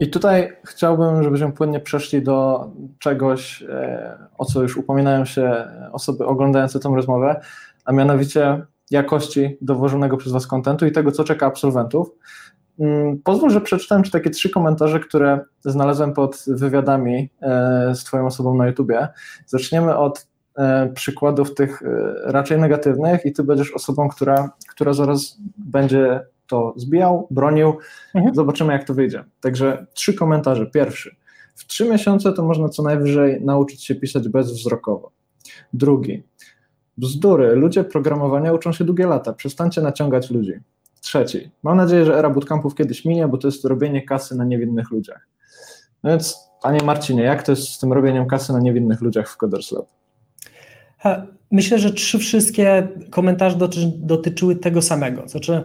I 0.00 0.10
tutaj 0.10 0.52
chciałbym, 0.64 1.22
żebyśmy 1.22 1.52
płynnie 1.52 1.80
przeszli 1.80 2.22
do 2.22 2.70
czegoś, 2.98 3.62
e, 3.62 4.18
o 4.38 4.44
co 4.44 4.62
już 4.62 4.76
upominają 4.76 5.24
się 5.24 5.64
osoby 5.92 6.26
oglądające 6.26 6.80
tę 6.80 6.92
rozmowę, 6.94 7.40
a 7.84 7.92
mianowicie 7.92 8.62
jakości 8.90 9.58
dowożonego 9.60 10.16
przez 10.16 10.32
Was 10.32 10.46
kontentu 10.46 10.86
i 10.86 10.92
tego, 10.92 11.12
co 11.12 11.24
czeka 11.24 11.46
absolwentów. 11.46 12.10
Mm, 12.78 13.18
pozwól, 13.24 13.50
że 13.50 13.60
przeczytam 13.60 14.04
Ci 14.04 14.10
takie 14.10 14.30
trzy 14.30 14.50
komentarze, 14.50 15.00
które 15.00 15.40
znalazłem 15.60 16.12
pod 16.12 16.44
wywiadami 16.46 17.30
e, 17.42 17.94
z 17.94 18.04
Twoją 18.04 18.26
osobą 18.26 18.54
na 18.54 18.66
YouTubie. 18.66 19.08
Zaczniemy 19.46 19.96
od 19.96 20.26
e, 20.58 20.92
przykładów 20.94 21.54
tych 21.54 21.82
raczej 22.24 22.58
negatywnych 22.60 23.26
i 23.26 23.32
Ty 23.32 23.44
będziesz 23.44 23.72
osobą, 23.72 24.08
która, 24.08 24.50
która 24.68 24.92
zaraz 24.92 25.36
będzie 25.56 26.20
to 26.48 26.74
zbijał, 26.76 27.26
bronił. 27.30 27.76
Mhm. 28.14 28.34
Zobaczymy, 28.34 28.72
jak 28.72 28.84
to 28.84 28.94
wyjdzie. 28.94 29.24
Także 29.40 29.86
trzy 29.94 30.14
komentarze. 30.14 30.66
Pierwszy. 30.66 31.16
W 31.54 31.66
trzy 31.66 31.90
miesiące 31.90 32.32
to 32.32 32.44
można 32.44 32.68
co 32.68 32.82
najwyżej 32.82 33.40
nauczyć 33.44 33.84
się 33.84 33.94
pisać 33.94 34.28
bezwzrokowo. 34.28 35.10
Drugi. 35.72 36.22
Bzdury. 36.98 37.54
Ludzie 37.54 37.84
programowania 37.84 38.52
uczą 38.52 38.72
się 38.72 38.84
długie 38.84 39.06
lata. 39.06 39.32
Przestańcie 39.32 39.80
naciągać 39.80 40.30
ludzi. 40.30 40.52
Trzeci. 41.00 41.50
Mam 41.62 41.76
nadzieję, 41.76 42.04
że 42.04 42.18
era 42.18 42.30
bootcampów 42.30 42.74
kiedyś 42.74 43.04
minie, 43.04 43.28
bo 43.28 43.38
to 43.38 43.48
jest 43.48 43.64
robienie 43.64 44.02
kasy 44.02 44.36
na 44.36 44.44
niewinnych 44.44 44.90
ludziach. 44.90 45.26
No 46.02 46.10
więc, 46.10 46.38
panie 46.62 46.80
Marcinie, 46.84 47.22
jak 47.22 47.42
to 47.42 47.52
jest 47.52 47.68
z 47.68 47.78
tym 47.78 47.92
robieniem 47.92 48.26
kasy 48.26 48.52
na 48.52 48.60
niewinnych 48.60 49.00
ludziach 49.00 49.28
w 49.30 49.36
Coders 49.36 49.72
Lab? 49.72 49.86
Myślę, 51.50 51.78
że 51.78 51.92
trzy 51.92 52.18
wszystkie 52.18 52.88
komentarze 53.10 53.56
doty 53.56 53.80
dotyczyły 53.96 54.56
tego 54.56 54.82
samego. 54.82 55.28
Znaczy, 55.28 55.62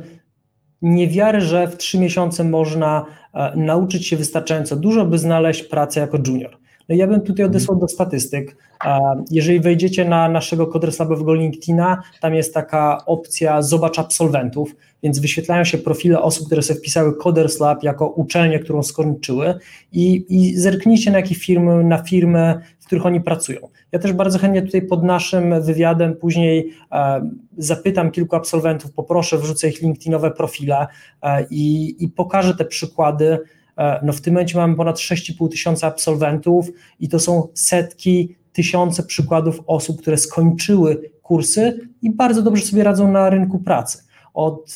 niewiary, 0.83 1.41
że 1.41 1.67
w 1.67 1.77
trzy 1.77 1.99
miesiące 1.99 2.43
można 2.43 3.05
e, 3.33 3.53
nauczyć 3.55 4.07
się 4.07 4.17
wystarczająco 4.17 4.75
dużo, 4.75 5.05
by 5.05 5.17
znaleźć 5.17 5.63
pracę 5.63 5.99
jako 5.99 6.17
junior. 6.27 6.57
No 6.89 6.95
ja 6.95 7.07
bym 7.07 7.21
tutaj 7.21 7.45
odesłał 7.45 7.79
do 7.79 7.87
statystyk. 7.87 8.57
E, 8.85 8.99
jeżeli 9.31 9.59
wejdziecie 9.59 10.05
na 10.05 10.29
naszego 10.29 10.67
kodreslabowego 10.67 11.33
LinkedIna, 11.33 12.03
tam 12.21 12.35
jest 12.35 12.53
taka 12.53 13.05
opcja 13.05 13.61
zobacz 13.61 13.99
absolwentów, 13.99 14.75
więc 15.03 15.19
wyświetlają 15.19 15.63
się 15.63 15.77
profile 15.77 16.21
osób, 16.21 16.45
które 16.45 16.61
sobie 16.61 16.79
wpisały 16.79 17.17
Coders 17.17 17.59
Lab 17.59 17.83
jako 17.83 18.07
uczelnię, 18.07 18.59
którą 18.59 18.83
skończyły 18.83 19.53
i, 19.91 20.25
i 20.29 20.57
zerknijcie 20.57 21.11
na 21.11 21.17
jakie 21.17 21.35
firmy, 21.35 21.83
na 21.83 21.97
firmy, 21.97 22.59
w 22.79 22.85
których 22.85 23.05
oni 23.05 23.21
pracują. 23.21 23.59
Ja 23.93 23.99
też 23.99 24.13
bardzo 24.13 24.39
chętnie 24.39 24.61
tutaj 24.61 24.81
pod 24.81 25.03
naszym 25.03 25.61
wywiadem 25.61 26.15
później 26.15 26.73
e, 26.91 27.29
zapytam 27.57 28.11
kilku 28.11 28.35
absolwentów, 28.35 28.91
poproszę, 28.91 29.37
wrzucę 29.37 29.69
ich 29.69 29.81
LinkedInowe 29.81 30.31
profile 30.31 30.87
e, 31.21 31.45
i, 31.49 31.95
i 32.03 32.07
pokażę 32.07 32.55
te 32.55 32.65
przykłady. 32.65 33.39
E, 33.77 33.99
no 34.03 34.13
w 34.13 34.21
tym 34.21 34.33
momencie 34.33 34.57
mamy 34.57 34.75
ponad 34.75 34.97
6,5 34.97 35.49
tysiąca 35.49 35.87
absolwentów 35.87 36.69
i 36.99 37.09
to 37.09 37.19
są 37.19 37.47
setki, 37.53 38.35
tysiące 38.53 39.03
przykładów 39.03 39.59
osób, 39.67 40.01
które 40.01 40.17
skończyły 40.17 41.11
kursy 41.21 41.89
i 42.01 42.11
bardzo 42.11 42.41
dobrze 42.41 42.65
sobie 42.65 42.83
radzą 42.83 43.11
na 43.11 43.29
rynku 43.29 43.59
pracy 43.59 43.97
od 44.33 44.75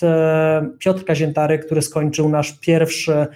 Piotrka 0.79 1.15
Ziętary, 1.15 1.59
który 1.59 1.81
skończył 1.81 2.29
nasz 2.29 2.51
pierwszy 2.51 3.27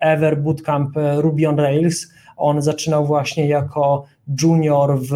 ever 0.00 0.42
bootcamp 0.42 0.90
Ruby 1.16 1.48
on 1.48 1.58
Rails. 1.58 2.12
On 2.36 2.62
zaczynał 2.62 3.06
właśnie 3.06 3.48
jako 3.48 4.04
junior 4.42 4.98
w 5.00 5.12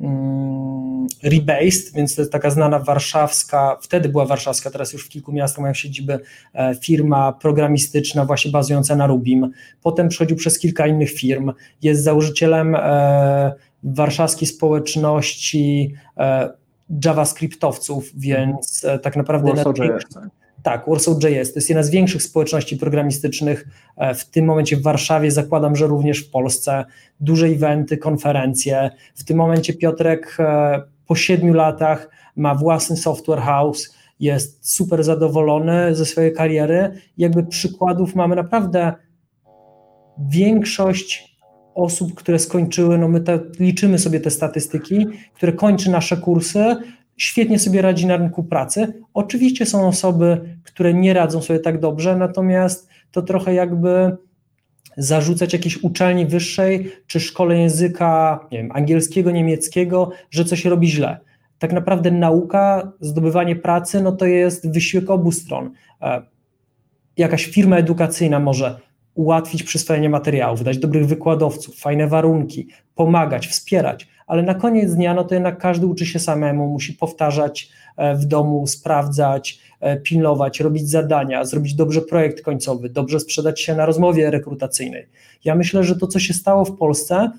mm, 0.00 1.06
Rebased, 1.22 1.92
więc 1.94 2.14
to 2.14 2.22
jest 2.22 2.32
taka 2.32 2.50
znana 2.50 2.78
warszawska, 2.78 3.78
wtedy 3.80 4.08
była 4.08 4.26
warszawska, 4.26 4.70
teraz 4.70 4.92
już 4.92 5.06
w 5.06 5.08
kilku 5.08 5.32
miastach 5.32 5.62
mają 5.62 5.74
siedziby 5.74 6.20
e, 6.54 6.74
firma 6.74 7.32
programistyczna 7.32 8.24
właśnie 8.24 8.50
bazująca 8.50 8.96
na 8.96 9.06
Rubim. 9.06 9.50
Potem 9.82 10.08
przechodził 10.08 10.36
przez 10.36 10.58
kilka 10.58 10.86
innych 10.86 11.10
firm, 11.10 11.52
jest 11.82 12.04
założycielem 12.04 12.76
warszawskiej 13.82 14.48
społeczności 14.48 15.94
JavaScriptowców, 17.04 18.10
więc 18.14 18.84
e, 18.84 18.98
tak 18.98 19.16
naprawdę... 19.16 19.48
Warsaw.js, 19.52 20.04
tak? 20.62 20.84
Warsaw.js 20.88 21.52
to 21.52 21.58
jest 21.58 21.68
jedna 21.68 21.82
z 21.82 21.90
większych 21.90 22.22
społeczności 22.22 22.76
programistycznych 22.76 23.68
e, 23.96 24.14
w 24.14 24.24
tym 24.24 24.44
momencie 24.44 24.76
w 24.76 24.82
Warszawie, 24.82 25.30
zakładam, 25.30 25.76
że 25.76 25.86
również 25.86 26.18
w 26.18 26.30
Polsce. 26.30 26.84
Duże 27.20 27.46
eventy, 27.46 27.96
konferencje. 27.96 28.90
W 29.14 29.24
tym 29.24 29.36
momencie 29.36 29.72
Piotrek 29.72 30.36
e, 30.38 30.82
po 31.06 31.14
siedmiu 31.16 31.54
latach 31.54 32.10
ma 32.36 32.54
własny 32.54 32.96
software 32.96 33.40
house, 33.40 33.94
jest 34.20 34.74
super 34.74 35.04
zadowolony 35.04 35.94
ze 35.94 36.06
swojej 36.06 36.32
kariery. 36.32 36.90
Jakby 37.18 37.46
przykładów 37.46 38.14
mamy 38.14 38.36
naprawdę 38.36 38.92
większość 40.18 41.36
osób, 41.74 42.14
które 42.14 42.38
skończyły, 42.38 42.98
no 42.98 43.08
my 43.08 43.20
te, 43.20 43.40
liczymy 43.58 43.98
sobie 43.98 44.20
te 44.20 44.30
statystyki, 44.30 45.06
które 45.34 45.52
kończy 45.52 45.90
nasze 45.90 46.16
kursy, 46.16 46.76
świetnie 47.20 47.58
sobie 47.58 47.82
radzi 47.82 48.06
na 48.06 48.16
rynku 48.16 48.44
pracy. 48.44 48.92
Oczywiście 49.14 49.66
są 49.66 49.88
osoby, 49.88 50.58
które 50.64 50.94
nie 50.94 51.14
radzą 51.14 51.42
sobie 51.42 51.58
tak 51.58 51.80
dobrze, 51.80 52.16
natomiast 52.16 52.88
to 53.10 53.22
trochę 53.22 53.54
jakby 53.54 54.16
zarzucać 54.96 55.52
jakiejś 55.52 55.82
uczelni 55.82 56.26
wyższej 56.26 56.92
czy 57.06 57.20
szkole 57.20 57.58
języka 57.58 58.40
nie 58.52 58.58
wiem, 58.58 58.72
angielskiego, 58.72 59.30
niemieckiego, 59.30 60.10
że 60.30 60.44
coś 60.44 60.64
robi 60.64 60.88
źle. 60.88 61.20
Tak 61.58 61.72
naprawdę 61.72 62.10
nauka, 62.10 62.92
zdobywanie 63.00 63.56
pracy, 63.56 64.02
no 64.02 64.12
to 64.12 64.26
jest 64.26 64.72
wysiłek 64.72 65.10
obu 65.10 65.32
stron. 65.32 65.70
E, 66.02 66.22
jakaś 67.16 67.46
firma 67.46 67.76
edukacyjna 67.76 68.40
może 68.40 68.80
ułatwić 69.14 69.62
przyswojenie 69.62 70.10
materiałów, 70.10 70.64
dać 70.64 70.78
dobrych 70.78 71.06
wykładowców, 71.06 71.78
fajne 71.78 72.06
warunki, 72.06 72.68
pomagać, 72.94 73.46
wspierać, 73.46 74.08
ale 74.30 74.42
na 74.42 74.54
koniec 74.54 74.94
dnia, 74.94 75.14
no 75.14 75.24
to 75.24 75.34
jednak 75.34 75.58
każdy 75.58 75.86
uczy 75.86 76.06
się 76.06 76.18
samemu, 76.18 76.68
musi 76.68 76.92
powtarzać 76.92 77.70
e, 77.96 78.14
w 78.14 78.24
domu, 78.24 78.66
sprawdzać, 78.66 79.60
e, 79.80 79.96
pilnować, 79.96 80.60
robić 80.60 80.90
zadania, 80.90 81.44
zrobić 81.44 81.74
dobrze 81.74 82.00
projekt 82.00 82.42
końcowy, 82.42 82.88
dobrze 82.88 83.20
sprzedać 83.20 83.60
się 83.60 83.74
na 83.74 83.86
rozmowie 83.86 84.30
rekrutacyjnej. 84.30 85.06
Ja 85.44 85.54
myślę, 85.54 85.84
że 85.84 85.96
to, 85.96 86.06
co 86.06 86.18
się 86.18 86.34
stało 86.34 86.64
w 86.64 86.76
Polsce, 86.76 87.30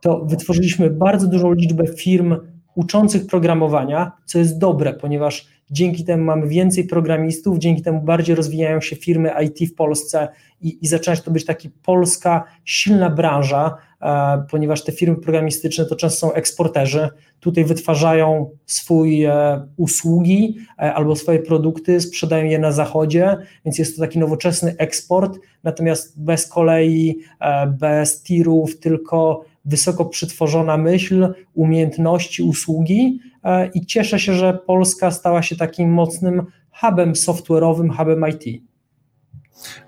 to 0.00 0.24
wytworzyliśmy 0.24 0.90
bardzo 0.90 1.26
dużą 1.26 1.52
liczbę 1.52 1.86
firm 1.86 2.36
uczących 2.74 3.26
programowania, 3.26 4.12
co 4.24 4.38
jest 4.38 4.58
dobre, 4.58 4.92
ponieważ 4.92 5.46
dzięki 5.72 6.04
temu 6.04 6.24
mamy 6.24 6.48
więcej 6.48 6.84
programistów, 6.84 7.58
dzięki 7.58 7.82
temu 7.82 8.00
bardziej 8.00 8.34
rozwijają 8.34 8.80
się 8.80 8.96
firmy 8.96 9.30
IT 9.44 9.72
w 9.72 9.74
Polsce 9.74 10.28
i, 10.60 10.84
i 10.84 10.86
zaczyna 10.86 11.16
się 11.16 11.22
to 11.22 11.30
być 11.30 11.44
taka 11.44 11.68
polska 11.82 12.44
silna 12.64 13.10
branża, 13.10 13.76
e, 14.00 14.44
ponieważ 14.50 14.84
te 14.84 14.92
firmy 14.92 15.16
programistyczne 15.16 15.84
to 15.84 15.96
często 15.96 16.26
są 16.26 16.32
eksporterzy, 16.32 17.08
tutaj 17.40 17.64
wytwarzają 17.64 18.50
swoje 18.66 19.60
usługi 19.76 20.56
e, 20.78 20.94
albo 20.94 21.16
swoje 21.16 21.38
produkty, 21.38 22.00
sprzedają 22.00 22.44
je 22.44 22.58
na 22.58 22.72
zachodzie, 22.72 23.36
więc 23.64 23.78
jest 23.78 23.96
to 23.96 24.02
taki 24.02 24.18
nowoczesny 24.18 24.74
eksport, 24.78 25.38
natomiast 25.62 26.22
bez 26.22 26.46
kolei, 26.46 27.18
e, 27.40 27.66
bez 27.66 28.22
tirów, 28.22 28.78
tylko 28.78 29.44
wysoko 29.64 30.04
przetworzona 30.04 30.76
myśl, 30.76 31.34
umiejętności, 31.54 32.42
usługi 32.42 33.20
e, 33.44 33.66
i 33.66 33.86
cieszę 33.86 34.18
się, 34.18 34.34
że 34.34 34.58
Polska 34.66 35.10
stała 35.10 35.42
się 35.42 35.56
takim 35.56 35.92
mocnym 35.92 36.42
hubem 36.72 37.12
software'owym, 37.12 37.96
hubem 37.96 38.24
IT. 38.28 38.62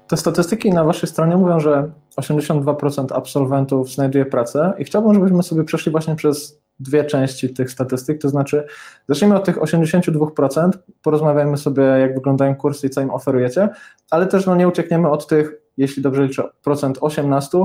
Te 0.08 0.16
statystyki 0.16 0.70
na 0.70 0.84
Waszej 0.84 1.08
stronie 1.08 1.36
mówią, 1.36 1.60
że 1.60 1.90
82% 2.20 3.06
absolwentów 3.14 3.90
znajduje 3.90 4.26
pracę 4.26 4.72
i 4.78 4.84
chciałbym, 4.84 5.14
żebyśmy 5.14 5.42
sobie 5.42 5.64
przeszli 5.64 5.92
właśnie 5.92 6.16
przez 6.16 6.64
dwie 6.80 7.04
części 7.04 7.54
tych 7.54 7.70
statystyk, 7.70 8.20
to 8.20 8.28
znaczy 8.28 8.66
zacznijmy 9.08 9.36
od 9.36 9.44
tych 9.44 9.56
82%, 9.56 10.70
porozmawiajmy 11.02 11.56
sobie 11.56 11.82
jak 11.82 12.14
wyglądają 12.14 12.56
kursy 12.56 12.86
i 12.86 12.90
co 12.90 13.00
im 13.00 13.10
oferujecie, 13.10 13.68
ale 14.10 14.26
też 14.26 14.46
no, 14.46 14.56
nie 14.56 14.68
uciekniemy 14.68 15.10
od 15.10 15.26
tych, 15.26 15.52
jeśli 15.76 16.02
dobrze 16.02 16.22
liczę, 16.26 16.48
procent 16.62 16.98
18, 17.00 17.58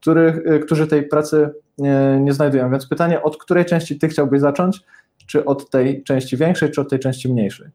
których, 0.00 0.36
y, 0.36 0.58
którzy 0.58 0.86
tej 0.86 1.08
pracy 1.08 1.50
nie, 1.78 2.18
nie 2.20 2.32
znajdują. 2.32 2.70
Więc 2.70 2.86
pytanie, 2.86 3.22
od 3.22 3.36
której 3.36 3.64
części 3.64 3.98
ty 3.98 4.08
chciałbyś 4.08 4.40
zacząć? 4.40 4.80
Czy 5.26 5.44
od 5.44 5.70
tej 5.70 6.02
części 6.02 6.36
większej, 6.36 6.70
czy 6.70 6.80
od 6.80 6.90
tej 6.90 6.98
części 6.98 7.32
mniejszej? 7.32 7.66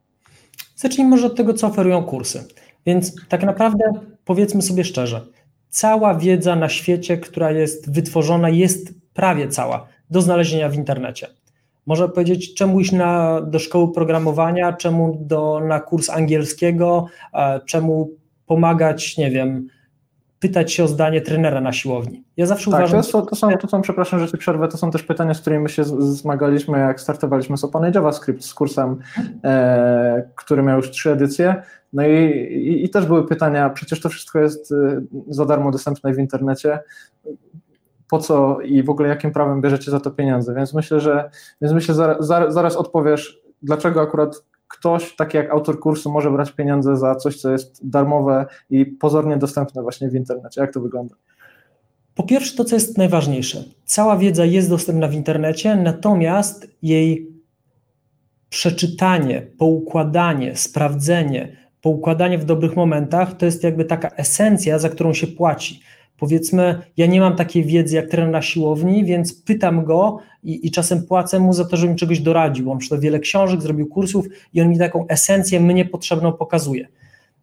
Zacznijmy 0.76 1.10
może 1.10 1.28
od 1.28 1.36
tego, 1.36 1.54
co 1.54 1.68
oferują 1.68 2.04
kursy. 2.04 2.44
Więc 2.86 3.16
tak 3.30 3.44
naprawdę 3.44 3.92
powiedzmy 4.26 4.62
sobie 4.62 4.84
szczerze, 4.84 5.22
cała 5.70 6.16
wiedza 6.16 6.56
na 6.56 6.70
świecie, 6.70 7.18
która 7.18 7.52
jest 7.52 7.94
wytworzona, 7.94 8.50
jest 8.50 8.94
prawie 9.14 9.48
cała 9.48 9.88
do 10.10 10.22
znalezienia 10.22 10.70
w 10.70 10.76
internecie. 10.76 11.28
Można 11.86 12.08
powiedzieć, 12.08 12.54
czemu 12.54 12.80
iść 12.80 12.92
na, 12.92 13.42
do 13.42 13.60
szkoły 13.60 13.94
programowania, 13.94 14.74
czemu 14.74 15.18
do, 15.22 15.60
na 15.68 15.80
kurs 15.80 16.10
angielskiego, 16.10 17.06
e, 17.34 17.60
czemu 17.66 18.10
pomagać, 18.46 19.18
nie 19.18 19.32
wiem, 19.32 19.68
pytać 20.44 20.74
się 20.74 20.84
o 20.84 20.88
zdanie 20.88 21.22
trenera 21.22 21.62
na 21.62 21.72
siłowni. 21.72 22.24
Ja 22.38 22.46
zawsze 22.46 22.72
tak, 22.72 22.80
uważam... 22.80 23.02
To, 23.02 23.08
są, 23.08 23.26
to, 23.26 23.36
są, 23.36 23.58
to 23.58 23.68
są, 23.68 23.82
przepraszam, 23.82 24.20
że 24.20 24.28
ci 24.28 24.38
przerwę, 24.38 24.68
to 24.68 24.78
są 24.78 24.92
też 24.92 25.04
pytania, 25.04 25.34
z 25.34 25.42
którymi 25.42 25.70
się 25.70 25.84
zmagaliśmy, 25.84 26.80
jak 26.80 27.02
startowaliśmy 27.02 27.58
z 27.58 27.64
Opany 27.64 27.92
JavaScript, 27.96 28.46
z 28.46 28.54
kursem, 28.54 29.00
e, 29.44 30.30
który 30.36 30.64
miał 30.64 30.78
już 30.78 30.92
trzy 30.92 31.12
edycje. 31.12 31.64
No 31.94 32.08
i, 32.08 32.30
i, 32.52 32.86
i, 32.86 32.90
też 32.90 33.06
były 33.06 33.28
pytania, 33.28 33.70
przecież 33.70 34.02
to 34.02 34.10
wszystko 34.10 34.40
jest 34.40 34.72
e, 34.72 35.02
za 35.28 35.46
darmo 35.46 35.72
dostępne 35.72 36.14
w 36.14 36.20
internecie, 36.20 36.80
po 38.10 38.20
co 38.20 38.60
i 38.62 38.84
w 38.84 38.90
ogóle 38.90 39.10
jakim 39.10 39.32
prawem 39.32 39.62
bierzecie 39.62 39.92
za 39.92 40.00
to 40.00 40.12
pieniądze, 40.12 40.56
więc 40.56 40.74
myślę, 40.74 41.00
że 41.00 41.30
więc 41.62 41.74
myślę, 41.74 41.96
zaraz, 41.96 42.28
zaraz 42.54 42.76
odpowiesz, 42.76 43.42
dlaczego 43.62 44.02
akurat 44.02 44.44
ktoś, 44.74 45.16
taki 45.16 45.38
jak 45.38 45.52
autor 45.52 45.80
kursu, 45.80 46.12
może 46.12 46.32
brać 46.32 46.52
pieniądze 46.52 46.98
za 46.98 47.16
coś, 47.16 47.42
co 47.42 47.52
jest 47.52 47.90
darmowe 47.90 48.46
i 48.70 48.86
pozornie 48.86 49.38
dostępne 49.38 49.82
właśnie 49.82 50.10
w 50.10 50.16
internecie. 50.16 50.62
Jak 50.62 50.74
to 50.74 50.82
wygląda? 50.82 51.16
Po 52.16 52.24
pierwsze, 52.24 52.58
to 52.58 52.64
co 52.64 52.76
jest 52.76 52.98
najważniejsze. 52.98 53.64
Cała 53.86 54.18
wiedza 54.18 54.46
jest 54.46 54.70
dostępna 54.70 55.08
w 55.08 55.14
internecie, 55.14 55.76
natomiast 55.76 56.68
jej 56.82 57.34
przeczytanie, 58.50 59.48
poukładanie, 59.58 60.56
sprawdzenie, 60.56 61.58
poukładanie 61.82 62.38
w 62.38 62.46
dobrych 62.46 62.76
momentach 62.76 63.38
to 63.38 63.46
jest 63.46 63.64
jakby 63.64 63.86
taka 63.86 64.08
esencja, 64.08 64.80
za 64.80 64.90
którą 64.90 65.14
się 65.14 65.28
płaci 65.28 65.82
powiedzmy, 66.24 66.82
ja 66.98 67.06
nie 67.06 67.22
mam 67.22 67.36
takiej 67.36 67.66
wiedzy 67.66 67.96
jak 67.96 68.10
trener 68.10 68.32
na 68.32 68.42
siłowni, 68.42 69.06
więc 69.06 69.34
pytam 69.34 69.86
go 69.86 70.20
i, 70.44 70.68
i 70.68 70.72
czasem 70.72 71.04
płacę 71.04 71.40
mu 71.40 71.54
za 71.54 71.66
to, 71.66 71.78
żeby 71.78 71.94
mi 71.94 72.00
czegoś 72.00 72.20
doradził. 72.20 72.72
On 72.72 72.78
przeczytał 72.78 73.00
wiele 73.00 73.20
książek, 73.20 73.62
zrobił 73.62 73.88
kursów 73.88 74.26
i 74.54 74.62
on 74.62 74.70
mi 74.70 74.78
taką 74.78 75.08
esencję 75.08 75.60
mnie 75.60 75.86
potrzebną 75.86 76.34
pokazuje. 76.34 76.88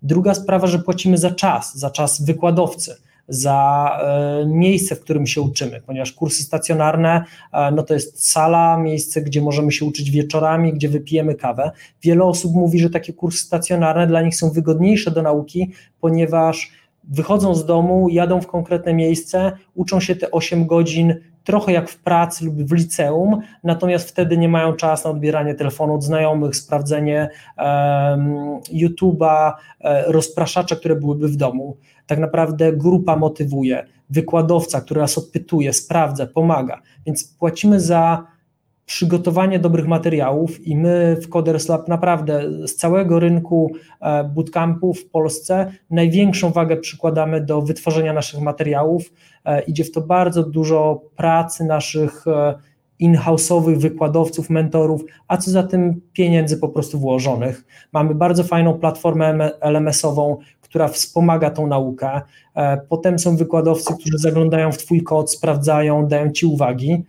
Druga 0.03 0.35
sprawa, 0.35 0.67
że 0.67 0.79
płacimy 0.79 1.19
za 1.19 1.31
czas, 1.31 1.79
za 1.79 1.91
czas 1.91 2.25
wykładowcy, 2.25 2.97
za 3.29 3.91
e, 4.03 4.47
miejsce, 4.47 4.97
w 4.97 5.01
którym 5.01 5.27
się 5.27 5.41
uczymy, 5.41 5.81
ponieważ 5.87 6.13
kursy 6.13 6.43
stacjonarne 6.43 7.25
e, 7.53 7.71
no 7.71 7.83
to 7.83 7.95
jest 7.95 8.29
sala, 8.29 8.77
miejsce, 8.79 9.23
gdzie 9.23 9.43
możemy 9.43 9.73
się 9.73 9.85
uczyć 9.85 10.11
wieczorami, 10.11 10.73
gdzie 10.73 10.89
wypijemy 10.89 11.35
kawę. 11.35 11.71
Wiele 12.03 12.25
osób 12.25 12.55
mówi, 12.55 12.79
że 12.79 12.91
takie 12.91 13.13
kursy 13.13 13.45
stacjonarne 13.45 14.07
dla 14.07 14.23
nich 14.23 14.37
są 14.37 14.51
wygodniejsze 14.51 15.11
do 15.11 15.23
nauki, 15.23 15.71
ponieważ 16.01 16.80
wychodzą 17.05 17.55
z 17.55 17.67
domu, 17.67 18.09
jadą 18.09 18.41
w 18.41 18.47
konkretne 18.47 18.95
miejsce, 18.95 19.53
uczą 19.75 20.01
się 20.01 20.17
te 20.17 20.31
8 20.31 20.67
godzin 20.67 21.15
trochę 21.45 21.73
jak 21.73 21.89
w 21.91 21.99
pracy 21.99 22.45
lub 22.45 22.55
w 22.55 22.73
liceum, 22.73 23.41
natomiast 23.65 24.09
wtedy 24.09 24.39
nie 24.39 24.49
mają 24.49 24.73
czasu 24.73 25.09
na 25.09 25.15
odbieranie 25.15 25.55
telefonu 25.55 25.95
od 25.95 26.05
znajomych, 26.05 26.57
sprawdzenie 26.57 27.29
um, 27.59 28.61
YouTube'a, 28.73 29.53
e, 29.81 30.13
rozpraszacze, 30.13 30.77
które 30.77 30.97
byłyby 30.97 31.29
w 31.29 31.37
domu. 31.37 31.77
Tak 32.07 32.19
naprawdę 32.19 32.73
grupa 32.73 33.17
motywuje, 33.17 33.87
wykładowca, 34.11 34.81
który 34.81 35.01
nas 35.01 35.19
odpytuje, 35.19 35.73
sprawdza, 35.73 36.27
pomaga, 36.27 36.81
więc 37.07 37.25
płacimy 37.25 37.81
za 37.81 38.27
przygotowanie 38.91 39.59
dobrych 39.59 39.89
materiałów 39.89 40.67
i 40.67 40.77
my 40.77 41.17
w 41.23 41.29
Coders 41.29 41.69
Lab 41.69 41.89
naprawdę 41.89 42.43
z 42.67 42.77
całego 42.77 43.21
rynku 43.21 43.73
e, 44.01 44.25
bootcampów 44.25 45.01
w 45.01 45.11
Polsce 45.11 45.73
największą 45.91 46.51
wagę 46.51 46.77
przykładamy 46.77 47.41
do 47.41 47.63
wytworzenia 47.63 48.13
naszych 48.13 48.41
materiałów. 48.41 49.13
E, 49.45 49.63
idzie 49.63 49.85
w 49.85 49.93
to 49.93 50.01
bardzo 50.01 50.43
dużo 50.43 51.03
pracy 51.17 51.65
naszych 51.65 52.27
e, 52.27 52.55
in-house'owych 52.99 53.79
wykładowców, 53.79 54.51
mentorów, 54.51 55.05
a 55.29 55.37
co 55.37 55.51
za 55.51 55.63
tym 55.63 56.01
pieniędzy 56.13 56.57
po 56.57 56.69
prostu 56.69 56.99
włożonych. 56.99 57.65
Mamy 57.93 58.15
bardzo 58.15 58.45
fajną 58.45 58.75
platformę 58.75 59.51
LMS-ową, 59.61 60.37
która 60.61 60.89
wspomaga 60.89 61.51
tą 61.51 61.67
naukę. 61.67 62.21
Potem 62.89 63.19
są 63.19 63.37
wykładowcy, 63.37 63.95
którzy 63.95 64.19
zaglądają 64.19 64.73
w 64.73 64.79
Twój 64.79 65.03
kod, 65.03 65.33
sprawdzają, 65.33 66.07
dają 66.07 66.31
Ci 66.31 66.47
uwagi. 66.47 67.05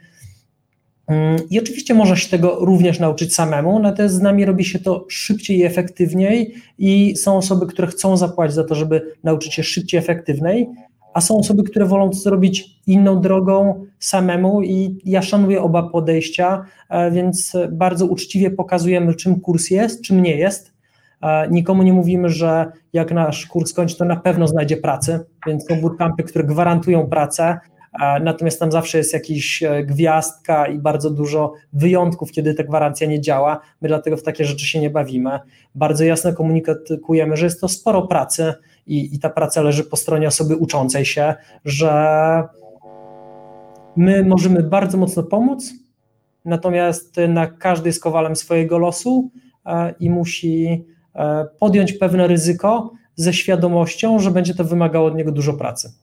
Mm, 1.12 1.36
I 1.50 1.60
oczywiście 1.60 1.94
można 1.94 2.16
się 2.16 2.30
tego 2.30 2.58
również 2.60 3.00
nauczyć 3.00 3.36
samemu, 3.36 3.80
natomiast 3.80 4.16
z 4.16 4.22
nami 4.22 4.46
robi 4.46 4.66
się 4.66 4.80
to 4.80 5.06
szybciej 5.10 5.58
i 5.58 5.64
efektywniej 5.64 6.54
i 6.78 7.16
są 7.18 7.38
osoby, 7.38 7.68
które 7.68 7.88
chcą 7.88 8.18
zapłacić 8.18 8.56
za 8.56 8.64
to, 8.64 8.76
żeby 8.76 9.16
nauczyć 9.24 9.54
się 9.54 9.64
szybciej, 9.64 10.00
efektywniej, 10.00 10.70
a 11.14 11.22
są 11.22 11.38
osoby, 11.38 11.64
które 11.64 11.86
wolą 11.86 12.10
to 12.10 12.16
zrobić 12.16 12.82
inną 12.88 13.22
drogą 13.22 13.86
samemu 14.00 14.62
i 14.62 14.98
ja 15.06 15.22
szanuję 15.22 15.62
oba 15.62 15.84
podejścia, 15.84 16.66
e, 16.90 17.12
więc 17.12 17.54
bardzo 17.72 18.06
uczciwie 18.06 18.52
pokazujemy, 18.52 19.16
czym 19.16 19.40
kurs 19.40 19.70
jest, 19.70 20.02
czym 20.02 20.24
nie 20.24 20.38
jest. 20.38 20.74
E, 21.22 21.48
nikomu 21.50 21.84
nie 21.84 21.94
mówimy, 21.94 22.30
że 22.30 22.72
jak 22.94 23.12
nasz 23.12 23.46
kurs 23.46 23.74
kończy, 23.74 23.98
to 23.98 24.06
na 24.06 24.16
pewno 24.16 24.48
znajdzie 24.48 24.78
pracę, 24.78 25.20
więc 25.48 25.68
są 25.68 25.82
bootcampy, 25.82 26.24
które 26.24 26.44
gwarantują 26.44 27.08
pracę, 27.08 27.60
natomiast 28.22 28.60
tam 28.60 28.72
zawsze 28.72 28.98
jest 28.98 29.14
jakiś 29.14 29.64
e, 29.64 29.84
gwiazdka 29.84 30.68
i 30.68 30.80
bardzo 30.80 31.10
dużo 31.10 31.54
wyjątków, 31.74 32.32
kiedy 32.32 32.54
ta 32.54 32.64
gwarancja 32.64 33.08
nie 33.08 33.22
działa. 33.22 33.60
My 33.82 33.88
dlatego 33.88 34.18
w 34.18 34.24
takie 34.24 34.46
rzeczy 34.46 34.66
się 34.68 34.80
nie 34.80 34.90
bawimy. 34.90 35.40
Bardzo 35.76 36.04
jasno 36.04 36.34
komunikujemy, 36.34 37.38
że 37.38 37.46
jest 37.46 37.62
to 37.62 37.68
sporo 37.68 38.02
pracy 38.02 38.54
i, 38.88 39.16
i 39.16 39.20
ta 39.20 39.30
praca 39.30 39.62
leży 39.62 39.84
po 39.84 39.98
stronie 39.98 40.28
osoby 40.28 40.56
uczącej 40.56 41.06
się, 41.06 41.36
że 41.66 41.94
my 43.96 44.24
możemy 44.24 44.64
bardzo 44.64 44.98
mocno 44.98 45.24
pomóc, 45.24 45.74
natomiast 46.46 47.16
na 47.28 47.48
każdy 47.48 47.90
jest 47.90 48.04
kowalem 48.04 48.36
swojego 48.36 48.78
losu 48.78 49.32
e, 49.66 49.94
i 50.00 50.10
musi 50.10 50.86
e, 51.16 51.46
podjąć 51.60 51.94
pewne 51.94 52.28
ryzyko 52.28 52.92
ze 53.16 53.34
świadomością, 53.34 54.20
że 54.20 54.32
będzie 54.32 54.56
to 54.56 54.64
wymagało 54.64 55.08
od 55.08 55.16
niego 55.16 55.32
dużo 55.32 55.54
pracy. 55.54 55.94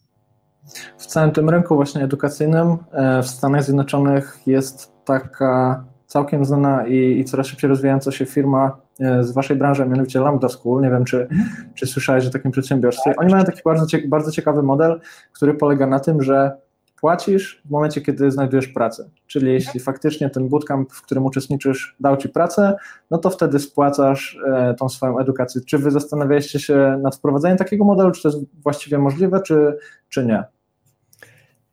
W 0.98 1.07
całym 1.07 1.31
tym 1.31 1.50
rynku 1.50 1.76
właśnie 1.76 2.04
edukacyjnym 2.04 2.76
e, 2.92 3.22
w 3.22 3.26
Stanach 3.26 3.64
Zjednoczonych 3.64 4.38
jest 4.46 4.92
taka 5.04 5.85
całkiem 6.07 6.44
znana 6.44 6.87
i, 6.87 7.20
i 7.20 7.24
coraz 7.24 7.46
szybciej 7.46 7.70
rozwijająca 7.70 8.12
się 8.12 8.26
firma 8.26 8.76
e, 9.00 9.24
z 9.24 9.33
waszej 9.33 9.57
branży, 9.57 9.87
mianowicie 9.87 10.20
Lambda 10.20 10.48
School. 10.48 10.83
Nie 10.83 10.90
wiem, 10.90 11.04
czy, 11.04 11.28
czy 11.74 11.87
słyszałeś 11.87 12.26
o 12.26 12.31
takim 12.31 12.50
przedsiębiorstwie. 12.50 13.14
Oni 13.16 13.33
mają 13.33 13.44
taki 13.44 13.61
bardzo, 13.64 13.87
bardzo 14.09 14.31
ciekawy 14.31 14.62
model, 14.62 15.00
który 15.33 15.54
polega 15.54 15.87
na 15.87 16.00
tym, 16.00 16.22
że 16.22 16.52
płacisz 17.00 17.62
w 17.64 17.70
momencie, 17.70 18.00
kiedy 18.00 18.31
znajdujesz 18.31 18.68
pracę. 18.68 19.11
Czyli 19.26 19.52
jeśli 19.52 19.81
faktycznie 19.81 20.31
ten 20.31 20.48
bootcamp, 20.48 20.92
w 20.92 21.02
którym 21.02 21.26
uczestniczysz, 21.26 21.96
dał 22.00 22.16
ci 22.16 22.28
pracę, 22.28 22.76
no 23.11 23.18
to 23.18 23.31
wtedy 23.31 23.59
spłacasz 23.59 24.38
e, 24.46 24.74
tą 24.74 24.88
swoją 24.88 25.18
edukację. 25.18 25.61
Czy 25.61 25.78
wy 25.78 25.90
zastanawialiście 25.90 26.61
się 26.61 26.98
nad 27.02 27.16
wprowadzeniem 27.16 27.59
takiego 27.59 27.85
modelu, 27.85 28.11
czy 28.11 28.22
to 28.22 28.28
jest 28.28 28.40
właściwie 28.62 28.98
możliwe, 28.98 29.40
czy, 29.40 29.78
czy 30.09 30.26
nie? 30.26 30.44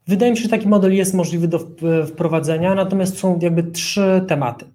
Wydaje 0.08 0.32
mi 0.32 0.38
się, 0.38 0.44
że 0.44 0.50
taki 0.50 0.68
model 0.68 0.94
jest 0.94 1.14
możliwy 1.14 1.48
do 1.48 1.60
wprowadzenia, 2.08 2.76
natomiast 2.76 3.18
są 3.18 3.40
jakby 3.42 3.64
trzy 3.64 4.26
tematy. 4.28 4.66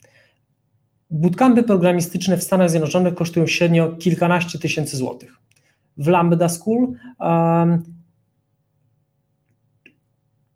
Bootcampy 1.10 1.62
programistyczne 1.62 2.36
w 2.36 2.42
Stanach 2.42 2.70
Zjednoczonych 2.70 3.14
kosztują 3.14 3.46
średnio 3.46 3.92
kilkanaście 3.92 4.58
tysięcy 4.58 4.96
złotych. 4.96 5.36
W 5.96 6.08
Lambda 6.08 6.48
School 6.48 6.92
um, 7.20 7.82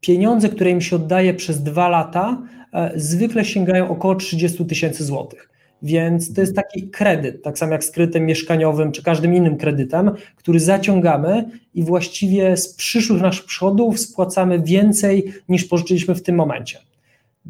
pieniądze, 0.01 0.49
które 0.49 0.71
im 0.71 0.81
się 0.81 0.97
oddaje 0.97 1.35
przez 1.35 1.63
dwa 1.63 1.89
lata, 1.89 2.43
e, 2.73 2.93
zwykle 2.97 3.45
sięgają 3.45 3.89
około 3.89 4.15
30 4.15 4.67
tysięcy 4.67 5.05
złotych. 5.05 5.54
Więc 5.85 6.35
to 6.35 6.41
jest 6.41 6.57
taki 6.57 6.89
kredyt, 6.89 7.43
tak 7.43 7.59
samo 7.59 7.73
jak 7.73 7.85
z 7.85 7.91
kredytem 7.91 8.27
mieszkaniowym 8.27 8.93
czy 8.93 9.03
każdym 9.03 9.35
innym 9.35 9.57
kredytem, 9.57 10.11
który 10.37 10.61
zaciągamy 10.61 11.51
i 11.75 11.83
właściwie 11.83 12.57
z 12.57 12.75
przyszłych 12.75 13.23
naszych 13.23 13.45
przychodów 13.45 14.01
spłacamy 14.01 14.61
więcej 14.61 15.33
niż 15.49 15.65
pożyczyliśmy 15.65 16.15
w 16.15 16.23
tym 16.23 16.37
momencie. 16.37 16.79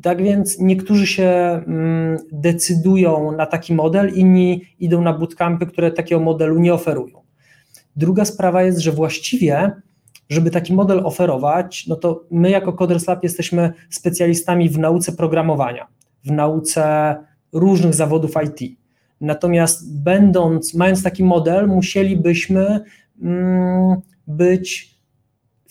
Tak 0.02 0.22
więc 0.22 0.58
niektórzy 0.58 1.06
się 1.06 1.24
mm, 1.24 2.18
decydują 2.32 3.32
na 3.32 3.46
taki 3.46 3.74
model, 3.74 4.12
inni 4.14 4.64
idą 4.80 5.02
na 5.02 5.12
bootcampy, 5.12 5.66
które 5.66 5.90
takiego 5.90 6.20
modelu 6.20 6.58
nie 6.58 6.74
oferują. 6.74 7.20
Druga 7.96 8.24
sprawa 8.24 8.62
jest, 8.62 8.78
że 8.78 8.92
właściwie, 8.92 9.70
żeby 10.28 10.50
taki 10.50 10.74
model 10.74 11.06
oferować, 11.06 11.86
no 11.86 11.96
to 11.96 12.24
my 12.30 12.50
jako 12.50 12.72
Coders 12.72 13.08
Lab 13.08 13.22
jesteśmy 13.22 13.72
specjalistami 13.90 14.68
w 14.68 14.78
nauce 14.78 15.12
programowania, 15.12 15.86
w 16.24 16.30
nauce 16.30 17.16
różnych 17.54 17.94
zawodów 17.94 18.32
IT. 18.44 18.78
Natomiast 19.20 20.02
będąc, 20.02 20.74
mając 20.74 21.02
taki 21.02 21.24
model, 21.24 21.68
musielibyśmy 21.68 22.80
mm, 23.22 23.96
być 24.26 24.94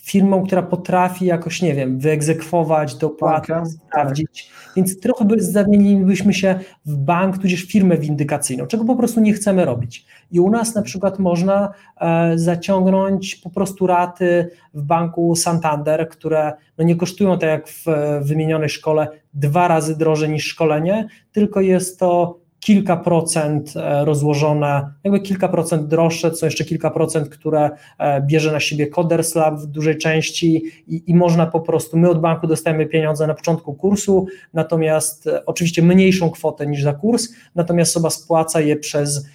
firmą, 0.03 0.45
która 0.45 0.63
potrafi 0.63 1.25
jakoś, 1.25 1.61
nie 1.61 1.73
wiem, 1.73 1.99
wyegzekwować 1.99 2.95
dopłaty, 2.95 3.47
tak, 3.47 3.67
sprawdzić. 3.67 4.51
Tak. 4.65 4.75
Więc 4.75 4.99
trochę 4.99 5.25
by 5.25 5.43
zamienilibyśmy 5.43 6.33
się 6.33 6.59
w 6.85 6.95
bank, 6.95 7.37
tudzież 7.37 7.63
firmę 7.63 7.97
windykacyjną, 7.97 8.67
czego 8.67 8.85
po 8.85 8.95
prostu 8.95 9.19
nie 9.19 9.33
chcemy 9.33 9.65
robić. 9.65 10.05
I 10.33 10.39
u 10.39 10.49
nas 10.49 10.75
na 10.75 10.81
przykład 10.81 11.19
można 11.19 11.73
e, 12.01 12.37
zaciągnąć 12.37 13.35
po 13.35 13.49
prostu 13.49 13.87
raty 13.87 14.49
w 14.73 14.83
banku 14.83 15.35
Santander, 15.35 16.09
które 16.09 16.53
no 16.77 16.83
nie 16.83 16.95
kosztują 16.95 17.39
tak 17.39 17.49
jak 17.49 17.67
w 17.67 17.85
wymienionej 18.21 18.69
szkole 18.69 19.07
dwa 19.33 19.67
razy 19.67 19.97
drożej 19.97 20.29
niż 20.29 20.45
szkolenie, 20.45 21.07
tylko 21.31 21.61
jest 21.61 21.99
to 21.99 22.43
kilka 22.59 22.97
procent 22.97 23.73
e, 23.75 24.05
rozłożone, 24.05 24.93
jakby 25.03 25.19
kilka 25.19 25.47
procent 25.47 25.87
droższe, 25.87 26.35
są 26.35 26.45
jeszcze 26.45 26.65
kilka 26.65 26.89
procent, 26.89 27.29
które 27.29 27.69
e, 27.97 28.21
bierze 28.21 28.51
na 28.51 28.59
siebie 28.59 28.87
Coders 28.87 29.35
Lab 29.35 29.59
w 29.59 29.65
dużej 29.65 29.97
części 29.97 30.63
i, 30.87 31.03
i 31.07 31.15
można 31.15 31.45
po 31.45 31.61
prostu, 31.61 31.97
my 31.97 32.09
od 32.09 32.21
banku 32.21 32.47
dostajemy 32.47 32.85
pieniądze 32.85 33.27
na 33.27 33.33
początku 33.33 33.73
kursu, 33.73 34.27
natomiast 34.53 35.29
oczywiście 35.45 35.81
mniejszą 35.81 36.29
kwotę 36.29 36.67
niż 36.67 36.83
za 36.83 36.93
kurs, 36.93 37.29
natomiast 37.55 37.91
osoba 37.91 38.09
spłaca 38.09 38.61
je 38.61 38.75
przez 38.75 39.25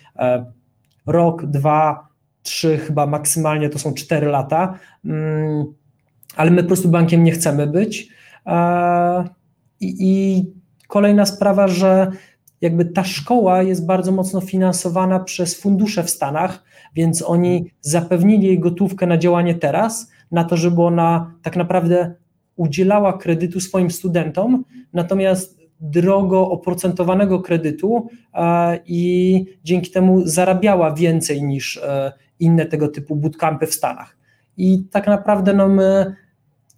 rok, 1.10 1.46
dwa, 1.46 2.08
trzy, 2.42 2.78
chyba 2.78 3.06
maksymalnie 3.06 3.68
to 3.68 3.78
są 3.78 3.94
cztery 3.94 4.26
lata, 4.26 4.78
mm, 5.04 5.64
ale 6.36 6.50
my 6.50 6.62
po 6.62 6.66
prostu 6.66 6.88
bankiem 6.88 7.24
nie 7.24 7.32
chcemy 7.32 7.66
być. 7.66 8.08
I, 9.80 9.96
i 10.00 10.44
kolejna 10.88 11.26
sprawa, 11.26 11.68
że 11.68 12.10
jakby 12.60 12.84
ta 12.84 13.04
szkoła 13.04 13.62
jest 13.62 13.86
bardzo 13.86 14.12
mocno 14.12 14.40
finansowana 14.40 15.20
przez 15.20 15.60
fundusze 15.60 16.04
w 16.04 16.10
Stanach, 16.10 16.64
więc 16.94 17.22
oni 17.22 17.70
zapewnili 17.80 18.46
jej 18.46 18.60
gotówkę 18.60 19.06
na 19.06 19.18
działanie 19.18 19.54
teraz, 19.54 20.10
na 20.30 20.44
to, 20.44 20.56
żeby 20.56 20.82
ona 20.82 21.34
tak 21.42 21.56
naprawdę 21.56 22.14
udzielała 22.56 23.18
kredytu 23.18 23.60
swoim 23.60 23.90
studentom, 23.90 24.64
natomiast 24.92 25.57
drogo 25.80 26.50
oprocentowanego 26.50 27.40
kredytu 27.40 28.08
e, 28.34 28.78
i 28.86 29.44
dzięki 29.64 29.90
temu 29.90 30.26
zarabiała 30.26 30.94
więcej 30.94 31.42
niż 31.42 31.76
e, 31.76 32.12
inne 32.40 32.66
tego 32.66 32.88
typu 32.88 33.16
bootcampy 33.16 33.66
w 33.66 33.74
Stanach. 33.74 34.16
I 34.56 34.84
tak 34.90 35.06
naprawdę 35.06 35.54
no 35.54 35.68
my 35.68 36.14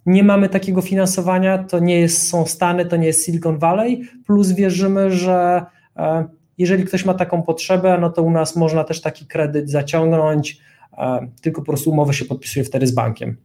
nie 0.05 0.23
mamy 0.23 0.49
takiego 0.49 0.81
finansowania, 0.81 1.57
to 1.57 1.79
nie 1.79 1.99
jest, 1.99 2.27
są 2.29 2.45
Stany, 2.45 2.85
to 2.85 2.95
nie 2.95 3.07
jest 3.07 3.25
Silicon 3.25 3.57
Valley, 3.57 4.01
plus 4.25 4.51
wierzymy, 4.51 5.11
że 5.11 5.65
e, 5.97 6.25
jeżeli 6.57 6.85
ktoś 6.85 7.05
ma 7.05 7.13
taką 7.13 7.41
potrzebę, 7.41 7.97
no 8.01 8.09
to 8.09 8.23
u 8.23 8.31
nas 8.31 8.55
można 8.55 8.83
też 8.83 9.01
taki 9.01 9.25
kredyt 9.25 9.69
zaciągnąć, 9.69 10.61
tylko 11.41 11.61
po 11.61 11.67
prostu 11.67 11.91
umowę 11.91 12.13
się 12.13 12.25
podpisuje 12.25 12.65
wtedy 12.65 12.87
z 12.87 12.91
bankiem. 12.91 13.37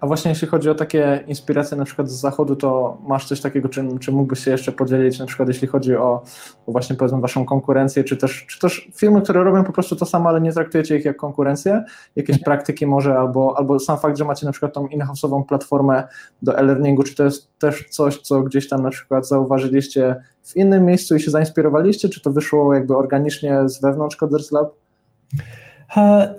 A 0.00 0.06
właśnie 0.06 0.28
jeśli 0.28 0.48
chodzi 0.48 0.70
o 0.70 0.74
takie 0.74 1.24
inspiracje 1.26 1.76
na 1.76 1.84
przykład 1.84 2.10
z 2.10 2.20
zachodu, 2.20 2.56
to 2.56 2.98
masz 3.06 3.26
coś 3.26 3.40
takiego, 3.40 3.68
czym, 3.68 3.98
czym 3.98 4.14
mógłbyś 4.14 4.44
się 4.44 4.50
jeszcze 4.50 4.72
podzielić, 4.72 5.18
na 5.18 5.26
przykład 5.26 5.48
jeśli 5.48 5.68
chodzi 5.68 5.96
o, 5.96 6.22
o 6.66 6.72
właśnie 6.72 6.96
powiedzmy 6.96 7.20
waszą 7.20 7.44
konkurencję, 7.44 8.04
czy 8.04 8.16
też, 8.16 8.46
czy 8.48 8.60
też 8.60 8.90
firmy, 8.94 9.22
które 9.22 9.44
robią 9.44 9.64
po 9.64 9.72
prostu 9.72 9.96
to 9.96 10.06
samo, 10.06 10.28
ale 10.28 10.40
nie 10.40 10.52
traktujecie 10.52 10.96
ich 10.96 11.04
jak 11.04 11.16
konkurencję, 11.16 11.84
jakieś 12.16 12.36
mhm. 12.36 12.44
praktyki 12.44 12.86
może, 12.86 13.18
albo, 13.18 13.54
albo 13.58 13.80
sam 13.80 13.98
fakt, 13.98 14.18
że 14.18 14.24
macie 14.24 14.46
na 14.46 14.52
przykład 14.52 14.72
tą 14.72 14.86
in-house'ową 14.86 15.44
platformę 15.44 16.08
do 16.42 16.58
e-learningu, 16.58 17.02
czy 17.02 17.14
to 17.14 17.24
jest 17.24 17.58
też 17.58 17.88
coś, 17.90 18.20
co 18.20 18.42
gdzieś 18.42 18.68
tam 18.68 18.82
na 18.82 18.90
przykład 18.90 19.28
zauważyliście 19.28 20.16
w 20.42 20.56
innym 20.56 20.84
miejscu 20.84 21.16
i 21.16 21.20
się 21.20 21.30
zainspirowaliście, 21.30 22.08
czy 22.08 22.20
to 22.20 22.30
wyszło 22.30 22.74
jakby 22.74 22.96
organicznie 22.96 23.68
z 23.68 23.80
wewnątrz 23.80 24.16
Coders 24.16 24.52
Lab? 24.52 24.74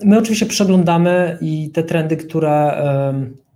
My 0.03 0.17
oczywiście 0.17 0.45
przeglądamy 0.45 1.37
i 1.41 1.69
te 1.69 1.83
trendy, 1.83 2.17
które 2.17 2.83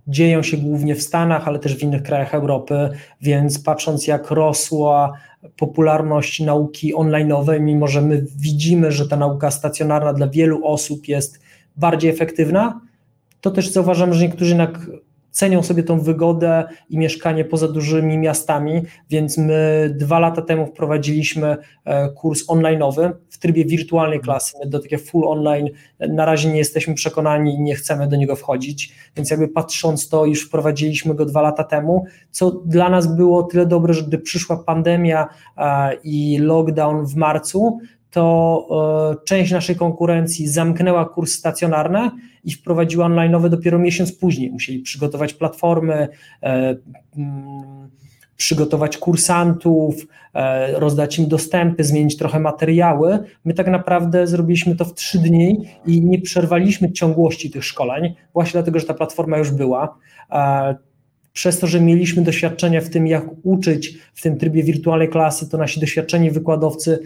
dzieją 0.07 0.43
się 0.43 0.57
głównie 0.57 0.95
w 0.95 1.01
Stanach, 1.01 1.47
ale 1.47 1.59
też 1.59 1.75
w 1.75 1.83
innych 1.83 2.03
krajach 2.03 2.33
Europy, 2.33 2.89
więc 3.21 3.63
patrząc 3.63 4.07
jak 4.07 4.31
rosła 4.31 5.13
popularność 5.57 6.39
nauki 6.39 6.95
online'owej, 6.95 7.61
mimo 7.61 7.87
że 7.87 8.01
my 8.01 8.25
widzimy, 8.37 8.91
że 8.91 9.07
ta 9.07 9.17
nauka 9.17 9.51
stacjonarna 9.51 10.13
dla 10.13 10.27
wielu 10.27 10.65
osób 10.65 11.07
jest 11.07 11.39
bardziej 11.75 12.11
efektywna, 12.11 12.81
to 13.41 13.51
też 13.51 13.69
zauważam, 13.69 14.13
że 14.13 14.25
niektórzy 14.25 14.49
jednak 14.49 14.79
cenią 15.31 15.63
sobie 15.63 15.83
tą 15.83 15.99
wygodę 15.99 16.63
i 16.89 16.97
mieszkanie 16.97 17.45
poza 17.45 17.67
dużymi 17.67 18.17
miastami, 18.17 18.81
więc 19.09 19.37
my 19.37 19.89
dwa 19.97 20.19
lata 20.19 20.41
temu 20.41 20.65
wprowadziliśmy 20.65 21.57
e, 21.85 22.09
kurs 22.09 22.47
online'owy 22.47 23.11
w 23.29 23.37
trybie 23.37 23.65
wirtualnej 23.65 24.19
klasy. 24.19 24.57
My 24.63 24.69
do 24.69 24.79
takie 24.79 24.97
full 24.97 25.27
online 25.27 25.69
na 25.99 26.25
razie 26.25 26.49
nie 26.49 26.57
jesteśmy 26.57 26.93
przekonani 26.93 27.55
i 27.55 27.61
nie 27.61 27.75
chcemy 27.75 28.07
do 28.07 28.15
niego 28.15 28.35
wchodzić, 28.35 28.95
więc 29.15 29.31
jakby 29.31 29.47
patrząc 29.47 30.09
to, 30.09 30.25
już 30.25 30.47
wprowadziliśmy 30.47 31.15
go 31.15 31.25
dwa 31.25 31.41
lata 31.41 31.63
temu, 31.63 32.05
co 32.31 32.51
dla 32.51 32.89
nas 32.89 33.15
było 33.15 33.43
tyle 33.43 33.65
dobre, 33.65 33.93
że 33.93 34.03
gdy 34.03 34.17
przyszła 34.17 34.57
pandemia 34.57 35.27
e, 35.57 35.93
i 36.03 36.37
lockdown 36.37 37.05
w 37.05 37.15
marcu, 37.15 37.79
to 38.11 38.67
e, 39.21 39.25
część 39.25 39.51
naszej 39.51 39.75
konkurencji 39.75 40.47
zamknęła 40.47 41.05
kurs 41.05 41.33
stacjonarny 41.33 42.11
i 42.43 42.51
wprowadziła 42.51 43.05
online'owe 43.05 43.49
dopiero 43.49 43.79
miesiąc 43.79 44.11
później. 44.11 44.51
Musieli 44.51 44.79
przygotować 44.79 45.33
platformy, 45.33 46.07
e, 46.43 46.75
mm, 47.17 47.89
przygotować 48.37 48.97
kursantów, 48.97 50.07
e, 50.33 50.79
rozdać 50.79 51.19
im 51.19 51.27
dostępy, 51.27 51.83
zmienić 51.83 52.17
trochę 52.17 52.39
materiały. 52.39 53.19
My 53.45 53.53
tak 53.53 53.67
naprawdę 53.67 54.27
zrobiliśmy 54.27 54.75
to 54.75 54.85
w 54.85 54.93
trzy 54.93 55.19
dni 55.19 55.65
i 55.85 56.01
nie 56.01 56.21
przerwaliśmy 56.21 56.91
ciągłości 56.91 57.51
tych 57.51 57.65
szkoleń, 57.65 58.15
właśnie 58.33 58.53
dlatego, 58.53 58.79
że 58.79 58.85
ta 58.85 58.93
platforma 58.93 59.37
już 59.37 59.51
była 59.51 59.95
przez 61.33 61.59
to, 61.59 61.67
że 61.67 61.81
mieliśmy 61.81 62.21
doświadczenie 62.21 62.81
w 62.81 62.89
tym, 62.89 63.07
jak 63.07 63.25
uczyć 63.43 63.97
w 64.13 64.21
tym 64.21 64.37
trybie 64.37 64.63
wirtualnej 64.63 65.09
klasy, 65.09 65.49
to 65.49 65.57
nasi 65.57 65.79
doświadczeni 65.79 66.31
wykładowcy 66.31 66.99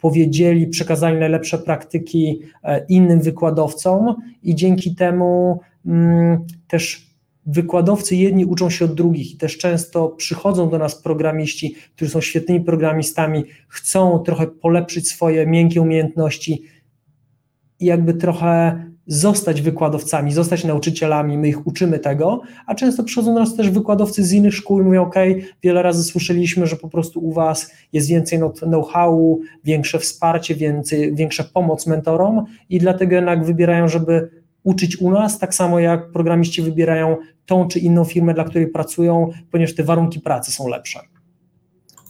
powiedzieli, 0.00 0.66
przekazali 0.66 1.18
najlepsze 1.18 1.58
praktyki 1.58 2.40
e, 2.62 2.86
innym 2.88 3.20
wykładowcom 3.20 4.14
i 4.42 4.54
dzięki 4.54 4.94
temu 4.94 5.60
mm, 5.86 6.46
też 6.68 7.06
wykładowcy 7.46 8.16
jedni 8.16 8.44
uczą 8.44 8.70
się 8.70 8.84
od 8.84 8.94
drugich 8.94 9.34
i 9.34 9.36
też 9.36 9.58
często 9.58 10.08
przychodzą 10.08 10.70
do 10.70 10.78
nas 10.78 11.02
programiści, 11.02 11.74
którzy 11.96 12.10
są 12.10 12.20
świetnymi 12.20 12.64
programistami, 12.64 13.44
chcą 13.68 14.18
trochę 14.18 14.46
polepszyć 14.46 15.08
swoje 15.08 15.46
miękkie 15.46 15.82
umiejętności 15.82 16.62
i 17.80 17.86
jakby 17.86 18.14
trochę 18.14 18.84
zostać 19.06 19.62
wykładowcami, 19.62 20.32
zostać 20.32 20.64
nauczycielami, 20.64 21.38
my 21.38 21.48
ich 21.48 21.66
uczymy 21.66 21.98
tego, 21.98 22.42
a 22.66 22.74
często 22.74 23.04
przychodzą 23.04 23.34
do 23.34 23.40
nas 23.40 23.56
też 23.56 23.70
wykładowcy 23.70 24.24
z 24.24 24.32
innych 24.32 24.54
szkół 24.54 24.80
i 24.80 24.84
mówią, 24.84 25.02
ok, 25.02 25.14
wiele 25.62 25.82
razy 25.82 26.04
słyszeliśmy, 26.04 26.66
że 26.66 26.76
po 26.76 26.88
prostu 26.88 27.20
u 27.26 27.32
Was 27.32 27.72
jest 27.92 28.08
więcej 28.08 28.40
know-howu, 28.62 29.40
większe 29.64 29.98
wsparcie, 29.98 30.54
więcej, 30.54 31.14
większa 31.14 31.44
pomoc 31.44 31.86
mentorom 31.86 32.44
i 32.70 32.78
dlatego 32.78 33.14
jednak 33.14 33.44
wybierają, 33.44 33.88
żeby 33.88 34.30
uczyć 34.62 35.00
u 35.00 35.10
nas, 35.10 35.38
tak 35.38 35.54
samo 35.54 35.80
jak 35.80 36.12
programiści 36.12 36.62
wybierają 36.62 37.16
tą 37.46 37.68
czy 37.68 37.78
inną 37.78 38.04
firmę, 38.04 38.34
dla 38.34 38.44
której 38.44 38.68
pracują, 38.68 39.30
ponieważ 39.50 39.74
te 39.74 39.82
warunki 39.82 40.20
pracy 40.20 40.52
są 40.52 40.68
lepsze. 40.68 41.00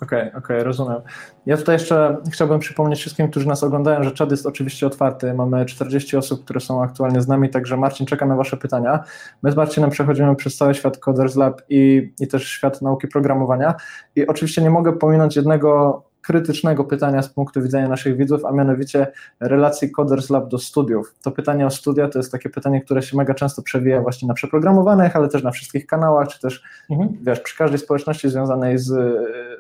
Okej, 0.03 0.19
okay, 0.19 0.29
okej, 0.29 0.39
okay, 0.39 0.65
rozumiem. 0.65 1.01
Ja 1.47 1.57
tutaj 1.57 1.75
jeszcze 1.75 2.17
chciałbym 2.33 2.59
przypomnieć 2.61 3.01
wszystkim, 3.01 3.31
którzy 3.31 3.49
nas 3.49 3.65
oglądają, 3.65 4.03
że 4.03 4.11
czat 4.13 4.31
jest 4.31 4.47
oczywiście 4.47 4.87
otwarty. 4.87 5.35
Mamy 5.35 5.65
40 5.65 6.17
osób, 6.17 6.45
które 6.45 6.61
są 6.61 6.83
aktualnie 6.83 7.21
z 7.21 7.29
nami, 7.29 7.51
także 7.51 7.77
Marcin 7.77 8.07
czeka 8.07 8.27
na 8.27 8.37
Wasze 8.37 8.57
pytania. 8.57 9.05
My 9.43 9.53
z 9.53 9.57
Marcinem 9.57 9.91
przechodzimy 9.91 10.37
przez 10.37 10.57
cały 10.57 10.75
świat 10.75 10.99
Coders 10.99 11.37
Lab 11.37 11.63
i, 11.69 12.13
i 12.21 12.29
też 12.29 12.49
świat 12.49 12.83
nauki 12.83 13.09
programowania. 13.09 13.75
I 14.17 14.27
oczywiście 14.27 14.63
nie 14.63 14.71
mogę 14.71 14.93
pominąć 14.93 15.37
jednego 15.37 16.03
krytycznego 16.27 16.85
pytania 16.85 17.23
z 17.23 17.29
punktu 17.29 17.63
widzenia 17.63 17.89
naszych 17.89 18.17
widzów, 18.17 18.45
a 18.45 18.53
mianowicie 18.53 19.07
relacji 19.41 19.91
Coders 19.91 20.31
Lab 20.31 20.49
do 20.49 20.59
studiów. 20.59 21.15
To 21.23 21.31
pytanie 21.31 21.67
o 21.67 21.71
studia 21.71 22.09
to 22.09 22.19
jest 22.19 22.33
takie 22.33 22.51
pytanie, 22.51 22.81
które 22.81 23.03
się 23.03 23.17
mega 23.17 23.35
często 23.35 23.63
przewija 23.63 24.03
właśnie 24.03 24.29
na 24.29 24.35
przeprogramowanych, 24.35 25.17
ale 25.17 25.29
też 25.29 25.43
na 25.43 25.51
wszystkich 25.51 25.87
kanałach, 25.87 26.29
czy 26.29 26.41
też 26.41 26.63
mhm. 26.91 27.17
wiesz, 27.23 27.41
przy 27.41 27.57
każdej 27.57 27.79
społeczności 27.79 28.31
związanej 28.31 28.79
z, 28.79 28.87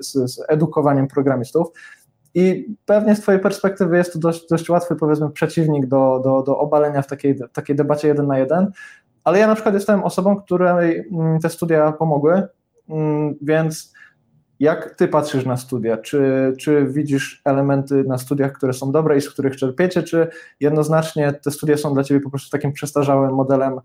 z, 0.00 0.34
z 0.34 0.42
edukowaniem 0.48 1.08
programistów. 1.08 1.68
I 2.34 2.74
pewnie 2.86 3.16
z 3.16 3.20
Twojej 3.20 3.40
perspektywy 3.40 3.96
jest 3.96 4.12
to 4.12 4.18
dość, 4.18 4.48
dość 4.48 4.68
łatwy, 4.68 4.96
powiedzmy, 4.96 5.30
przeciwnik 5.30 5.86
do, 5.86 6.20
do, 6.24 6.42
do 6.42 6.58
obalenia 6.58 7.02
w 7.02 7.06
takiej, 7.06 7.38
takiej 7.52 7.76
debacie 7.76 8.08
jeden 8.08 8.26
na 8.26 8.38
jeden, 8.38 8.70
ale 9.24 9.38
ja 9.38 9.46
na 9.46 9.54
przykład 9.54 9.74
jestem 9.74 10.04
osobą, 10.04 10.36
której 10.36 11.08
mm, 11.12 11.40
te 11.40 11.48
studia 11.48 11.92
pomogły, 11.92 12.42
mm, 12.88 13.34
więc 13.42 13.95
jak 14.60 14.94
ty 14.94 15.08
patrzysz 15.08 15.44
na 15.44 15.56
studia? 15.56 15.96
Czy, 15.96 16.52
czy 16.58 16.86
widzisz 16.86 17.42
elementy 17.44 18.04
na 18.04 18.18
studiach, 18.18 18.52
które 18.52 18.72
są 18.72 18.92
dobre 18.92 19.16
i 19.16 19.20
z 19.20 19.30
których 19.30 19.56
czerpiecie, 19.56 20.02
czy 20.02 20.28
jednoznacznie 20.60 21.32
te 21.32 21.50
studia 21.50 21.76
są 21.76 21.94
dla 21.94 22.04
ciebie 22.04 22.20
po 22.20 22.30
prostu 22.30 22.50
takim 22.50 22.72
przestarzałym 22.72 23.34
modelem, 23.34 23.80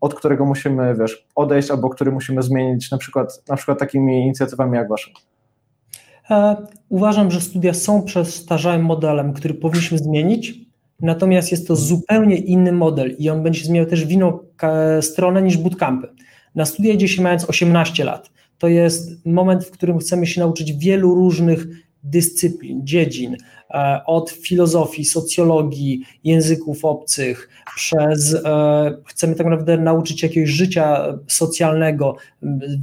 od 0.00 0.14
którego 0.14 0.44
musimy, 0.44 0.94
wiesz, 1.00 1.26
odejść 1.34 1.70
albo 1.70 1.90
który 1.90 2.12
musimy 2.12 2.42
zmienić, 2.42 2.90
na 2.90 2.98
przykład, 2.98 3.42
na 3.48 3.56
przykład 3.56 3.78
takimi 3.78 4.22
inicjatywami 4.22 4.76
jak 4.76 4.88
wasze? 4.88 5.10
E, 6.30 6.56
uważam, 6.88 7.30
że 7.30 7.40
studia 7.40 7.74
są 7.74 8.02
przestarzałym 8.02 8.82
modelem, 8.82 9.32
który 9.32 9.54
powinniśmy 9.54 9.98
zmienić, 9.98 10.54
natomiast 11.00 11.50
jest 11.50 11.68
to 11.68 11.76
zupełnie 11.76 12.36
inny 12.36 12.72
model 12.72 13.16
i 13.18 13.30
on 13.30 13.42
będzie 13.42 13.64
zmieniał 13.64 13.86
też 13.86 14.06
w 14.06 14.10
inną 14.10 14.38
stronę 15.00 15.42
niż 15.42 15.58
bootcampy. 15.58 16.08
Na 16.54 16.64
studia 16.64 16.92
idzie 16.92 17.08
się 17.08 17.22
mając 17.22 17.50
18 17.50 18.04
lat 18.04 18.30
to 18.60 18.68
jest 18.68 19.26
moment, 19.26 19.64
w 19.64 19.70
którym 19.70 19.98
chcemy 19.98 20.26
się 20.26 20.40
nauczyć 20.40 20.72
wielu 20.72 21.14
różnych 21.14 21.66
dyscyplin, 22.02 22.80
dziedzin, 22.86 23.36
e, 23.70 24.00
od 24.06 24.30
filozofii, 24.30 25.04
socjologii, 25.04 26.02
języków 26.24 26.84
obcych, 26.84 27.48
przez 27.76 28.34
e, 28.34 28.94
chcemy 29.06 29.34
tak 29.34 29.46
naprawdę 29.46 29.78
nauczyć 29.78 30.22
jakiegoś 30.22 30.50
życia 30.50 31.18
socjalnego, 31.26 32.16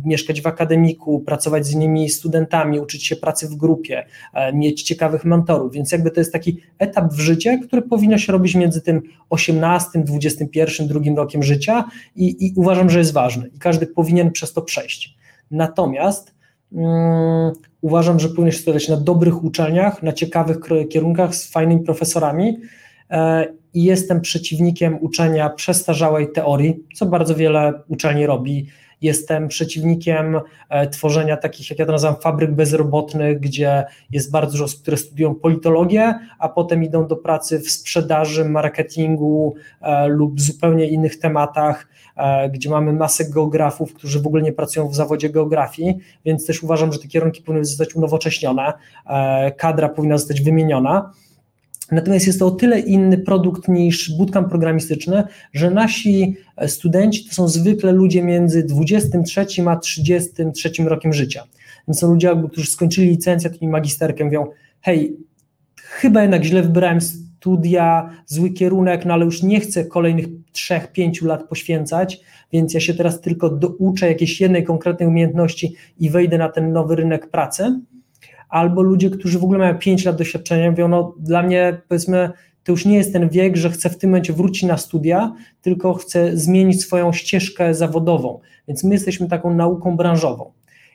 mieszkać 0.05 0.41
w 0.41 0.47
akademiku, 0.47 1.19
pracować 1.19 1.65
z 1.65 1.71
innymi 1.71 2.09
studentami, 2.09 2.79
uczyć 2.79 3.05
się 3.05 3.15
pracy 3.15 3.47
w 3.47 3.55
grupie, 3.55 4.05
e, 4.33 4.53
mieć 4.53 4.83
ciekawych 4.83 5.25
mentorów, 5.25 5.73
więc 5.73 5.91
jakby 5.91 6.11
to 6.11 6.19
jest 6.19 6.33
taki 6.33 6.57
etap 6.79 7.13
w 7.13 7.19
życie, 7.19 7.59
który 7.67 7.81
powinno 7.81 8.17
się 8.17 8.31
robić 8.31 8.55
między 8.55 8.81
tym 8.81 9.01
18, 9.29 10.03
21, 10.03 10.87
drugim 10.87 11.17
rokiem 11.17 11.43
życia 11.43 11.85
i, 12.15 12.45
i 12.45 12.53
uważam, 12.55 12.89
że 12.89 12.99
jest 12.99 13.13
ważny 13.13 13.49
i 13.55 13.59
każdy 13.59 13.87
powinien 13.87 14.31
przez 14.31 14.53
to 14.53 14.61
przejść. 14.61 15.16
Natomiast 15.51 16.35
um, 16.71 17.51
uważam, 17.81 18.19
że 18.19 18.29
powinien 18.29 18.51
studiować 18.51 18.89
na 18.89 18.97
dobrych 18.97 19.43
uczelniach, 19.43 20.03
na 20.03 20.13
ciekawych 20.13 20.57
kierunkach 20.89 21.35
z 21.35 21.51
fajnymi 21.51 21.83
profesorami 21.83 22.57
e, 23.09 23.47
i 23.73 23.83
jestem 23.83 24.21
przeciwnikiem 24.21 24.97
uczenia 25.01 25.49
przestarzałej 25.49 26.31
teorii, 26.31 26.83
co 26.95 27.05
bardzo 27.05 27.35
wiele 27.35 27.73
uczelni 27.87 28.25
robi 28.25 28.67
Jestem 29.01 29.47
przeciwnikiem 29.47 30.39
e, 30.69 30.87
tworzenia 30.87 31.37
takich, 31.37 31.69
jak 31.69 31.79
ja 31.79 31.85
to 31.85 31.91
nazywam, 31.91 32.15
fabryk 32.15 32.51
bezrobotnych, 32.51 33.39
gdzie 33.39 33.85
jest 34.11 34.31
bardzo 34.31 34.51
dużo 34.51 34.63
osób, 34.63 34.81
które 34.81 34.97
studiują 34.97 35.35
politologię, 35.35 36.19
a 36.39 36.49
potem 36.49 36.83
idą 36.83 37.07
do 37.07 37.15
pracy 37.15 37.59
w 37.59 37.71
sprzedaży, 37.71 38.45
marketingu 38.45 39.55
e, 39.81 40.07
lub 40.07 40.41
zupełnie 40.41 40.87
innych 40.87 41.19
tematach, 41.19 41.87
e, 42.15 42.49
gdzie 42.49 42.69
mamy 42.69 42.93
masę 42.93 43.29
geografów, 43.29 43.93
którzy 43.93 44.21
w 44.21 44.27
ogóle 44.27 44.43
nie 44.43 44.53
pracują 44.53 44.87
w 44.87 44.95
zawodzie 44.95 45.29
geografii, 45.29 45.97
więc 46.25 46.45
też 46.45 46.63
uważam, 46.63 46.93
że 46.93 46.99
te 46.99 47.07
kierunki 47.07 47.41
powinny 47.41 47.65
zostać 47.65 47.95
unowocześnione, 47.95 48.73
kadra 49.57 49.89
powinna 49.89 50.17
zostać 50.17 50.41
wymieniona. 50.41 51.11
Natomiast 51.91 52.27
jest 52.27 52.39
to 52.39 52.47
o 52.47 52.51
tyle 52.51 52.79
inny 52.79 53.17
produkt 53.17 53.67
niż 53.67 54.17
bootcamp 54.17 54.49
programistyczny, 54.49 55.23
że 55.53 55.71
nasi 55.71 56.35
studenci 56.67 57.25
to 57.25 57.33
są 57.35 57.47
zwykle 57.47 57.91
ludzie 57.91 58.23
między 58.23 58.63
23 58.63 59.45
a 59.67 59.75
33 59.75 60.71
rokiem 60.85 61.13
życia. 61.13 61.43
Więc 61.87 61.99
są 61.99 62.13
ludzie, 62.13 62.43
którzy 62.51 62.71
skończyli 62.71 63.09
licencjat 63.09 63.61
i 63.61 63.67
magisterkę, 63.67 64.25
mówią: 64.25 64.47
Hej, 64.81 65.17
chyba 65.81 66.21
jednak 66.21 66.43
źle 66.43 66.61
wybrałem 66.61 67.01
studia, 67.01 68.09
zły 68.25 68.49
kierunek, 68.49 69.05
no 69.05 69.13
ale 69.13 69.25
już 69.25 69.43
nie 69.43 69.59
chcę 69.59 69.85
kolejnych 69.85 70.25
3-5 70.53 71.25
lat 71.25 71.43
poświęcać, 71.49 72.19
więc 72.53 72.73
ja 72.73 72.79
się 72.79 72.93
teraz 72.93 73.21
tylko 73.21 73.49
douczę 73.49 74.07
jakiejś 74.07 74.41
jednej 74.41 74.63
konkretnej 74.63 75.09
umiejętności 75.09 75.75
i 75.99 76.09
wejdę 76.09 76.37
na 76.37 76.49
ten 76.49 76.71
nowy 76.71 76.95
rynek 76.95 77.29
pracy 77.29 77.79
albo 78.49 78.81
ludzie, 78.81 79.09
którzy 79.09 79.39
w 79.39 79.43
ogóle 79.43 79.59
mają 79.59 79.77
5 79.77 80.05
lat 80.05 80.15
doświadczenia, 80.15 80.71
mówią, 80.71 80.87
no 80.87 81.15
dla 81.19 81.43
mnie 81.43 81.81
powiedzmy, 81.87 82.31
to 82.63 82.71
już 82.71 82.85
nie 82.85 82.97
jest 82.97 83.13
ten 83.13 83.29
wiek, 83.29 83.55
że 83.55 83.69
chcę 83.69 83.89
w 83.89 83.97
tym 83.97 84.09
momencie 84.09 84.33
wrócić 84.33 84.63
na 84.63 84.77
studia, 84.77 85.33
tylko 85.61 85.93
chcę 85.93 86.37
zmienić 86.37 86.81
swoją 86.81 87.13
ścieżkę 87.13 87.73
zawodową. 87.73 88.39
Więc 88.67 88.83
my 88.83 88.93
jesteśmy 88.93 89.27
taką 89.27 89.53
nauką 89.53 89.97
branżową. 89.97 90.51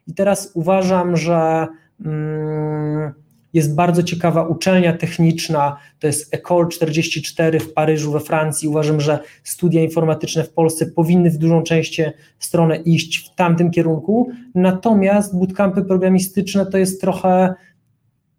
I 0.06 0.14
teraz 0.14 0.50
uważam, 0.54 1.16
że 1.16 1.66
mm, 2.04 3.12
jest 3.52 3.74
bardzo 3.74 4.02
ciekawa 4.02 4.46
uczelnia 4.46 4.92
techniczna, 4.92 5.76
to 5.98 6.06
jest 6.06 6.34
École 6.34 6.68
44 6.68 7.60
w 7.60 7.72
Paryżu 7.72 8.12
we 8.12 8.20
Francji. 8.20 8.68
Uważam, 8.68 9.00
że 9.00 9.18
studia 9.44 9.82
informatyczne 9.82 10.44
w 10.44 10.52
Polsce 10.52 10.86
powinny 10.86 11.30
w 11.30 11.38
dużą 11.38 11.62
część 11.62 12.00
stronę 12.38 12.76
iść 12.76 13.18
w 13.18 13.34
tamtym 13.34 13.70
kierunku, 13.70 14.30
natomiast 14.54 15.38
bootcampy 15.38 15.84
programistyczne 15.84 16.66
to 16.66 16.78
jest 16.78 17.00
trochę 17.00 17.54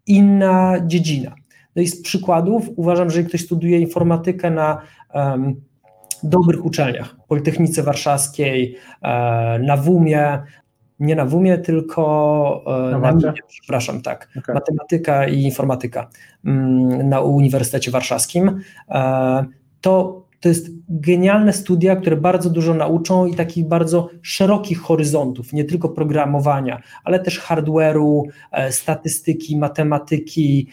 inna 0.06 0.76
dziedzina. 0.86 1.34
No 1.76 1.82
i 1.82 1.86
z 1.86 2.02
przykładów 2.02 2.70
uważam, 2.76 3.10
że 3.10 3.16
jeżeli 3.16 3.28
ktoś 3.28 3.40
studiuje 3.40 3.78
informatykę 3.78 4.50
na 4.50 4.82
um, 5.14 5.60
dobrych 6.22 6.64
uczelniach, 6.64 7.16
Politechnice 7.28 7.82
Warszawskiej, 7.82 8.76
e, 9.02 9.58
na 9.58 9.76
WUM-ie, 9.76 10.38
nie 11.00 11.16
na 11.16 11.24
WUMie, 11.24 11.58
tylko 11.58 12.64
e, 12.66 12.98
na, 12.98 13.12
na 13.12 13.32
przepraszam, 13.48 14.02
tak, 14.02 14.28
okay. 14.38 14.54
matematyka 14.54 15.28
i 15.28 15.42
informatyka 15.42 16.08
mm, 16.44 17.08
na 17.08 17.20
Uniwersytecie 17.20 17.90
Warszawskim. 17.90 18.60
E, 18.88 19.44
to, 19.80 20.24
to 20.40 20.48
jest 20.48 20.66
genialne 20.88 21.52
studia, 21.52 21.96
które 21.96 22.16
bardzo 22.16 22.50
dużo 22.50 22.74
nauczą 22.74 23.26
i 23.26 23.34
takich 23.34 23.68
bardzo 23.68 24.08
szerokich 24.22 24.80
horyzontów, 24.80 25.52
nie 25.52 25.64
tylko 25.64 25.88
programowania, 25.88 26.82
ale 27.04 27.20
też 27.20 27.40
hardware'u, 27.40 28.22
e, 28.52 28.72
statystyki, 28.72 29.56
matematyki, 29.56 30.68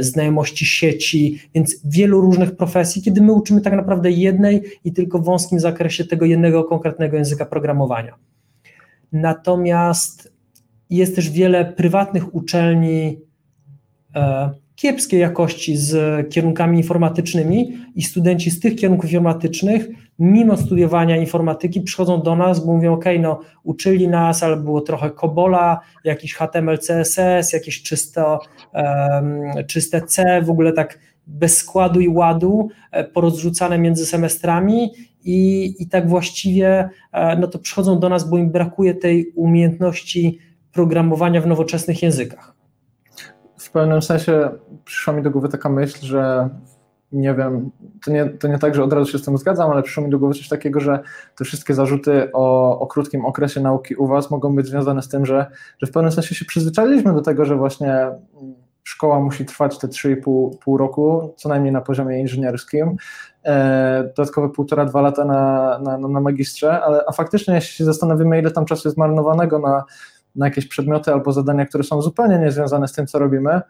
znajomości 0.00 0.66
sieci, 0.66 1.40
więc 1.54 1.80
wielu 1.84 2.20
różnych 2.20 2.56
profesji, 2.56 3.02
kiedy 3.02 3.20
my 3.20 3.32
uczymy 3.32 3.60
tak 3.60 3.72
naprawdę 3.72 4.10
jednej 4.10 4.62
i 4.84 4.92
tylko 4.92 5.18
w 5.18 5.24
wąskim 5.24 5.60
zakresie 5.60 6.04
tego 6.04 6.26
jednego 6.26 6.64
konkretnego 6.64 7.16
języka 7.16 7.46
programowania. 7.46 8.16
Natomiast 9.12 10.32
jest 10.90 11.16
też 11.16 11.30
wiele 11.30 11.64
prywatnych 11.64 12.34
uczelni 12.34 13.18
e, 14.14 14.50
kiepskiej 14.76 15.20
jakości 15.20 15.76
z 15.76 16.28
kierunkami 16.30 16.78
informatycznymi 16.78 17.78
i 17.94 18.02
studenci 18.02 18.50
z 18.50 18.60
tych 18.60 18.76
kierunków 18.76 19.12
informatycznych, 19.12 19.88
mimo 20.18 20.56
studiowania 20.56 21.16
informatyki, 21.16 21.80
przychodzą 21.80 22.22
do 22.22 22.36
nas, 22.36 22.66
bo 22.66 22.72
mówią, 22.72 22.94
ok, 22.94 23.04
no 23.20 23.40
uczyli 23.62 24.08
nas, 24.08 24.42
ale 24.42 24.56
było 24.56 24.80
trochę 24.80 25.10
Kobola, 25.10 25.80
jakiś 26.04 26.34
HTML, 26.34 26.78
CSS, 26.78 27.52
jakieś 27.52 27.82
czysto, 27.82 28.40
um, 28.72 29.42
czyste 29.66 30.02
C, 30.02 30.42
w 30.42 30.50
ogóle 30.50 30.72
tak 30.72 30.98
bez 31.26 31.56
składu 31.56 32.00
i 32.00 32.08
ładu, 32.08 32.68
e, 32.90 33.04
porozrzucane 33.04 33.78
między 33.78 34.06
semestrami 34.06 34.90
i, 35.26 35.74
i 35.82 35.88
tak 35.88 36.08
właściwie 36.08 36.88
e, 37.12 37.36
no 37.36 37.46
to 37.46 37.58
przychodzą 37.58 37.98
do 37.98 38.08
nas, 38.08 38.30
bo 38.30 38.38
im 38.38 38.50
brakuje 38.50 38.94
tej 38.94 39.32
umiejętności 39.34 40.38
programowania 40.72 41.40
w 41.40 41.46
nowoczesnych 41.46 42.02
językach. 42.02 42.54
W 43.58 43.70
pewnym 43.70 44.02
sensie 44.02 44.50
przyszła 44.84 45.14
mi 45.14 45.22
do 45.22 45.30
głowy 45.30 45.48
taka 45.48 45.68
myśl, 45.68 46.06
że 46.06 46.50
nie 47.12 47.34
wiem, 47.34 47.70
to 48.04 48.10
nie, 48.12 48.26
to 48.26 48.48
nie 48.48 48.58
tak, 48.58 48.74
że 48.74 48.84
od 48.84 48.92
razu 48.92 49.12
się 49.12 49.18
z 49.18 49.24
tym 49.24 49.38
zgadzam, 49.38 49.70
ale 49.70 49.82
przyszło 49.82 50.04
mi 50.04 50.10
do 50.10 50.18
głowy 50.18 50.34
coś 50.34 50.48
takiego, 50.48 50.80
że 50.80 51.00
te 51.36 51.44
wszystkie 51.44 51.74
zarzuty 51.74 52.32
o, 52.32 52.78
o 52.80 52.86
krótkim 52.86 53.24
okresie 53.24 53.60
nauki 53.60 53.94
u 53.94 54.06
Was 54.06 54.30
mogą 54.30 54.54
być 54.54 54.66
związane 54.66 55.02
z 55.02 55.08
tym, 55.08 55.26
że, 55.26 55.46
że 55.78 55.86
w 55.86 55.90
pewnym 55.90 56.12
sensie 56.12 56.34
się 56.34 56.44
przyzwyczailiśmy 56.44 57.12
do 57.12 57.20
tego, 57.20 57.44
że 57.44 57.56
właśnie 57.56 58.08
szkoła 58.82 59.20
musi 59.20 59.44
trwać 59.44 59.78
te 59.78 59.88
3,5 59.88 60.50
pół 60.64 60.76
roku, 60.76 61.34
co 61.36 61.48
najmniej 61.48 61.72
na 61.72 61.80
poziomie 61.80 62.20
inżynierskim, 62.20 62.96
dodatkowe 64.16 64.48
półtora, 64.48 64.84
dwa 64.84 65.00
lata 65.00 65.24
na, 65.24 65.78
na, 65.78 65.98
na 65.98 66.20
magistrze, 66.20 66.82
ale 66.82 67.04
a 67.06 67.12
faktycznie 67.12 67.54
jeśli 67.54 67.74
się 67.74 67.84
zastanowimy, 67.84 68.38
ile 68.38 68.50
tam 68.50 68.64
czasu 68.64 68.88
jest 68.88 68.98
marnowanego 68.98 69.58
na, 69.58 69.84
na 70.36 70.46
jakieś 70.46 70.68
przedmioty 70.68 71.12
albo 71.12 71.32
zadania, 71.32 71.66
które 71.66 71.84
są 71.84 72.02
zupełnie 72.02 72.38
niezwiązane 72.38 72.88
z 72.88 72.92
tym, 72.92 73.06
co 73.06 73.18
robimy, 73.18 73.60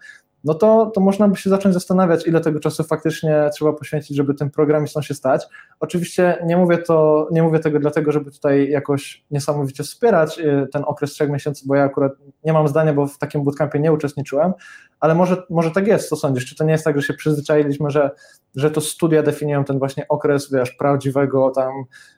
no 0.47 0.55
to, 0.55 0.91
to 0.95 1.01
można 1.01 1.29
by 1.29 1.37
się 1.37 1.51
zacząć 1.51 1.75
zastanawiać, 1.75 2.27
ile 2.27 2.41
tego 2.41 2.61
czasu 2.61 2.85
faktycznie 2.85 3.51
trzeba 3.55 3.73
poświęcić, 3.73 4.17
żeby 4.17 4.35
tym 4.35 4.51
programistą 4.51 5.03
się 5.03 5.15
stać. 5.15 5.47
Oczywiście 5.81 6.39
nie 6.47 6.57
mówię, 6.57 6.79
to, 6.79 7.29
nie 7.33 7.43
mówię 7.43 7.59
tego 7.59 7.79
dlatego, 7.79 8.13
żeby 8.13 8.31
tutaj 8.31 8.71
jakoś 8.71 9.25
niesamowicie 9.31 9.85
wspierać 9.85 10.39
y, 10.39 10.69
ten 10.73 10.83
okres 10.87 11.11
trzech 11.11 11.31
miesięcy, 11.31 11.65
bo 11.67 11.75
ja 11.75 11.85
akurat 11.85 12.13
nie 12.45 12.53
mam 12.53 12.69
zdania, 12.69 12.93
bo 12.93 13.07
w 13.07 13.19
takim 13.19 13.45
bootcampie 13.45 13.79
nie 13.81 13.93
uczestniczyłem, 13.93 14.53
ale 15.01 15.15
może, 15.15 15.43
może 15.51 15.71
tak 15.71 15.87
jest, 15.87 16.09
co 16.09 16.17
sądzisz? 16.17 16.47
Czy 16.47 16.57
to 16.57 16.65
nie 16.65 16.73
jest 16.73 16.85
tak, 16.85 17.01
że 17.01 17.07
się 17.07 17.15
przyzwyczailiśmy, 17.15 17.91
że, 17.91 18.11
że 18.55 18.71
to 18.71 18.81
studia 18.81 19.23
definiują 19.23 19.65
ten 19.65 19.79
właśnie 19.79 20.09
okres, 20.09 20.53
wiesz, 20.53 20.71
prawdziwego 20.71 21.51
tam 21.51 21.73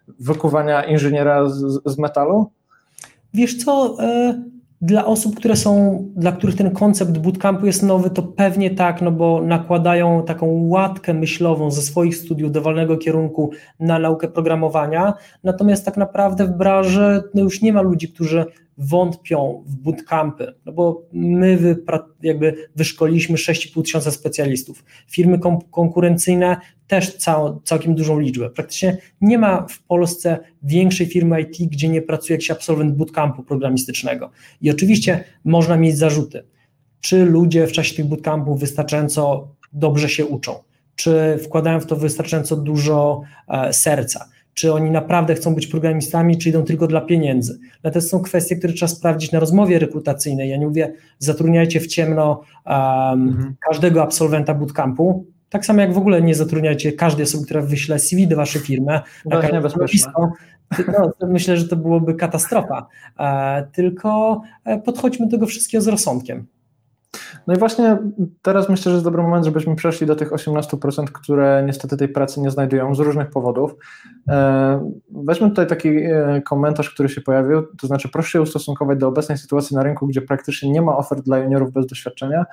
wykuwania 0.09 0.85
inżyniera 0.85 1.49
z, 1.49 1.81
z 1.85 1.99
metalu? 1.99 2.51
Wiesz 3.35 3.65
co, 3.65 3.97
y 4.01 4.58
dla 4.83 5.07
osób, 5.07 5.37
które 5.37 5.57
są, 5.57 6.05
dla 6.17 6.33
których 6.33 6.57
ten 6.57 6.71
koncept 6.71 7.19
bootcampu 7.19 7.67
jest 7.67 7.83
nowy, 7.83 8.11
to 8.11 8.23
pewnie 8.23 8.71
tak, 8.71 9.03
no 9.03 9.11
bo 9.13 9.43
nakładają 9.43 10.23
taką 10.23 10.69
łatkę 10.69 11.15
myślową 11.15 11.71
ze 11.71 11.83
swoich 11.83 12.17
studiów 12.17 12.53
dowolnego 12.53 12.97
kierunku 12.97 13.51
na 13.81 13.99
naukę 13.99 14.29
programowania. 14.29 15.15
Natomiast 15.45 15.85
tak 15.85 15.97
naprawdę 15.97 16.47
w 16.47 16.51
branży 16.51 17.23
no 17.35 17.43
już 17.43 17.63
nie 17.63 17.73
ma 17.73 17.83
ludzi, 17.83 18.09
którzy 18.09 18.47
wątpią 18.79 19.65
w 19.67 19.77
bootcampy, 19.77 20.55
no 20.67 20.73
bo 20.73 21.07
my 21.13 21.77
jakby 22.23 22.69
wyszkoliliśmy 22.77 23.37
6,5 23.37 23.83
tysiąca 23.83 24.11
specjalistów. 24.11 24.85
Firmy 25.09 25.39
konkurencyjne 25.71 26.57
też 26.87 27.17
cał, 27.17 27.61
całkiem 27.65 27.95
dużą 27.95 28.19
liczbę. 28.19 28.51
Praktycznie 28.51 28.97
nie 29.21 29.39
ma 29.39 29.67
w 29.67 29.83
Polsce 29.83 30.39
większej 30.63 31.07
firmy 31.07 31.41
IT, 31.41 31.71
gdzie 31.71 31.89
nie 31.89 32.03
pracuje 32.03 32.35
jakiś 32.35 32.51
absolwent 32.51 32.97
bootcampu 32.97 33.43
programistycznego. 33.43 34.31
I 34.61 34.71
oczywiście 34.71 35.25
można 35.45 35.77
mieć 35.77 35.99
zarzuty, 35.99 36.45
czy 37.01 37.25
ludzie 37.25 37.67
w 37.67 37.73
czasie 37.73 37.97
tych 37.97 38.07
bootcampów 38.07 38.61
wystarczająco 38.61 39.49
dobrze 39.73 40.09
się 40.09 40.27
uczą, 40.27 40.55
czy 40.95 41.39
wkładają 41.45 41.81
w 41.81 41.87
to 41.87 41.97
wystarczająco 41.97 42.57
dużo 42.57 43.23
e, 43.49 43.73
serca 43.73 44.29
czy 44.59 44.73
oni 44.73 44.91
naprawdę 44.91 45.35
chcą 45.35 45.55
być 45.55 45.67
programistami, 45.67 46.39
czy 46.39 46.49
idą 46.49 46.63
tylko 46.63 46.87
dla 46.87 47.01
pieniędzy. 47.01 47.59
No 47.85 47.91
to 47.91 48.01
są 48.01 48.21
kwestie, 48.21 48.57
które 48.57 48.73
trzeba 48.73 48.89
sprawdzić 48.89 49.33
na 49.33 49.41
rozmowie 49.41 49.79
rekrutacyjnej. 49.79 50.51
Ja 50.51 50.57
nie 50.57 50.67
mówię, 50.67 50.93
zatrudniajcie 51.19 51.81
w 51.81 51.87
ciemno 51.87 52.41
um, 52.67 52.77
mhm. 53.29 53.55
każdego 53.69 54.03
absolwenta 54.03 54.55
bootcampu, 54.55 55.27
tak 55.49 55.67
samo 55.67 55.81
jak 55.81 55.95
w 55.95 55.99
ogóle 55.99 56.23
nie 56.23 56.35
zatrudniajcie 56.35 56.93
każdej 56.93 57.25
osoby, 57.25 57.45
która 57.45 57.63
wyśle 57.63 57.99
CV 57.99 58.29
do 58.29 58.37
waszej 58.37 58.63
firmy. 58.63 59.01
To 59.31 59.43
niebezpieczne. 59.53 60.13
No, 60.89 61.13
myślę, 61.29 61.57
że 61.57 61.69
to 61.69 61.77
byłoby 61.77 62.15
katastrofa. 62.15 62.87
E, 63.19 63.67
tylko 63.73 64.41
e, 64.65 64.79
podchodźmy 64.79 65.27
do 65.27 65.31
tego 65.31 65.47
wszystkiego 65.47 65.83
z 65.83 65.89
rozsądkiem. 65.89 66.47
No 67.47 67.55
i 67.55 67.59
właśnie 67.59 67.99
teraz 68.43 68.69
myślę, 68.69 68.91
że 68.91 68.97
jest 68.97 69.05
dobry 69.05 69.23
moment, 69.23 69.45
żebyśmy 69.45 69.77
przeszli 69.77 70.07
do 70.07 70.17
tych 70.17 70.31
18%, 70.31 71.05
które 71.05 71.63
niestety 71.67 71.97
tej 71.97 72.09
pracy 72.09 72.41
nie 72.41 72.51
znajdują 72.51 72.95
z 72.95 72.99
różnych 72.99 73.31
powodów. 73.31 73.75
E, 74.29 74.91
weźmy 75.11 75.49
tutaj 75.49 75.67
taki 75.67 75.89
e, 75.89 76.43
komentarz, 76.45 76.91
który 76.91 77.09
się 77.09 77.21
pojawił, 77.21 77.63
to 77.81 77.87
znaczy 77.87 78.09
proszę 78.09 78.31
się 78.31 78.43
ustosunkować 78.43 78.99
do 78.99 79.09
obecnej 79.09 79.39
sytuacji 79.39 79.77
na 79.77 79.83
rynku, 79.83 80.07
gdzie 80.07 80.23
praktycznie 80.23 80.71
nie 80.71 80.83
ma 80.83 80.97
ofert 80.97 81.25
dla 81.25 81.39
juniorów 81.39 81.73
bez 81.73 81.87
doświadczenia. 81.87 82.45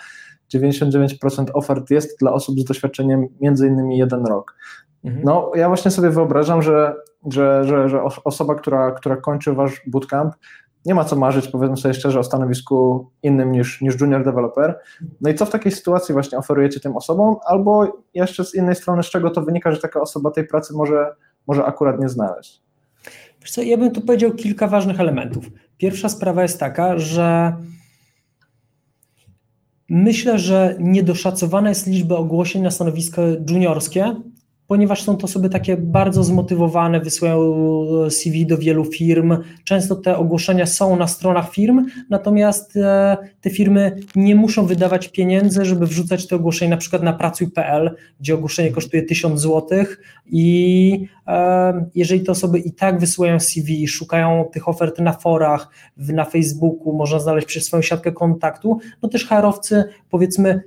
99% 0.54 1.46
ofert 1.54 1.90
jest 1.90 2.20
dla 2.20 2.34
osób 2.34 2.60
z 2.60 2.64
doświadczeniem 2.64 3.28
między 3.42 3.68
innymi 3.68 3.98
jeden 3.98 4.26
rok. 4.26 4.56
Mhm. 5.04 5.24
No, 5.26 5.52
ja 5.56 5.68
właśnie 5.68 5.92
sobie 5.92 6.10
wyobrażam, 6.10 6.62
że, 6.62 6.96
że, 7.32 7.64
że, 7.64 7.90
że 7.90 8.04
osoba, 8.04 8.56
która, 8.56 8.92
która 8.92 9.18
kończy 9.18 9.54
wasz 9.54 9.82
bootcamp, 9.88 10.36
nie 10.86 10.96
ma 10.96 11.06
co 11.06 11.16
marzyć, 11.16 11.48
powiedzmy 11.48 11.78
sobie 11.78 11.94
szczerze, 11.94 12.20
o 12.20 12.24
stanowisku 12.24 13.10
innym 13.24 13.52
niż, 13.52 13.82
niż 13.82 14.02
junior 14.02 14.24
developer. 14.24 14.80
No 15.22 15.30
i 15.30 15.36
co 15.36 15.46
w 15.46 15.50
takiej 15.50 15.72
sytuacji 15.72 16.14
właśnie 16.14 16.38
oferujecie 16.38 16.80
tym 16.80 16.96
osobom? 16.96 17.36
Albo 17.46 17.98
jeszcze 18.14 18.46
z 18.46 18.56
innej 18.56 18.76
strony, 18.76 19.04
z 19.04 19.10
czego 19.10 19.30
to 19.30 19.42
wynika, 19.42 19.72
że 19.72 19.78
taka 19.78 20.02
osoba 20.02 20.32
tej 20.32 20.48
pracy 20.48 20.74
może, 20.74 21.16
może 21.48 21.66
akurat 21.66 22.00
nie 22.00 22.10
znaleźć? 22.10 22.62
Wiesz 23.42 23.52
co, 23.52 23.62
ja 23.62 23.78
bym 23.78 23.92
tu 23.92 24.02
powiedział 24.02 24.32
kilka 24.32 24.68
ważnych 24.68 25.00
elementów. 25.00 25.46
Pierwsza 25.78 26.10
sprawa 26.10 26.42
jest 26.42 26.60
taka, 26.60 27.00
że 27.00 27.54
myślę, 29.90 30.40
że 30.40 30.76
niedoszacowana 30.80 31.70
jest 31.70 31.88
liczba 31.88 32.16
ogłoszeń 32.16 32.62
na 32.62 32.72
stanowisko 32.72 33.22
juniorskie 33.50 34.16
ponieważ 34.68 35.04
są 35.04 35.18
to 35.18 35.26
osoby 35.26 35.50
takie 35.50 35.78
bardzo 35.78 36.24
zmotywowane, 36.24 37.00
wysyłają 37.00 37.40
CV 38.10 38.46
do 38.46 38.58
wielu 38.58 38.86
firm. 38.86 39.38
Często 39.64 39.96
te 39.96 40.18
ogłoszenia 40.18 40.66
są 40.66 40.96
na 40.96 41.08
stronach 41.08 41.52
firm, 41.52 41.86
natomiast 42.10 42.78
e, 42.78 43.18
te 43.42 43.50
firmy 43.50 43.98
nie 44.16 44.36
muszą 44.36 44.66
wydawać 44.66 45.08
pieniędzy, 45.08 45.66
żeby 45.66 45.88
wrzucać 45.88 46.28
te 46.28 46.36
ogłoszenia 46.36 46.72
na 46.72 46.78
przykład 46.78 47.04
na 47.04 47.14
pracuj.pl, 47.14 47.96
gdzie 48.20 48.36
ogłoszenie 48.36 48.72
kosztuje 48.72 49.04
1000 49.04 49.42
zł 49.42 49.86
i 50.26 51.08
e, 51.28 51.86
jeżeli 51.96 52.24
te 52.24 52.32
osoby 52.32 52.60
i 52.60 52.74
tak 52.74 53.00
wysyłają 53.00 53.40
CV, 53.40 53.88
szukają 53.88 54.46
tych 54.54 54.70
ofert 54.70 55.00
na 55.00 55.14
forach, 55.14 55.70
na 55.98 56.26
Facebooku, 56.26 56.94
można 56.94 57.20
znaleźć 57.20 57.48
przez 57.48 57.66
swoją 57.66 57.82
siatkę 57.82 58.12
kontaktu, 58.12 58.80
no 59.02 59.10
też 59.10 59.28
HR-owcy 59.28 59.84
powiedzmy 60.10 60.62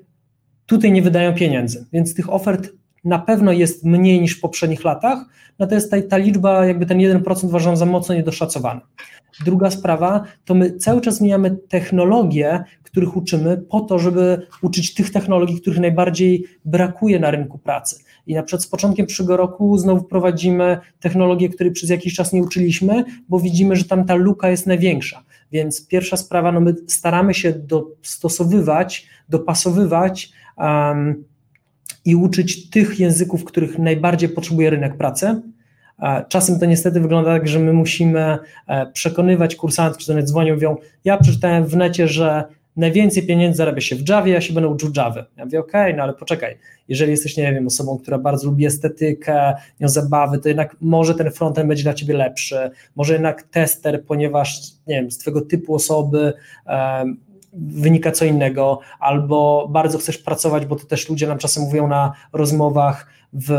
tutaj 0.66 0.92
nie 0.92 1.02
wydają 1.02 1.34
pieniędzy, 1.34 1.86
więc 1.92 2.14
tych 2.14 2.32
ofert 2.32 2.68
na 3.08 3.18
pewno 3.18 3.52
jest 3.52 3.84
mniej 3.84 4.20
niż 4.20 4.36
w 4.36 4.40
poprzednich 4.40 4.84
latach, 4.84 5.18
natomiast 5.58 5.90
ta, 5.90 6.02
ta 6.02 6.16
liczba, 6.16 6.66
jakby 6.66 6.86
ten 6.86 6.98
1% 6.98 7.44
uważam 7.44 7.76
za 7.76 7.86
mocno 7.86 8.14
niedoszacowany. 8.14 8.80
Druga 9.44 9.70
sprawa, 9.70 10.24
to 10.44 10.54
my 10.54 10.76
cały 10.76 11.00
czas 11.00 11.16
zmieniamy 11.16 11.56
technologie, 11.68 12.64
których 12.82 13.16
uczymy 13.16 13.58
po 13.58 13.80
to, 13.80 13.98
żeby 13.98 14.46
uczyć 14.62 14.94
tych 14.94 15.10
technologii, 15.10 15.60
których 15.60 15.78
najbardziej 15.78 16.44
brakuje 16.64 17.18
na 17.20 17.30
rynku 17.30 17.58
pracy. 17.58 17.96
I 18.26 18.34
na 18.34 18.42
przykład 18.42 18.62
z 18.62 18.66
początkiem 18.66 19.06
przyszłego 19.06 19.36
roku 19.36 19.78
znowu 19.78 20.04
prowadzimy 20.04 20.78
technologie, 21.00 21.48
które 21.48 21.70
przez 21.70 21.90
jakiś 21.90 22.14
czas 22.14 22.32
nie 22.32 22.42
uczyliśmy, 22.42 23.04
bo 23.28 23.40
widzimy, 23.40 23.76
że 23.76 23.84
tam 23.84 24.04
ta 24.04 24.14
luka 24.14 24.50
jest 24.50 24.66
największa. 24.66 25.24
Więc 25.52 25.86
pierwsza 25.86 26.16
sprawa, 26.16 26.52
no 26.52 26.60
my 26.60 26.74
staramy 26.86 27.34
się 27.34 27.52
dostosowywać, 27.52 29.06
dopasowywać 29.28 30.32
um, 30.56 31.24
i 32.04 32.16
uczyć 32.16 32.70
tych 32.70 33.00
języków, 33.00 33.44
których 33.44 33.78
najbardziej 33.78 34.28
potrzebuje 34.28 34.70
rynek 34.70 34.96
pracy. 34.96 35.42
Czasem 36.28 36.58
to 36.58 36.66
niestety 36.66 37.00
wygląda 37.00 37.30
tak, 37.30 37.48
że 37.48 37.58
my 37.58 37.72
musimy 37.72 38.38
e, 38.66 38.86
przekonywać 38.92 39.56
kursantów, 39.56 39.96
którzy 39.96 40.14
do 40.14 40.22
dzwonią, 40.22 40.54
mówią, 40.54 40.76
ja 41.04 41.16
przeczytałem 41.16 41.66
w 41.66 41.76
necie, 41.76 42.08
że 42.08 42.44
najwięcej 42.76 43.26
pieniędzy 43.26 43.56
zarabia 43.56 43.80
się 43.80 43.96
w 43.96 44.08
Javie, 44.08 44.32
ja 44.32 44.40
się 44.40 44.54
będę 44.54 44.68
uczył 44.68 44.90
Javy. 44.96 45.24
Ja 45.36 45.44
mówię, 45.44 45.60
okay, 45.60 45.94
no 45.94 46.02
ale 46.02 46.14
poczekaj, 46.14 46.56
jeżeli 46.88 47.10
jesteś, 47.10 47.36
nie 47.36 47.52
wiem, 47.52 47.66
osobą, 47.66 47.98
która 47.98 48.18
bardzo 48.18 48.46
lubi 48.46 48.66
estetykę, 48.66 49.54
nią 49.80 49.88
zabawy, 49.88 50.38
to 50.38 50.48
jednak 50.48 50.76
może 50.80 51.14
ten 51.14 51.30
frontend 51.30 51.68
będzie 51.68 51.82
dla 51.82 51.94
ciebie 51.94 52.14
lepszy, 52.14 52.70
może 52.96 53.12
jednak 53.12 53.42
tester, 53.42 54.04
ponieważ, 54.04 54.60
nie 54.86 54.94
wiem, 54.94 55.10
z 55.10 55.18
twojego 55.18 55.40
typu 55.40 55.74
osoby 55.74 56.32
um, 56.66 57.20
wynika 57.52 58.12
co 58.12 58.24
innego, 58.24 58.80
albo 59.00 59.68
bardzo 59.70 59.98
chcesz 59.98 60.18
pracować, 60.18 60.66
bo 60.66 60.76
to 60.76 60.86
też 60.86 61.08
ludzie 61.08 61.26
nam 61.26 61.38
czasem 61.38 61.62
mówią 61.62 61.88
na 61.88 62.12
rozmowach 62.32 63.06
w 63.32 63.52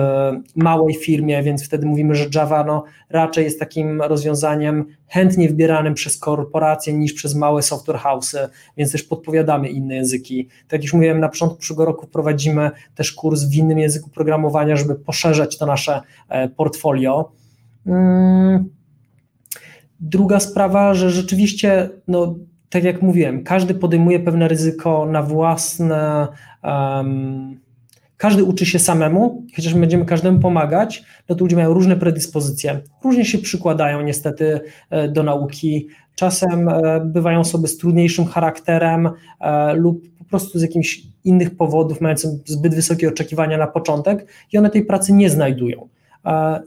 małej 0.55 0.95
firmie, 0.95 1.43
więc 1.43 1.65
wtedy 1.65 1.85
mówimy, 1.85 2.15
że 2.15 2.25
Java 2.35 2.63
no, 2.63 2.83
raczej 3.09 3.43
jest 3.43 3.59
takim 3.59 4.01
rozwiązaniem 4.01 4.85
chętnie 5.07 5.47
wybieranym 5.47 5.93
przez 5.93 6.17
korporacje 6.17 6.93
niż 6.93 7.13
przez 7.13 7.35
małe 7.35 7.61
software 7.61 7.99
house'y, 7.99 8.47
więc 8.77 8.91
też 8.91 9.03
podpowiadamy 9.03 9.69
inne 9.69 9.95
języki. 9.95 10.47
Tak 10.47 10.71
jak 10.71 10.83
już 10.83 10.93
mówiłem, 10.93 11.19
na 11.19 11.29
początku 11.29 11.57
przyszłego 11.57 11.85
roku 11.85 12.07
prowadzimy 12.07 12.71
też 12.95 13.13
kurs 13.13 13.43
w 13.43 13.55
innym 13.55 13.79
języku 13.79 14.09
programowania, 14.09 14.75
żeby 14.75 14.95
poszerzać 14.95 15.57
to 15.57 15.65
nasze 15.65 16.01
e, 16.29 16.49
portfolio. 16.49 17.31
Mm. 17.85 18.69
Druga 19.99 20.39
sprawa, 20.39 20.93
że 20.93 21.09
rzeczywiście 21.09 21.89
no, 22.07 22.35
tak 22.69 22.83
jak 22.83 23.01
mówiłem, 23.01 23.43
każdy 23.43 23.73
podejmuje 23.73 24.19
pewne 24.19 24.47
ryzyko 24.47 25.05
na 25.05 25.23
własne. 25.23 26.27
Um, 26.63 27.59
każdy 28.19 28.43
uczy 28.43 28.65
się 28.65 28.79
samemu, 28.79 29.43
chociaż 29.55 29.73
my 29.73 29.79
będziemy 29.79 30.05
każdemu 30.05 30.39
pomagać, 30.39 31.03
no 31.29 31.35
to 31.35 31.43
ludzie 31.43 31.55
mają 31.55 31.73
różne 31.73 31.95
predyspozycje, 31.95 32.81
różnie 33.03 33.25
się 33.25 33.37
przykładają 33.37 34.01
niestety 34.01 34.61
e, 34.89 35.07
do 35.07 35.23
nauki. 35.23 35.87
Czasem 36.15 36.69
e, 36.69 37.01
bywają 37.05 37.39
osoby 37.39 37.67
z 37.67 37.77
trudniejszym 37.77 38.25
charakterem 38.25 39.09
e, 39.39 39.73
lub 39.73 40.01
po 40.17 40.25
prostu 40.25 40.59
z 40.59 40.61
jakichś 40.61 41.01
innych 41.23 41.57
powodów, 41.57 42.01
mającym 42.01 42.39
zbyt 42.45 42.75
wysokie 42.75 43.09
oczekiwania 43.09 43.57
na 43.57 43.67
początek 43.67 44.27
i 44.53 44.57
one 44.57 44.69
tej 44.69 44.85
pracy 44.85 45.13
nie 45.13 45.29
znajdują. 45.29 45.87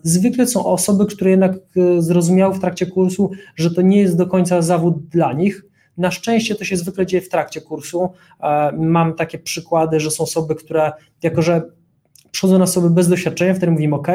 Zwykle 0.02 0.46
są 0.46 0.66
osoby, 0.66 1.06
które 1.06 1.30
jednak 1.30 1.52
zrozumiały 1.98 2.54
w 2.54 2.60
trakcie 2.60 2.86
kursu, 2.86 3.30
że 3.56 3.70
to 3.70 3.82
nie 3.82 4.00
jest 4.00 4.16
do 4.16 4.26
końca 4.26 4.62
zawód 4.62 5.08
dla 5.08 5.32
nich, 5.32 5.64
Na 5.96 6.10
szczęście 6.10 6.54
to 6.54 6.64
się 6.64 6.76
zwykle 6.76 7.06
dzieje 7.06 7.20
w 7.22 7.28
trakcie 7.28 7.60
kursu. 7.60 8.10
E, 8.40 8.72
mam 8.72 9.14
takie 9.14 9.38
przykłady, 9.38 10.00
że 10.00 10.10
są 10.10 10.24
osoby, 10.24 10.54
które 10.54 10.92
jako 11.22 11.42
że 11.42 11.62
przychodzą 12.30 12.58
na 12.58 12.64
osoby 12.64 12.90
bez 12.90 13.08
doświadczenia, 13.08 13.54
wtedy 13.54 13.72
mówimy 13.72 13.96
OK, 13.96 14.08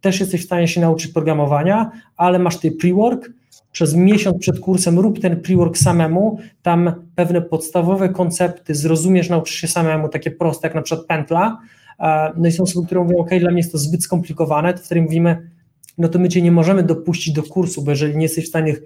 też 0.00 0.20
jesteś 0.20 0.42
w 0.42 0.44
stanie 0.44 0.68
się 0.68 0.80
nauczyć 0.80 1.12
programowania, 1.12 1.90
ale 2.16 2.38
masz 2.38 2.56
tutaj 2.56 2.70
pre-work, 2.70 3.30
przez 3.72 3.94
miesiąc 3.94 4.38
przed 4.38 4.60
kursem 4.60 4.98
rób 4.98 5.20
ten 5.20 5.36
pre-work 5.36 5.78
samemu, 5.78 6.38
tam 6.62 6.92
pewne 7.14 7.42
podstawowe 7.42 8.08
koncepty 8.08 8.74
zrozumiesz, 8.74 9.28
nauczysz 9.28 9.56
się 9.56 9.68
samemu, 9.68 10.08
takie 10.08 10.30
proste 10.30 10.66
jak 10.68 10.74
na 10.74 10.82
przykład 10.82 11.06
pętla, 11.06 11.58
e, 12.00 12.32
no 12.36 12.48
i 12.48 12.52
są 12.52 12.62
osoby, 12.62 12.86
które 12.86 13.04
mówią, 13.04 13.18
ok, 13.18 13.30
dla 13.40 13.50
mnie 13.50 13.60
jest 13.60 13.72
to 13.72 13.78
zbyt 13.78 14.04
skomplikowane, 14.04 14.74
to 14.74 14.82
wtedy 14.82 15.02
mówimy, 15.02 15.50
no 15.98 16.08
to 16.08 16.18
my 16.18 16.28
Cię 16.28 16.42
nie 16.42 16.52
możemy 16.52 16.82
dopuścić 16.82 17.34
do 17.34 17.42
kursu, 17.42 17.82
bo 17.82 17.90
jeżeli 17.90 18.16
nie 18.16 18.22
jesteś 18.22 18.44
w 18.44 18.48
stanie 18.48 18.76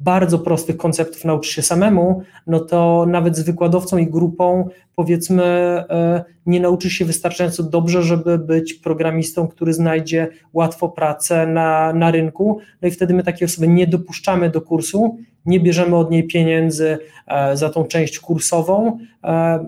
bardzo 0.00 0.38
prostych 0.38 0.76
konceptów 0.76 1.24
nauczyć 1.24 1.52
się 1.52 1.62
samemu, 1.62 2.22
no 2.46 2.60
to 2.60 3.06
nawet 3.08 3.36
z 3.36 3.42
wykładowcą 3.42 3.98
i 3.98 4.06
grupą 4.06 4.68
powiedzmy 4.94 5.44
e, 5.44 6.24
nie 6.46 6.60
nauczysz 6.60 6.92
się 6.92 7.04
wystarczająco 7.04 7.62
dobrze, 7.62 8.02
żeby 8.02 8.38
być 8.38 8.74
programistą, 8.74 9.48
który 9.48 9.72
znajdzie 9.72 10.28
łatwo 10.52 10.88
pracę 10.88 11.46
na, 11.46 11.92
na 11.92 12.10
rynku, 12.10 12.58
no 12.82 12.88
i 12.88 12.90
wtedy 12.90 13.14
my 13.14 13.22
takie 13.22 13.44
osoby 13.44 13.68
nie 13.68 13.86
dopuszczamy 13.86 14.50
do 14.50 14.60
kursu, 14.60 15.18
nie 15.46 15.60
bierzemy 15.60 15.96
od 15.96 16.10
niej 16.10 16.26
pieniędzy 16.26 16.98
e, 17.26 17.56
za 17.56 17.70
tą 17.70 17.84
część 17.84 18.18
kursową, 18.18 18.98
e, 19.24 19.66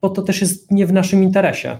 bo 0.00 0.08
to 0.08 0.22
też 0.22 0.40
jest 0.40 0.70
nie 0.70 0.86
w 0.86 0.92
naszym 0.92 1.22
interesie. 1.22 1.78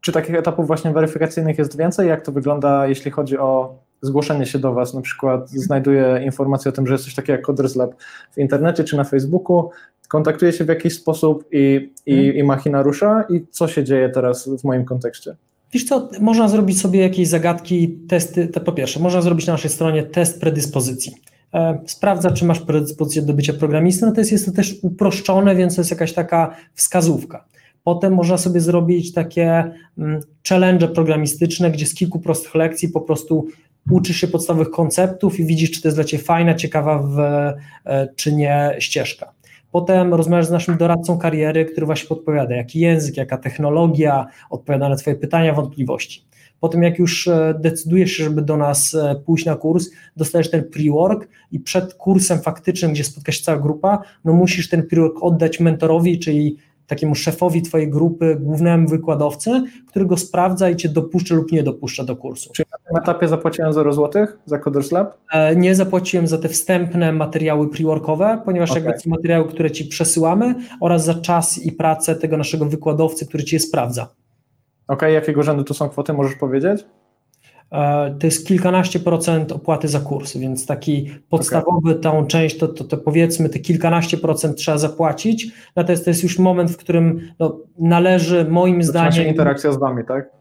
Czy 0.00 0.12
takich 0.12 0.34
etapów 0.34 0.66
właśnie 0.66 0.90
weryfikacyjnych 0.90 1.58
jest 1.58 1.78
więcej? 1.78 2.08
Jak 2.08 2.24
to 2.24 2.32
wygląda, 2.32 2.86
jeśli 2.86 3.10
chodzi 3.10 3.38
o 3.38 3.78
zgłoszenie 4.02 4.46
się 4.46 4.58
do 4.58 4.72
Was, 4.72 4.94
na 4.94 5.00
przykład 5.00 5.50
znajduję 5.50 6.22
informację 6.24 6.68
o 6.68 6.72
tym, 6.72 6.86
że 6.86 6.94
jest 6.94 7.04
coś 7.04 7.14
takiego 7.14 7.32
jak 7.32 7.42
Coders 7.46 7.76
Lab 7.76 7.94
w 8.32 8.38
internecie 8.38 8.84
czy 8.84 8.96
na 8.96 9.04
Facebooku, 9.04 9.70
kontaktuje 10.08 10.52
się 10.52 10.64
w 10.64 10.68
jakiś 10.68 10.94
sposób 10.94 11.44
i, 11.52 11.92
i, 12.06 12.14
hmm. 12.14 12.36
i 12.36 12.42
machina 12.42 12.82
rusza 12.82 13.24
i 13.30 13.46
co 13.50 13.68
się 13.68 13.84
dzieje 13.84 14.08
teraz 14.08 14.48
w 14.48 14.64
moim 14.64 14.84
kontekście? 14.84 15.36
Wiesz 15.72 15.84
co, 15.84 16.08
można 16.20 16.48
zrobić 16.48 16.80
sobie 16.80 17.00
jakieś 17.00 17.28
zagadki, 17.28 17.98
testy, 18.08 18.48
te 18.48 18.60
po 18.60 18.72
pierwsze, 18.72 19.00
można 19.00 19.22
zrobić 19.22 19.46
na 19.46 19.52
naszej 19.52 19.70
stronie 19.70 20.02
test 20.02 20.40
predyspozycji. 20.40 21.14
E, 21.54 21.80
sprawdza, 21.86 22.30
czy 22.30 22.44
masz 22.44 22.60
predyspozycję 22.60 23.22
do 23.22 23.32
bycia 23.32 23.52
programistą, 23.52 24.06
no 24.06 24.12
to 24.12 24.20
jest, 24.20 24.32
jest 24.32 24.46
to 24.46 24.52
też 24.52 24.74
uproszczone, 24.82 25.56
więc 25.56 25.74
to 25.74 25.80
jest 25.80 25.90
jakaś 25.90 26.12
taka 26.12 26.56
wskazówka. 26.74 27.44
Potem 27.84 28.14
można 28.14 28.38
sobie 28.38 28.60
zrobić 28.60 29.12
takie 29.12 29.70
mm, 29.98 30.20
challenge 30.48 30.88
programistyczne, 30.88 31.70
gdzie 31.70 31.86
z 31.86 31.94
kilku 31.94 32.20
prostych 32.20 32.54
lekcji 32.54 32.88
po 32.88 33.00
prostu 33.00 33.46
uczysz 33.90 34.16
się 34.16 34.28
podstawowych 34.28 34.70
konceptów 34.70 35.40
i 35.40 35.44
widzisz, 35.44 35.70
czy 35.70 35.82
to 35.82 35.88
jest 35.88 35.96
dla 35.96 36.04
Ciebie 36.04 36.24
fajna, 36.24 36.54
ciekawa 36.54 36.98
w, 36.98 37.18
e, 37.18 38.08
czy 38.16 38.32
nie 38.32 38.76
ścieżka. 38.78 39.32
Potem 39.70 40.14
rozmawiasz 40.14 40.46
z 40.46 40.50
naszym 40.50 40.76
doradcą 40.76 41.18
kariery, 41.18 41.64
który 41.64 41.86
właśnie 41.86 42.08
podpowiada, 42.08 42.56
jaki 42.56 42.80
język, 42.80 43.16
jaka 43.16 43.38
technologia, 43.38 44.26
odpowiada 44.50 44.88
na 44.88 44.96
Twoje 44.96 45.16
pytania, 45.16 45.52
wątpliwości. 45.52 46.26
Potem 46.60 46.82
jak 46.82 46.98
już 46.98 47.28
e, 47.28 47.54
decydujesz 47.60 48.12
się, 48.12 48.24
żeby 48.24 48.42
do 48.42 48.56
nas 48.56 48.94
e, 48.94 49.22
pójść 49.26 49.44
na 49.44 49.56
kurs, 49.56 49.90
dostajesz 50.16 50.50
ten 50.50 50.62
pre-work 50.62 51.28
i 51.52 51.60
przed 51.60 51.94
kursem 51.94 52.38
faktycznym, 52.38 52.92
gdzie 52.92 53.04
spotka 53.04 53.32
się 53.32 53.42
cała 53.42 53.58
grupa, 53.58 54.02
no 54.24 54.32
musisz 54.32 54.68
ten 54.68 54.82
pre-work 54.82 55.18
oddać 55.20 55.60
mentorowi, 55.60 56.18
czyli 56.18 56.56
takiemu 56.86 57.14
szefowi 57.14 57.62
twojej 57.62 57.90
grupy, 57.90 58.36
głównemu 58.40 58.88
wykładowcy, 58.88 59.62
który 59.86 60.06
go 60.06 60.16
sprawdza 60.16 60.70
i 60.70 60.76
cię 60.76 60.88
dopuszcza 60.88 61.34
lub 61.34 61.52
nie 61.52 61.62
dopuszcza 61.62 62.04
do 62.04 62.16
kursu. 62.16 62.50
Czy 62.52 62.62
na 62.72 62.78
tym 62.78 62.96
etapie 62.96 63.28
zapłaciłem 63.28 63.72
0 63.72 63.92
zł 63.92 64.26
za 64.46 64.58
Coders 64.58 64.92
Lab? 64.92 65.18
E, 65.32 65.56
nie 65.56 65.74
zapłaciłem 65.74 66.26
za 66.26 66.38
te 66.38 66.48
wstępne 66.48 67.12
materiały 67.12 67.68
pre-workowe, 67.68 68.38
ponieważ 68.44 68.70
okay. 68.70 68.82
jakby 68.82 69.00
są 69.00 69.10
materiały, 69.10 69.48
które 69.48 69.70
ci 69.70 69.84
przesyłamy 69.84 70.54
oraz 70.80 71.04
za 71.04 71.14
czas 71.14 71.58
i 71.58 71.72
pracę 71.72 72.16
tego 72.16 72.36
naszego 72.36 72.64
wykładowcy, 72.64 73.26
który 73.26 73.44
ci 73.44 73.56
je 73.56 73.60
sprawdza. 73.60 74.02
Okej, 74.02 74.96
okay, 74.96 75.12
jakiego 75.12 75.42
rzędu 75.42 75.64
to 75.64 75.74
są 75.74 75.88
kwoty, 75.88 76.12
możesz 76.12 76.34
powiedzieć? 76.34 76.84
E, 77.72 78.14
to 78.20 78.26
jest 78.26 78.46
kilkanaście 78.46 79.00
procent 79.00 79.52
opłaty 79.52 79.88
za 79.88 80.00
kurs, 80.00 80.36
więc 80.36 80.66
taki 80.66 81.10
podstawowy, 81.28 81.90
okay. 81.90 82.02
tą 82.02 82.26
część, 82.26 82.58
to, 82.58 82.68
to, 82.68 82.84
to, 82.84 82.96
powiedzmy 82.96 83.48
te 83.48 83.58
kilkanaście 83.58 84.16
procent 84.16 84.56
trzeba 84.56 84.78
zapłacić, 84.78 85.52
natomiast 85.76 86.04
to 86.04 86.10
jest 86.10 86.22
już 86.22 86.38
moment, 86.38 86.70
w 86.70 86.76
którym 86.76 87.20
no, 87.38 87.60
należy 87.78 88.46
moim 88.50 88.82
zdaniem... 88.82 89.12
Zaczyna 89.12 89.28
interakcja 89.28 89.72
z 89.72 89.78
Wami, 89.78 90.04
tak? 90.08 90.36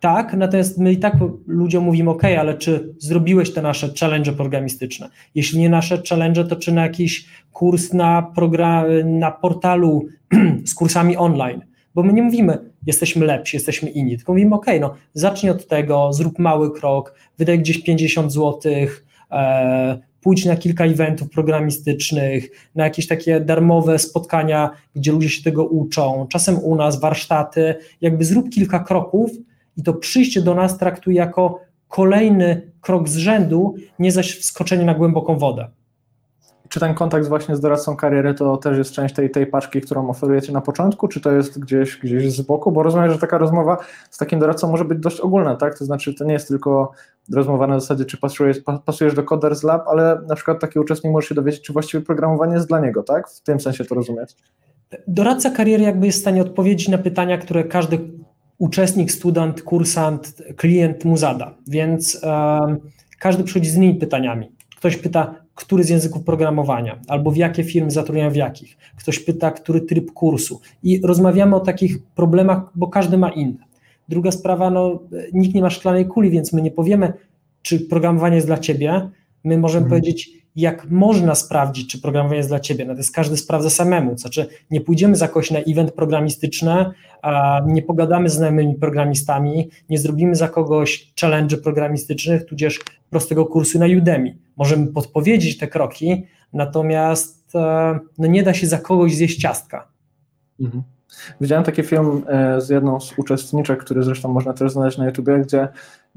Tak, 0.00 0.34
natomiast 0.34 0.78
my 0.78 0.92
i 0.92 0.96
tak 0.96 1.14
ludziom 1.46 1.84
mówimy, 1.84 2.10
ok, 2.10 2.24
ale 2.24 2.54
czy 2.54 2.94
zrobiłeś 2.98 3.52
te 3.52 3.62
nasze 3.62 3.88
challenge 4.00 4.32
programistyczne? 4.32 5.08
Jeśli 5.34 5.60
nie 5.60 5.70
nasze 5.70 6.02
challenge, 6.08 6.44
to 6.44 6.56
czy 6.56 6.72
na 6.72 6.82
jakiś 6.82 7.26
kurs 7.52 7.92
na, 7.92 8.22
program, 8.34 8.86
na 9.04 9.30
portalu 9.30 10.06
z 10.64 10.74
kursami 10.74 11.16
online? 11.16 11.60
Bo 11.94 12.02
my 12.02 12.12
nie 12.12 12.22
mówimy, 12.22 12.69
jesteśmy 12.86 13.26
lepsi, 13.26 13.56
jesteśmy 13.56 13.90
inni, 13.90 14.16
tylko 14.16 14.32
mówimy, 14.32 14.54
ok, 14.54 14.66
no 14.80 14.94
zacznij 15.14 15.52
od 15.52 15.66
tego, 15.66 16.12
zrób 16.12 16.38
mały 16.38 16.74
krok, 16.74 17.14
wydaj 17.38 17.58
gdzieś 17.58 17.82
50 17.82 18.32
zł, 18.32 18.60
e, 19.30 19.98
pójdź 20.20 20.44
na 20.44 20.56
kilka 20.56 20.84
eventów 20.84 21.30
programistycznych, 21.30 22.70
na 22.74 22.84
jakieś 22.84 23.06
takie 23.06 23.40
darmowe 23.40 23.98
spotkania, 23.98 24.70
gdzie 24.96 25.12
ludzie 25.12 25.28
się 25.28 25.42
tego 25.42 25.64
uczą, 25.64 26.26
czasem 26.30 26.58
u 26.58 26.76
nas 26.76 27.00
warsztaty, 27.00 27.74
jakby 28.00 28.24
zrób 28.24 28.50
kilka 28.50 28.78
kroków 28.78 29.30
i 29.76 29.82
to 29.82 29.94
przyjście 29.94 30.42
do 30.42 30.54
nas 30.54 30.78
traktuj 30.78 31.14
jako 31.14 31.60
kolejny 31.88 32.72
krok 32.80 33.08
z 33.08 33.16
rzędu, 33.16 33.74
nie 33.98 34.12
zaś 34.12 34.38
wskoczenie 34.38 34.84
na 34.84 34.94
głęboką 34.94 35.38
wodę. 35.38 35.68
Czy 36.70 36.80
ten 36.80 36.94
kontakt 36.94 37.28
właśnie 37.28 37.56
z 37.56 37.60
doradcą 37.60 37.96
kariery 37.96 38.34
to 38.34 38.56
też 38.56 38.78
jest 38.78 38.92
część 38.92 39.14
tej, 39.14 39.30
tej 39.30 39.46
paczki, 39.46 39.80
którą 39.80 40.10
oferujecie 40.10 40.52
na 40.52 40.60
początku, 40.60 41.08
czy 41.08 41.20
to 41.20 41.32
jest 41.32 41.58
gdzieś, 41.58 41.96
gdzieś 41.96 42.32
z 42.32 42.40
boku? 42.40 42.72
Bo 42.72 42.82
rozumiem, 42.82 43.10
że 43.10 43.18
taka 43.18 43.38
rozmowa 43.38 43.78
z 44.10 44.18
takim 44.18 44.38
doradcą 44.38 44.70
może 44.70 44.84
być 44.84 44.98
dość 44.98 45.20
ogólna, 45.20 45.56
tak? 45.56 45.78
To 45.78 45.84
znaczy, 45.84 46.14
to 46.14 46.24
nie 46.24 46.32
jest 46.32 46.48
tylko 46.48 46.92
rozmowa 47.32 47.66
na 47.66 47.80
zasadzie, 47.80 48.04
czy 48.04 48.18
pasujesz, 48.18 48.60
pasujesz 48.84 49.14
do 49.14 49.22
Coders 49.22 49.62
Lab, 49.62 49.88
ale 49.88 50.20
na 50.28 50.34
przykład 50.34 50.60
taki 50.60 50.78
uczestnik 50.78 51.12
może 51.12 51.28
się 51.28 51.34
dowiedzieć, 51.34 51.62
czy 51.62 51.72
właściwie 51.72 52.04
programowanie 52.04 52.54
jest 52.54 52.68
dla 52.68 52.80
niego, 52.80 53.02
tak? 53.02 53.28
W 53.28 53.40
tym 53.40 53.60
sensie 53.60 53.84
to 53.84 53.94
rozumieć. 53.94 54.36
Doradca 55.08 55.50
kariery 55.50 55.84
jakby 55.84 56.06
jest 56.06 56.18
w 56.18 56.22
stanie 56.22 56.42
odpowiedzieć 56.42 56.88
na 56.88 56.98
pytania, 56.98 57.38
które 57.38 57.64
każdy 57.64 57.98
uczestnik, 58.58 59.12
student, 59.12 59.62
kursant, 59.62 60.34
klient 60.56 61.04
mu 61.04 61.16
zada, 61.16 61.54
więc 61.66 62.20
każdy 63.18 63.44
przychodzi 63.44 63.70
z 63.70 63.76
innymi 63.76 63.94
pytaniami. 63.94 64.52
Ktoś 64.76 64.96
pyta, 64.96 65.34
który 65.60 65.84
z 65.84 65.88
języków 65.88 66.24
programowania, 66.24 66.98
albo 67.08 67.30
w 67.30 67.36
jakie 67.36 67.64
firmy 67.64 67.90
zatrudniają 67.90 68.30
w 68.30 68.36
jakich. 68.36 68.76
Ktoś 68.96 69.18
pyta, 69.18 69.50
który 69.50 69.80
tryb 69.80 70.12
kursu. 70.12 70.60
I 70.82 71.00
rozmawiamy 71.04 71.56
o 71.56 71.60
takich 71.60 72.02
problemach, 72.02 72.70
bo 72.74 72.88
każdy 72.88 73.18
ma 73.18 73.28
inne. 73.28 73.64
Druga 74.08 74.30
sprawa, 74.30 74.70
no, 74.70 75.02
nikt 75.32 75.54
nie 75.54 75.62
ma 75.62 75.70
szklanej 75.70 76.06
kuli, 76.06 76.30
więc 76.30 76.52
my 76.52 76.62
nie 76.62 76.70
powiemy, 76.70 77.12
czy 77.62 77.80
programowanie 77.80 78.34
jest 78.34 78.46
dla 78.46 78.58
ciebie. 78.58 79.10
My 79.44 79.58
możemy 79.58 79.88
hmm. 79.88 79.90
powiedzieć, 79.90 80.30
jak 80.56 80.90
można 80.90 81.34
sprawdzić, 81.34 81.90
czy 81.90 82.00
programowanie 82.00 82.36
jest 82.36 82.48
dla 82.48 82.60
ciebie. 82.60 82.84
Natomiast 82.84 83.14
każdy 83.14 83.36
sprawdza 83.36 83.70
samemu. 83.70 84.18
Znaczy, 84.18 84.46
nie 84.70 84.80
pójdziemy 84.80 85.16
za 85.16 85.28
kogoś 85.28 85.50
na 85.50 85.58
event 85.58 85.92
programistyczny, 85.92 86.90
nie 87.66 87.82
pogadamy 87.82 88.28
z 88.28 88.34
znajomymi 88.34 88.74
programistami, 88.74 89.70
nie 89.88 89.98
zrobimy 89.98 90.34
za 90.34 90.48
kogoś 90.48 91.12
challenge 91.20 91.56
programistycznych, 91.56 92.44
tudzież 92.44 92.80
prostego 93.10 93.46
kursu 93.46 93.78
na 93.78 93.86
Udemy. 93.86 94.38
Możemy 94.56 94.86
podpowiedzieć 94.86 95.58
te 95.58 95.68
kroki, 95.68 96.26
natomiast 96.52 97.54
e, 97.54 97.98
no 98.18 98.26
nie 98.26 98.42
da 98.42 98.54
się 98.54 98.66
za 98.66 98.78
kogoś 98.78 99.14
zjeść 99.14 99.40
ciastka. 99.40 99.88
Mhm. 100.60 100.82
Widziałem 101.40 101.64
taki 101.64 101.82
film 101.82 102.22
e, 102.26 102.60
z 102.60 102.68
jedną 102.68 103.00
z 103.00 103.18
uczestniczek, 103.18 103.84
który 103.84 104.02
zresztą 104.02 104.28
można 104.28 104.52
też 104.52 104.72
znaleźć 104.72 104.98
na 104.98 105.06
YouTubie, 105.06 105.38
gdzie 105.38 105.68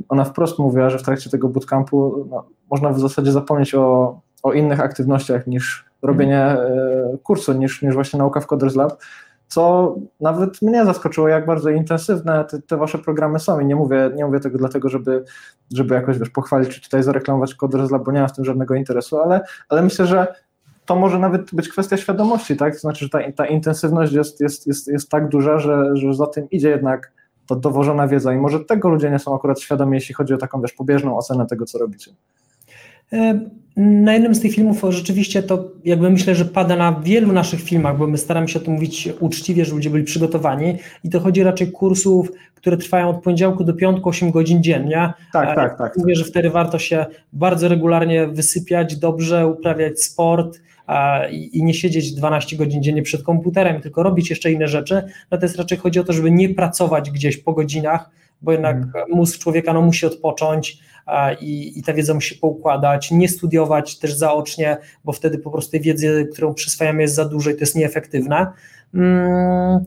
ona 0.09 0.23
wprost 0.25 0.59
mówiła, 0.59 0.89
że 0.89 0.99
w 0.99 1.03
trakcie 1.03 1.29
tego 1.29 1.49
bootcampu 1.49 2.27
no, 2.29 2.45
można 2.71 2.89
w 2.89 2.99
zasadzie 2.99 3.31
zapomnieć 3.31 3.75
o, 3.75 4.19
o 4.43 4.53
innych 4.53 4.79
aktywnościach 4.79 5.47
niż 5.47 5.85
robienie 6.01 6.41
e, 6.41 7.17
kursu, 7.23 7.53
niż, 7.53 7.81
niż 7.81 7.93
właśnie 7.93 8.19
nauka 8.19 8.39
w 8.39 8.47
Coders 8.47 8.75
Lab, 8.75 8.97
co 9.47 9.95
nawet 10.21 10.61
mnie 10.61 10.85
zaskoczyło, 10.85 11.27
jak 11.27 11.45
bardzo 11.45 11.69
intensywne 11.69 12.45
te, 12.45 12.61
te, 12.61 12.77
wasze 12.77 12.97
programy 12.97 13.39
są 13.39 13.59
i 13.59 13.65
nie 13.65 13.75
mówię, 13.75 14.11
nie 14.15 14.25
mówię 14.25 14.39
tego 14.39 14.57
dlatego, 14.57 14.89
żeby, 14.89 15.23
żeby 15.73 15.95
jakoś 15.95 16.19
wiesz, 16.19 16.29
pochwalić 16.29 16.69
czy 16.69 16.81
tutaj 16.81 17.03
zareklamować 17.03 17.55
Coders 17.55 17.91
Lab, 17.91 18.03
bo 18.03 18.11
nie 18.11 18.19
mam 18.19 18.29
w 18.29 18.35
tym 18.35 18.45
żadnego 18.45 18.75
interesu, 18.75 19.17
ale, 19.17 19.41
ale 19.69 19.81
myślę, 19.81 20.05
że 20.07 20.35
to 20.85 20.95
może 20.95 21.19
nawet 21.19 21.55
być 21.55 21.69
kwestia 21.69 21.97
świadomości, 21.97 22.57
tak? 22.57 22.73
To 22.73 22.79
znaczy, 22.79 23.05
że 23.05 23.09
ta, 23.09 23.31
ta 23.31 23.45
intensywność 23.45 24.13
jest, 24.13 24.41
jest, 24.41 24.67
jest, 24.67 24.87
jest 24.87 25.09
tak 25.09 25.29
duża, 25.29 25.59
że, 25.59 25.95
że 25.97 26.13
za 26.13 26.27
tym 26.27 26.49
idzie 26.49 26.69
jednak 26.69 27.11
ta 27.47 27.55
dowożona 27.55 28.07
wiedza 28.07 28.33
i 28.33 28.37
może 28.37 28.59
tego 28.59 28.89
ludzie 28.89 29.11
nie 29.11 29.19
są 29.19 29.35
akurat 29.35 29.59
świadomi, 29.59 29.95
jeśli 29.95 30.15
chodzi 30.15 30.33
o 30.33 30.37
taką, 30.37 30.61
wiesz, 30.61 30.73
pobieżną 30.73 31.17
ocenę 31.17 31.45
tego, 31.45 31.65
co 31.65 31.77
robicie. 31.77 32.11
Na 33.77 34.13
jednym 34.13 34.35
z 34.35 34.39
tych 34.39 34.53
filmów 34.53 34.81
rzeczywiście 34.89 35.43
to 35.43 35.71
jakby 35.85 36.09
myślę, 36.09 36.35
że 36.35 36.45
pada 36.45 36.75
na 36.75 37.01
wielu 37.03 37.31
naszych 37.31 37.61
filmach, 37.61 37.97
bo 37.97 38.07
my 38.07 38.17
staramy 38.17 38.47
się 38.47 38.59
o 38.59 38.61
tym 38.61 38.73
mówić 38.73 39.09
uczciwie, 39.19 39.65
żeby 39.65 39.75
ludzie 39.75 39.89
byli 39.89 40.03
przygotowani 40.03 40.77
i 41.03 41.09
to 41.09 41.19
chodzi 41.19 41.43
raczej 41.43 41.71
kursów, 41.71 42.31
które 42.55 42.77
trwają 42.77 43.09
od 43.09 43.23
poniedziałku 43.23 43.63
do 43.63 43.73
piątku 43.73 44.09
8 44.09 44.31
godzin 44.31 44.63
dziennie. 44.63 45.13
Tak, 45.33 45.55
tak, 45.55 45.77
tak. 45.77 45.97
Mówię, 45.97 46.15
że 46.15 46.23
wtedy 46.23 46.49
warto 46.49 46.79
się 46.79 47.05
bardzo 47.33 47.67
regularnie 47.67 48.27
wysypiać, 48.27 48.95
dobrze 48.95 49.47
uprawiać 49.47 50.01
sport, 50.01 50.59
i 51.31 51.63
nie 51.63 51.73
siedzieć 51.73 52.13
12 52.13 52.55
godzin 52.55 52.83
dziennie 52.83 53.01
przed 53.01 53.23
komputerem, 53.23 53.81
tylko 53.81 54.03
robić 54.03 54.29
jeszcze 54.29 54.51
inne 54.51 54.67
rzeczy. 54.67 55.03
Natomiast 55.31 55.57
raczej 55.57 55.77
chodzi 55.77 55.99
o 55.99 56.03
to, 56.03 56.13
żeby 56.13 56.31
nie 56.31 56.49
pracować 56.49 57.11
gdzieś 57.11 57.37
po 57.37 57.53
godzinach, 57.53 58.09
bo 58.41 58.51
jednak 58.51 58.75
hmm. 58.91 59.11
mózg 59.11 59.39
człowieka 59.39 59.73
no, 59.73 59.81
musi 59.81 60.05
odpocząć 60.05 60.79
i, 61.41 61.79
i 61.79 61.83
ta 61.83 61.93
wiedza 61.93 62.13
musi 62.13 62.35
poukładać, 62.35 63.11
nie 63.11 63.29
studiować 63.29 63.99
też 63.99 64.13
zaocznie, 64.13 64.77
bo 65.03 65.11
wtedy 65.11 65.37
po 65.37 65.51
prostu 65.51 65.71
tej 65.71 65.81
wiedzy, 65.81 66.29
którą 66.33 66.53
przyswajamy 66.53 67.01
jest 67.01 67.15
za 67.15 67.25
dużo 67.25 67.49
i 67.49 67.53
to 67.53 67.59
jest 67.59 67.75
nieefektywne. 67.75 68.47
Hmm 68.91 69.85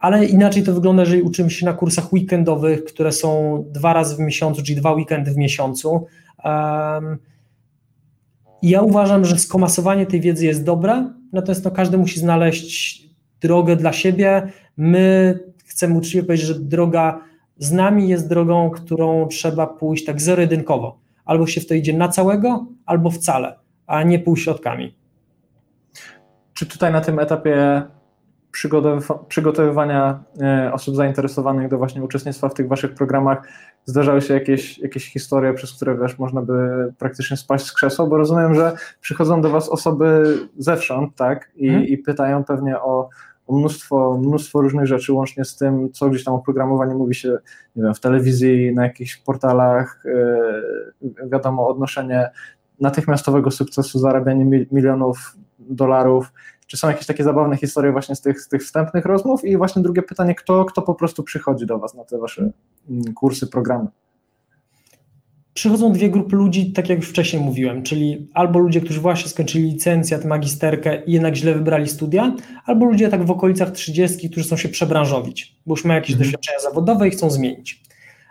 ale 0.00 0.24
inaczej 0.24 0.62
to 0.62 0.72
wygląda, 0.72 1.02
jeżeli 1.02 1.22
uczymy 1.22 1.50
się 1.50 1.66
na 1.66 1.72
kursach 1.72 2.12
weekendowych, 2.12 2.84
które 2.84 3.12
są 3.12 3.64
dwa 3.70 3.92
razy 3.92 4.16
w 4.16 4.18
miesiącu, 4.18 4.62
czyli 4.62 4.80
dwa 4.80 4.92
weekendy 4.92 5.30
w 5.30 5.36
miesiącu. 5.36 6.06
Um, 6.44 7.18
ja 8.62 8.82
uważam, 8.82 9.24
że 9.24 9.38
skomasowanie 9.38 10.06
tej 10.06 10.20
wiedzy 10.20 10.46
jest 10.46 10.64
dobre, 10.64 11.12
natomiast 11.32 11.64
no, 11.64 11.70
każdy 11.70 11.98
musi 11.98 12.20
znaleźć 12.20 13.06
drogę 13.40 13.76
dla 13.76 13.92
siebie. 13.92 14.52
My 14.76 15.38
chcemy 15.66 15.98
uczciwie 15.98 16.22
powiedzieć, 16.22 16.46
że 16.46 16.54
droga 16.54 17.20
z 17.58 17.72
nami 17.72 18.08
jest 18.08 18.28
drogą, 18.28 18.70
którą 18.70 19.28
trzeba 19.28 19.66
pójść 19.66 20.04
tak 20.04 20.20
zero-jedynkowo. 20.20 20.98
Albo 21.24 21.46
się 21.46 21.60
w 21.60 21.66
to 21.66 21.74
idzie 21.74 21.96
na 21.96 22.08
całego, 22.08 22.66
albo 22.86 23.10
wcale, 23.10 23.58
a 23.86 24.02
nie 24.02 24.18
półśrodkami. 24.18 24.94
Czy 26.54 26.66
tutaj 26.66 26.92
na 26.92 27.00
tym 27.00 27.18
etapie 27.18 27.82
przygotowywania 29.28 30.24
e, 30.40 30.72
osób 30.72 30.96
zainteresowanych 30.96 31.68
do 31.68 31.78
właśnie 31.78 32.02
uczestnictwa 32.02 32.48
w 32.48 32.54
tych 32.54 32.68
waszych 32.68 32.94
programach 32.94 33.48
zdarzały 33.84 34.22
się 34.22 34.34
jakieś, 34.34 34.78
jakieś 34.78 35.12
historie, 35.12 35.54
przez 35.54 35.72
które 35.72 35.98
wiesz, 35.98 36.18
można 36.18 36.42
by 36.42 36.54
praktycznie 36.98 37.36
spaść 37.36 37.66
z 37.66 37.72
krzesła, 37.72 38.06
bo 38.06 38.16
rozumiem, 38.16 38.54
że 38.54 38.72
przychodzą 39.00 39.40
do 39.40 39.50
was 39.50 39.68
osoby 39.68 40.38
zewsząd, 40.58 41.16
tak, 41.16 41.50
i, 41.56 41.68
hmm. 41.68 41.86
i 41.86 41.98
pytają 41.98 42.44
pewnie 42.44 42.80
o, 42.80 43.08
o 43.46 43.58
mnóstwo, 43.58 44.18
mnóstwo 44.22 44.60
różnych 44.60 44.86
rzeczy, 44.86 45.12
łącznie 45.12 45.44
z 45.44 45.56
tym, 45.56 45.92
co 45.92 46.10
gdzieś 46.10 46.24
tam 46.24 46.34
o 46.34 46.38
programowaniu 46.38 46.98
mówi 46.98 47.14
się, 47.14 47.38
nie 47.76 47.82
wiem, 47.82 47.94
w 47.94 48.00
telewizji, 48.00 48.74
na 48.74 48.84
jakichś 48.84 49.16
portalach, 49.16 50.02
yy, 50.04 51.28
wiadomo, 51.30 51.68
odnoszenie 51.68 52.30
natychmiastowego 52.80 53.50
sukcesu, 53.50 53.98
zarabianie 53.98 54.66
milionów 54.72 55.36
dolarów, 55.58 56.32
czy 56.70 56.76
są 56.76 56.88
jakieś 56.88 57.06
takie 57.06 57.24
zabawne 57.24 57.56
historie 57.56 57.92
właśnie 57.92 58.14
z 58.16 58.20
tych, 58.20 58.40
z 58.40 58.48
tych 58.48 58.62
wstępnych 58.62 59.04
rozmów? 59.04 59.44
I 59.44 59.56
właśnie 59.56 59.82
drugie 59.82 60.02
pytanie, 60.02 60.34
kto, 60.34 60.64
kto 60.64 60.82
po 60.82 60.94
prostu 60.94 61.22
przychodzi 61.22 61.66
do 61.66 61.78
Was 61.78 61.94
na 61.94 62.04
te 62.04 62.18
Wasze 62.18 62.50
mm, 62.90 63.14
kursy, 63.14 63.46
programy? 63.46 63.86
Przychodzą 65.54 65.92
dwie 65.92 66.10
grupy 66.10 66.36
ludzi, 66.36 66.72
tak 66.72 66.88
jak 66.88 66.98
już 66.98 67.08
wcześniej 67.08 67.42
mówiłem, 67.42 67.82
czyli 67.82 68.28
albo 68.34 68.58
ludzie, 68.58 68.80
którzy 68.80 69.00
właśnie 69.00 69.30
skończyli 69.30 69.64
licencjat, 69.64 70.24
magisterkę 70.24 71.04
i 71.04 71.12
jednak 71.12 71.34
źle 71.36 71.54
wybrali 71.54 71.88
studia, 71.88 72.34
albo 72.66 72.86
ludzie 72.86 73.08
tak 73.08 73.24
w 73.26 73.30
okolicach 73.30 73.70
30, 73.70 74.30
którzy 74.30 74.46
chcą 74.46 74.56
się 74.56 74.68
przebranżowić, 74.68 75.56
bo 75.66 75.72
już 75.72 75.84
mają 75.84 76.00
jakieś 76.00 76.12
mhm. 76.12 76.24
doświadczenia 76.24 76.60
zawodowe 76.60 77.08
i 77.08 77.10
chcą 77.10 77.30
zmienić. 77.30 77.82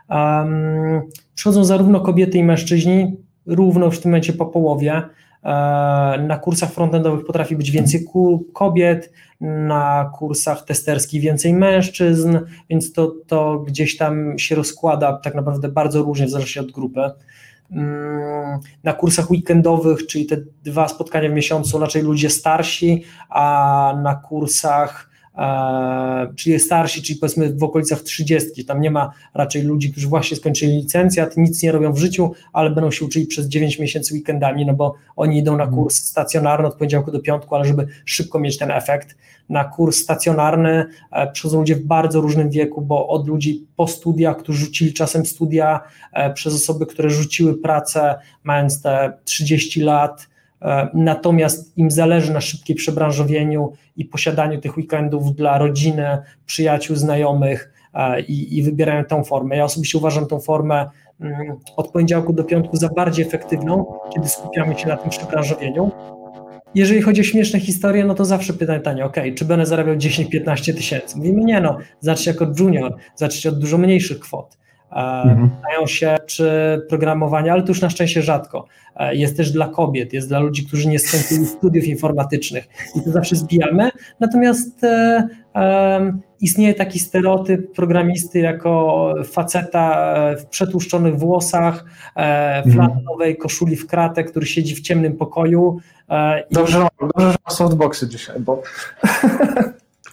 Um, 0.09 1.01
przychodzą 1.35 1.65
zarówno 1.65 2.01
kobiety 2.01 2.37
i 2.37 2.43
mężczyźni, 2.43 3.17
równo 3.45 3.91
w 3.91 3.99
tym 3.99 4.11
momencie 4.11 4.33
po 4.33 4.45
połowie. 4.45 5.01
E, 5.43 5.49
na 6.27 6.37
kursach 6.37 6.71
frontendowych 6.71 7.25
potrafi 7.25 7.55
być 7.55 7.71
więcej 7.71 8.05
kobiet, 8.53 9.11
na 9.41 10.11
kursach 10.17 10.65
testerskich 10.65 11.21
więcej 11.21 11.53
mężczyzn, 11.53 12.39
więc 12.69 12.93
to, 12.93 13.13
to 13.27 13.59
gdzieś 13.59 13.97
tam 13.97 14.39
się 14.39 14.55
rozkłada 14.55 15.13
tak 15.13 15.35
naprawdę 15.35 15.69
bardzo 15.69 16.03
różnie 16.03 16.25
w 16.25 16.29
zależności 16.29 16.59
od 16.59 16.71
grupy. 16.71 17.01
Mm, 17.71 18.59
na 18.83 18.93
kursach 18.93 19.31
weekendowych, 19.31 20.07
czyli 20.07 20.25
te 20.25 20.37
dwa 20.63 20.87
spotkania 20.87 21.29
w 21.29 21.33
miesiącu, 21.33 21.79
raczej 21.79 22.01
ludzie 22.03 22.29
starsi, 22.29 23.03
a 23.29 23.93
na 24.03 24.15
kursach 24.15 25.08
czyli 26.35 26.59
starsi, 26.59 27.01
czyli 27.01 27.19
powiedzmy 27.19 27.53
w 27.53 27.63
okolicach 27.63 28.01
30, 28.01 28.65
tam 28.65 28.81
nie 28.81 28.91
ma 28.91 29.11
raczej 29.33 29.61
ludzi, 29.61 29.91
którzy 29.91 30.07
właśnie 30.07 30.37
skończyli 30.37 30.75
licencjat, 30.75 31.37
nic 31.37 31.63
nie 31.63 31.71
robią 31.71 31.93
w 31.93 31.97
życiu, 31.97 32.31
ale 32.53 32.69
będą 32.69 32.91
się 32.91 33.05
uczyli 33.05 33.27
przez 33.27 33.47
9 33.47 33.79
miesięcy 33.79 34.13
weekendami, 34.13 34.65
no 34.65 34.73
bo 34.73 34.95
oni 35.15 35.37
idą 35.37 35.57
na 35.57 35.67
kurs 35.67 35.95
stacjonarny 35.95 36.67
od 36.67 36.75
poniedziałku 36.75 37.11
do 37.11 37.19
piątku, 37.19 37.55
ale 37.55 37.65
żeby 37.65 37.87
szybko 38.05 38.39
mieć 38.39 38.57
ten 38.57 38.71
efekt. 38.71 39.17
Na 39.49 39.63
kurs 39.63 39.97
stacjonarny 39.97 40.85
e, 41.11 41.31
przychodzą 41.31 41.59
ludzie 41.59 41.75
w 41.75 41.83
bardzo 41.83 42.21
różnym 42.21 42.49
wieku, 42.49 42.81
bo 42.81 43.07
od 43.07 43.27
ludzi 43.27 43.67
po 43.75 43.87
studiach, 43.87 44.37
którzy 44.37 44.65
rzucili 44.65 44.93
czasem 44.93 45.25
studia, 45.25 45.79
e, 46.13 46.33
przez 46.33 46.55
osoby, 46.55 46.85
które 46.85 47.09
rzuciły 47.09 47.57
pracę 47.57 48.15
mając 48.43 48.81
te 48.81 49.13
30 49.25 49.81
lat, 49.81 50.27
E, 50.27 50.38
natomiast 50.93 51.77
im 51.77 51.91
zależy 51.91 52.33
na 52.33 52.41
szybkiej 52.41 52.75
przebranżowieniu 52.75 53.73
i 53.97 54.05
posiadaniu 54.05 54.61
tych 54.61 54.77
weekendów 54.77 55.35
dla 55.35 55.57
rodziny, 55.57 56.17
przyjaciół, 56.45 56.95
znajomych 56.95 57.73
e, 57.93 58.21
i, 58.21 58.57
i 58.57 58.63
wybierają 58.63 59.05
tą 59.05 59.23
formę. 59.23 59.57
Ja 59.57 59.63
osobiście 59.63 59.97
uważam 59.97 60.25
tą 60.27 60.39
formę 60.39 60.89
mm, 61.21 61.55
od 61.77 61.91
poniedziałku 61.91 62.33
do 62.33 62.43
piątku 62.43 62.77
za 62.77 62.89
bardziej 62.89 63.25
efektywną, 63.25 63.85
kiedy 64.13 64.29
skupiamy 64.29 64.79
się 64.79 64.87
na 64.87 64.97
tym 64.97 65.09
przebranżowieniu. 65.09 65.91
Jeżeli 66.75 67.01
chodzi 67.01 67.21
o 67.21 67.23
śmieszne 67.23 67.59
historie, 67.59 68.05
no 68.05 68.15
to 68.15 68.25
zawsze 68.25 68.53
pytanie, 68.53 69.05
ok, 69.05 69.15
czy 69.35 69.45
będę 69.45 69.65
zarabiał 69.65 69.95
10-15 69.95 70.73
tysięcy? 70.73 71.17
Mówimy, 71.17 71.43
nie 71.43 71.61
no, 71.61 71.77
zacznij 71.99 72.33
jako 72.33 72.53
junior, 72.59 72.95
zacznij 73.15 73.53
od 73.53 73.59
dużo 73.59 73.77
mniejszych 73.77 74.19
kwot. 74.19 74.58
Mhm. 74.91 75.49
Pytają 75.49 75.87
się, 75.87 76.17
czy 76.25 76.51
programowanie, 76.89 77.53
ale 77.53 77.61
to 77.61 77.67
już 77.67 77.81
na 77.81 77.89
szczęście 77.89 78.21
rzadko, 78.21 78.65
e, 78.95 79.15
jest 79.15 79.37
też 79.37 79.51
dla 79.51 79.67
kobiet, 79.67 80.13
jest 80.13 80.27
dla 80.27 80.39
ludzi, 80.39 80.65
którzy 80.65 80.87
nie 80.87 80.99
skończyli 80.99 81.45
studiów 81.45 81.85
informatycznych 81.85 82.67
i 82.95 83.03
to 83.03 83.11
zawsze 83.11 83.35
zbijamy. 83.35 83.89
Natomiast 84.19 84.83
e, 84.83 85.27
e, 85.55 86.19
istnieje 86.41 86.73
taki 86.73 86.99
stereotyp 86.99 87.75
programisty 87.75 88.39
jako 88.39 89.13
faceta 89.31 90.13
e, 90.15 90.37
w 90.37 90.45
przetłuszczonych 90.45 91.17
włosach, 91.17 91.85
e, 92.15 92.63
w 92.63 92.67
mhm. 92.67 93.35
koszuli 93.41 93.75
w 93.75 93.87
kratę, 93.87 94.23
który 94.23 94.45
siedzi 94.45 94.75
w 94.75 94.81
ciemnym 94.81 95.17
pokoju. 95.17 95.77
E, 96.09 96.43
dobrze, 96.51 96.79
i... 96.79 97.07
dobrze, 97.07 97.31
że 97.31 97.37
ma 97.47 97.51
softboxy 97.55 98.07
dzisiaj, 98.07 98.39
bo... 98.39 98.61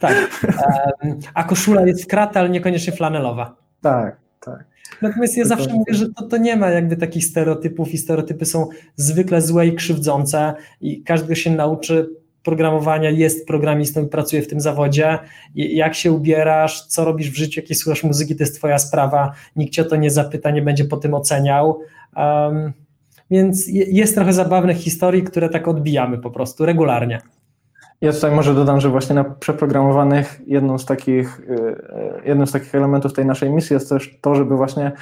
Tak, 0.01 0.15
a 1.35 1.45
koszula 1.45 1.87
jest 1.87 2.05
w 2.05 2.07
kratę, 2.07 2.41
ale 2.41 2.49
niekoniecznie 2.49 2.93
flanelowa. 2.93 3.57
Tak, 3.81 4.26
tak. 4.41 4.65
Natomiast 5.03 5.37
ja 5.37 5.45
zawsze 5.45 5.71
mówię, 5.71 5.95
że 5.95 6.07
to, 6.09 6.29
to 6.29 6.37
nie 6.37 6.57
ma 6.57 6.71
jakby 6.71 6.97
takich 6.97 7.25
stereotypów 7.25 7.95
i 7.95 7.99
stereotypy 7.99 8.45
są 8.45 8.69
zwykle 8.97 9.43
złe 9.43 9.67
i 9.67 9.75
krzywdzące 9.75 10.55
i 10.81 11.03
każdy 11.03 11.37
się 11.37 11.51
nauczy 11.51 12.09
programowania, 12.43 13.11
jest 13.11 13.47
programistą 13.47 14.05
i 14.05 14.09
pracuje 14.09 14.43
w 14.43 14.49
tym 14.49 14.61
zawodzie. 14.61 15.19
Jak 15.55 15.95
się 15.95 16.13
ubierasz, 16.13 16.87
co 16.87 17.05
robisz 17.05 17.31
w 17.31 17.37
życiu, 17.37 17.61
jakie 17.61 17.75
słuchasz 17.75 18.05
muzyki, 18.05 18.37
to 18.37 18.43
jest 18.43 18.57
twoja 18.57 18.79
sprawa. 18.79 19.33
Nikt 19.57 19.73
cię 19.73 19.83
o 19.83 19.85
to 19.85 19.97
nie 19.97 20.11
zapyta, 20.11 20.51
nie 20.51 20.63
będzie 20.63 20.85
po 20.85 20.97
tym 20.97 21.15
oceniał. 21.15 21.81
Um, 22.17 22.73
więc 23.31 23.67
jest 23.69 24.15
trochę 24.15 24.33
zabawnych 24.33 24.77
historii, 24.77 25.23
które 25.23 25.49
tak 25.49 25.69
odbijamy 25.69 26.19
po 26.19 26.31
prostu 26.31 26.67
regularnie. 26.67 27.21
Ja 28.01 28.13
tutaj 28.13 28.31
może 28.31 28.55
dodam, 28.55 28.81
że 28.81 28.89
właśnie 28.89 29.15
na 29.15 29.25
przeprogramowanych 29.25 30.41
jedną 30.47 30.79
z 30.79 30.85
takich, 30.85 31.41
y, 31.41 31.53
y, 31.53 32.23
jednym 32.25 32.47
z 32.47 32.53
takich 32.53 32.75
elementów 32.75 33.13
tej 33.13 33.27
naszej 33.27 33.51
misji 33.51 33.75
jest 33.75 33.89
też 33.89 34.19
to, 34.21 34.35
żeby 34.35 34.57
właśnie 34.57 34.93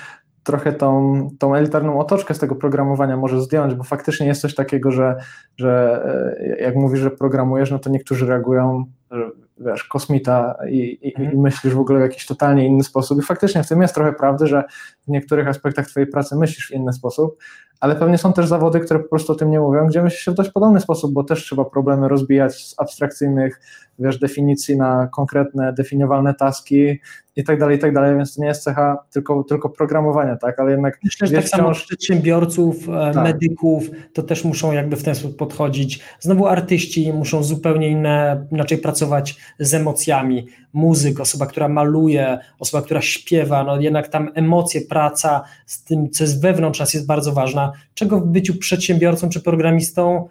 trochę 0.42 0.72
tą, 0.72 1.28
tą 1.38 1.54
elitarną 1.54 1.98
otoczkę 1.98 2.34
z 2.34 2.38
tego 2.38 2.54
programowania 2.54 3.16
może 3.16 3.40
zdjąć, 3.40 3.74
bo 3.74 3.84
faktycznie 3.84 4.26
jest 4.26 4.40
coś 4.40 4.54
takiego, 4.54 4.92
że, 4.92 5.16
że 5.56 6.02
y, 6.40 6.62
jak 6.62 6.76
mówisz, 6.76 7.00
że 7.00 7.10
programujesz, 7.10 7.70
no 7.70 7.78
to 7.78 7.90
niektórzy 7.90 8.26
reagują, 8.26 8.84
że 9.10 9.30
wiesz, 9.58 9.84
kosmita 9.84 10.54
i, 10.68 10.78
i, 10.78 11.08
i, 11.08 11.16
mhm. 11.16 11.40
myślisz 11.40 11.74
w 11.74 11.80
ogóle 11.80 11.98
w 11.98 12.02
jakiś 12.02 12.26
totalnie 12.26 12.66
inny 12.66 12.84
sposób. 12.84 13.18
I 13.18 13.22
faktycznie 13.22 13.62
w 13.62 13.68
tym 13.68 13.82
jest 13.82 13.94
trochę 13.94 14.12
prawdy, 14.12 14.46
że 14.46 14.64
w 15.06 15.10
niektórych 15.10 15.48
aspektach 15.48 15.86
Twojej 15.86 16.06
pracy 16.06 16.36
myślisz 16.36 16.68
w 16.68 16.70
inny 16.70 16.92
sposób, 16.92 17.38
ale 17.80 17.96
pewnie 17.96 18.18
są 18.18 18.32
też 18.32 18.46
zawody, 18.46 18.80
które 18.80 19.00
po 19.00 19.08
prostu 19.08 19.32
o 19.32 19.36
tym 19.36 19.50
nie 19.50 19.60
mówią, 19.60 19.86
gdzie 19.86 20.02
myśli 20.02 20.18
się 20.18 20.30
w 20.30 20.34
dość 20.34 20.50
podobny 20.50 20.80
sposób, 20.80 21.12
bo 21.12 21.24
też 21.24 21.42
trzeba 21.42 21.64
problemy 21.64 22.08
rozbijać 22.08 22.66
z 22.66 22.74
abstrakcyjnych 22.78 23.60
wiesz, 23.98 24.18
definicji 24.18 24.76
na 24.76 25.08
konkretne, 25.12 25.72
definiowalne 25.72 26.34
taski 26.34 27.00
i 27.36 27.44
tak 27.44 27.58
dalej, 27.58 27.76
i 27.76 27.80
tak 27.80 27.94
dalej, 27.94 28.16
więc 28.16 28.34
to 28.34 28.42
nie 28.42 28.48
jest 28.48 28.62
cecha 28.62 28.98
tylko, 29.12 29.44
tylko 29.44 29.70
programowania, 29.70 30.36
tak, 30.36 30.60
ale 30.60 30.70
jednak 30.70 30.98
Myślę, 31.04 31.26
że 31.26 31.34
tak 31.34 31.44
wciąż... 31.44 31.60
samo 31.60 31.72
przedsiębiorców, 31.72 32.88
e, 32.88 33.12
tak. 33.14 33.24
medyków, 33.24 33.90
to 34.12 34.22
też 34.22 34.44
muszą 34.44 34.72
jakby 34.72 34.96
w 34.96 35.02
ten 35.02 35.14
sposób 35.14 35.36
podchodzić. 35.36 36.00
Znowu 36.20 36.46
artyści 36.46 37.12
muszą 37.12 37.42
zupełnie 37.42 37.88
inne, 37.88 38.46
inaczej 38.52 38.78
pracować 38.78 39.36
z 39.58 39.74
emocjami. 39.74 40.46
Muzyk, 40.72 41.20
osoba, 41.20 41.46
która 41.46 41.68
maluje, 41.68 42.38
osoba, 42.58 42.84
która 42.84 43.00
śpiewa, 43.00 43.64
no 43.64 43.80
jednak 43.80 44.08
tam 44.08 44.30
emocje, 44.34 44.80
praca 44.80 45.44
z 45.66 45.84
tym, 45.84 46.10
co 46.10 46.24
jest 46.24 46.42
wewnątrz 46.42 46.80
nas 46.80 46.94
jest 46.94 47.06
bardzo 47.06 47.32
ważna. 47.32 47.72
Czego 47.94 48.20
w 48.20 48.26
byciu 48.26 48.58
przedsiębiorcą 48.58 49.28
czy 49.28 49.40
programistą 49.40 50.28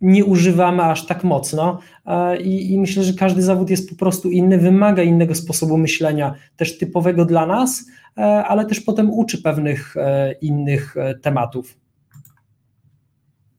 nie 0.00 0.24
używamy 0.24 0.82
aż 0.82 1.06
tak 1.06 1.24
mocno 1.24 1.78
I, 2.40 2.72
i, 2.72 2.80
myślę, 2.80 3.02
że 3.02 3.12
każdy 3.12 3.42
zawód 3.42 3.70
jest 3.70 3.90
po 3.90 3.96
prostu 3.96 4.30
inny, 4.30 4.58
wymaga 4.58 5.02
innego 5.02 5.34
sposobu 5.34 5.76
myślenia, 5.76 6.34
też 6.56 6.78
typowego 6.78 7.24
dla 7.24 7.46
nas, 7.46 7.84
e, 8.18 8.22
ale 8.22 8.66
też 8.66 8.80
potem 8.80 9.10
uczy 9.10 9.42
pewnych 9.42 9.96
e, 9.96 10.32
innych 10.32 10.96
e, 10.96 11.14
tematów. 11.14 11.76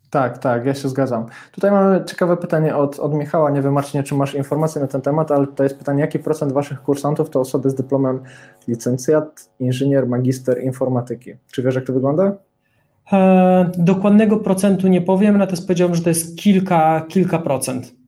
Tak, 0.10 0.38
tak, 0.38 0.66
ja 0.66 0.74
się 0.74 0.90
zgadzam. 0.90 1.26
Tutaj 1.52 1.72
mamy 1.72 2.04
ciekawe 2.06 2.38
pytanie 2.38 2.76
od, 2.76 3.00
od 3.00 3.14
Michała. 3.14 3.50
Nie 3.50 3.62
wiem, 3.62 3.74
Marcinie, 3.74 4.04
czy 4.04 4.16
masz 4.16 4.36
informacje 4.36 4.82
na 4.82 4.88
ten 4.88 5.02
temat, 5.02 5.32
ale 5.32 5.48
to 5.48 5.64
jest 5.64 5.78
pytanie, 5.78 6.02
jaki 6.02 6.20
procent 6.20 6.52
Waszych 6.52 6.82
kursantów 6.82 7.30
to 7.30 7.40
osoby 7.40 7.70
z 7.70 7.76
dyplomem 7.76 8.20
licencjat, 8.68 9.50
inżynier, 9.60 10.08
magister 10.08 10.64
informatyki? 10.64 11.34
Czy 11.52 11.64
wiesz, 11.64 11.76
jak 11.76 11.86
to 11.86 11.94
wygląda? 11.94 12.36
E, 13.14 13.72
dokładnego 13.78 14.38
procentu 14.38 14.88
nie 14.88 15.02
powiem, 15.02 15.38
natomiast 15.38 15.68
powiedziałbym, 15.68 15.96
że 15.96 16.04
to 16.04 16.10
jest 16.10 16.38
kilka, 16.38 17.06
kilka 17.10 17.40
procent. 17.40 18.02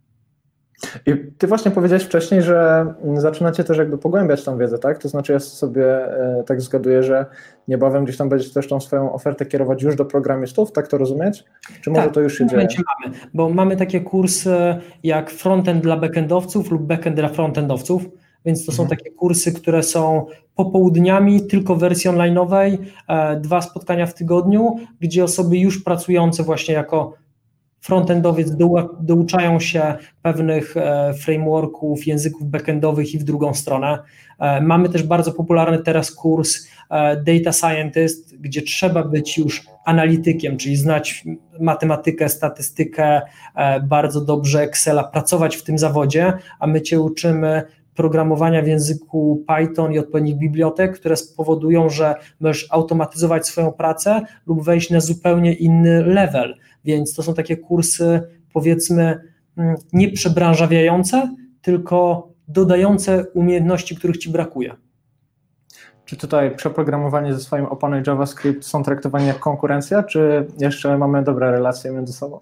I 1.05 1.13
ty 1.37 1.47
właśnie 1.47 1.71
powiedziałeś 1.71 2.03
wcześniej, 2.03 2.41
że 2.41 2.85
zaczynacie 3.13 3.63
też 3.63 3.77
jakby 3.77 3.97
pogłębiać 3.97 4.43
tą 4.43 4.57
wiedzę, 4.57 4.79
tak? 4.79 4.97
To 4.97 5.09
znaczy 5.09 5.33
ja 5.33 5.39
sobie 5.39 5.85
e, 5.85 6.43
tak 6.47 6.61
zgaduję, 6.61 7.03
że 7.03 7.25
niebawem 7.67 8.03
gdzieś 8.03 8.17
tam 8.17 8.29
będziecie 8.29 8.53
też 8.53 8.67
tą 8.67 8.79
swoją 8.79 9.13
ofertę 9.13 9.45
kierować 9.45 9.83
już 9.83 9.95
do 9.95 10.05
programistów, 10.05 10.71
tak 10.71 10.87
to 10.87 10.97
rozumieć? 10.97 11.43
Czy 11.81 11.89
może 11.89 12.03
tak, 12.03 12.13
to 12.13 12.21
już 12.21 12.37
się 12.37 12.47
dzieje? 12.47 12.67
mamy, 13.01 13.15
bo 13.33 13.49
mamy 13.49 13.75
takie 13.75 14.01
kursy 14.01 14.55
jak 15.03 15.29
frontend 15.29 15.83
dla 15.83 15.97
backendowców 15.97 16.71
lub 16.71 16.81
backend 16.81 17.15
dla 17.15 17.29
frontendowców, 17.29 18.05
więc 18.45 18.65
to 18.65 18.71
są 18.71 18.83
mhm. 18.83 18.97
takie 18.99 19.11
kursy, 19.11 19.53
które 19.53 19.83
są 19.83 20.25
popołudniami, 20.55 21.47
tylko 21.47 21.75
w 21.75 21.79
wersji 21.79 22.09
online'owej, 22.09 22.77
e, 23.07 23.39
dwa 23.39 23.61
spotkania 23.61 24.05
w 24.05 24.13
tygodniu, 24.13 24.75
gdzie 24.99 25.23
osoby 25.23 25.57
już 25.57 25.83
pracujące 25.83 26.43
właśnie 26.43 26.73
jako 26.73 27.13
frontendowiec 27.81 28.51
douczają 28.99 29.59
się 29.59 29.93
pewnych 30.21 30.77
e, 30.77 31.13
frameworków, 31.13 32.07
języków 32.07 32.49
backendowych 32.49 33.13
i 33.13 33.19
w 33.19 33.23
drugą 33.23 33.53
stronę. 33.53 33.99
E, 34.39 34.61
mamy 34.61 34.89
też 34.89 35.03
bardzo 35.03 35.31
popularny 35.31 35.79
teraz 35.79 36.11
kurs 36.11 36.67
Data 37.25 37.51
Scientist, 37.51 38.37
gdzie 38.37 38.61
trzeba 38.61 39.03
być 39.03 39.37
już 39.37 39.65
analitykiem, 39.85 40.57
czyli 40.57 40.75
znać 40.75 41.23
matematykę, 41.59 42.29
statystykę, 42.29 43.21
bardzo 43.83 44.21
dobrze 44.21 44.61
Excela, 44.61 45.03
pracować 45.03 45.55
w 45.55 45.63
tym 45.63 45.77
zawodzie, 45.77 46.33
a 46.59 46.67
my 46.67 46.81
Cię 46.81 46.99
uczymy 46.99 47.63
programowania 47.95 48.61
w 48.61 48.67
języku 48.67 49.43
Python 49.47 49.93
i 49.93 49.99
odpowiednich 49.99 50.35
bibliotek, 50.35 50.99
które 50.99 51.15
spowodują, 51.15 51.89
że 51.89 52.15
możesz 52.39 52.67
automatyzować 52.71 53.47
swoją 53.47 53.71
pracę 53.71 54.21
lub 54.47 54.63
wejść 54.63 54.89
na 54.89 54.99
zupełnie 54.99 55.53
inny 55.53 56.05
level. 56.05 56.55
Więc 56.85 57.13
to 57.13 57.23
są 57.23 57.33
takie 57.33 57.57
kursy, 57.57 58.21
powiedzmy, 58.53 59.19
mm, 59.57 59.75
nie 59.93 60.11
przebranżawiające, 60.11 61.35
tylko 61.61 62.29
dodające 62.47 63.25
umiejętności, 63.33 63.95
których 63.95 64.17
ci 64.17 64.29
brakuje. 64.29 64.75
Czy 66.05 66.17
tutaj 66.17 66.55
przeprogramowanie 66.55 67.33
ze 67.33 67.39
swoim 67.39 67.65
Opanuj 67.65 68.01
JavaScript 68.07 68.65
są 68.65 68.83
traktowani 68.83 69.27
jak 69.27 69.39
konkurencja, 69.39 70.03
czy 70.03 70.47
jeszcze 70.59 70.97
mamy 70.97 71.23
dobre 71.23 71.51
relacje 71.51 71.91
między 71.91 72.13
sobą? 72.13 72.39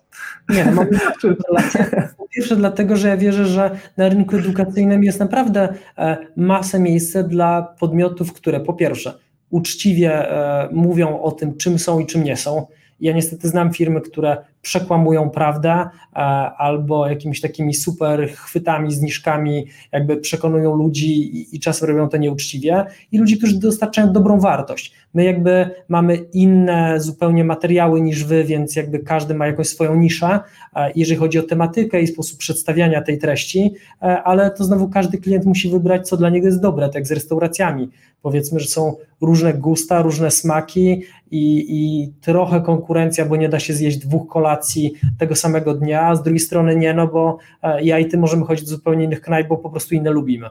Nie, 0.50 0.66
mamy 0.66 0.90
dobre 1.24 1.36
relacje. 1.50 2.10
Po 2.18 2.28
pierwsze 2.28 2.56
dlatego, 2.56 2.98
że 2.98 3.08
ja 3.08 3.18
wierzę, 3.18 3.46
że 3.46 3.78
na 3.98 4.10
rynku 4.10 4.36
edukacyjnym 4.36 5.04
jest 5.04 5.20
naprawdę 5.20 5.74
e, 5.98 6.18
masę 6.38 6.80
miejsca 6.80 7.24
dla 7.24 7.76
podmiotów, 7.80 8.34
które 8.34 8.60
po 8.60 8.74
pierwsze 8.74 9.14
uczciwie 9.50 10.32
e, 10.32 10.70
mówią 10.72 11.22
o 11.22 11.32
tym, 11.32 11.58
czym 11.58 11.80
są 11.80 12.00
i 12.00 12.06
czym 12.06 12.24
nie 12.24 12.38
są. 12.38 12.68
Ja 13.00 13.14
niestety 13.14 13.50
znam 13.50 13.74
firmy, 13.74 14.02
które 14.02 14.38
przekłamują 14.62 15.30
prawdę 15.30 15.72
e, 15.72 16.18
albo 16.58 17.08
jakimiś 17.08 17.42
takimi 17.42 17.74
super 17.74 18.30
chwytami, 18.30 18.94
zniżkami 18.94 19.68
jakby 19.92 20.18
przekonują 20.18 20.76
ludzi 20.76 21.38
i, 21.38 21.56
i 21.56 21.60
czasem 21.60 21.90
robią 21.90 22.10
to 22.10 22.18
nieuczciwie 22.18 22.86
i 23.12 23.18
ludzi, 23.18 23.38
którzy 23.38 23.60
dostarczają 23.60 24.14
dobrą 24.14 24.40
wartość. 24.40 24.94
My 25.14 25.24
jakby 25.24 25.70
mamy 25.88 26.16
inne 26.16 27.00
zupełnie 27.00 27.44
materiały 27.44 28.02
niż 28.02 28.24
wy, 28.24 28.44
więc 28.44 28.76
jakby 28.76 29.00
każdy 29.00 29.34
ma 29.34 29.48
jakąś 29.48 29.68
swoją 29.68 29.96
niszę, 29.96 30.40
e, 30.76 30.92
jeżeli 30.96 31.20
chodzi 31.20 31.40
o 31.40 31.44
tematykę 31.44 32.02
i 32.02 32.08
sposób 32.08 32.38
przedstawiania 32.40 33.02
tej 33.02 33.18
treści, 33.18 33.74
e, 34.02 34.24
ale 34.24 34.52
to 34.52 34.64
znowu 34.64 34.90
każdy 34.90 35.18
klient 35.18 35.46
musi 35.46 35.70
wybrać, 35.70 36.08
co 36.08 36.18
dla 36.18 36.30
niego 36.30 36.48
jest 36.48 36.62
dobre, 36.62 36.86
tak 36.86 36.96
jak 36.96 37.08
z 37.08 37.12
restauracjami. 37.12 37.90
Powiedzmy, 38.22 38.60
że 38.60 38.68
są 38.68 38.96
różne 39.22 39.54
gusta, 39.54 40.02
różne 40.02 40.32
smaki 40.32 41.04
i, 41.32 41.66
i 41.70 42.12
trochę 42.22 42.62
konkurencja, 42.62 43.26
bo 43.26 43.36
nie 43.36 43.50
da 43.50 43.60
się 43.60 43.74
zjeść 43.74 43.98
dwóch 43.98 44.28
kolacji 44.28 44.94
tego 45.20 45.36
samego 45.36 45.74
dnia, 45.74 46.16
z 46.16 46.24
drugiej 46.24 46.40
strony 46.40 46.76
nie, 46.76 46.94
no 46.94 47.08
bo 47.08 47.38
e, 47.64 47.84
ja 47.84 48.00
i 48.00 48.06
ty 48.06 48.18
możemy 48.18 48.46
chodzić 48.46 48.66
do 48.66 48.72
zupełnie 48.72 49.06
innych 49.06 49.22
knajp, 49.22 49.48
bo 49.48 49.58
po 49.58 49.70
prostu 49.70 49.96
inne 49.96 50.12
lubimy. 50.12 50.50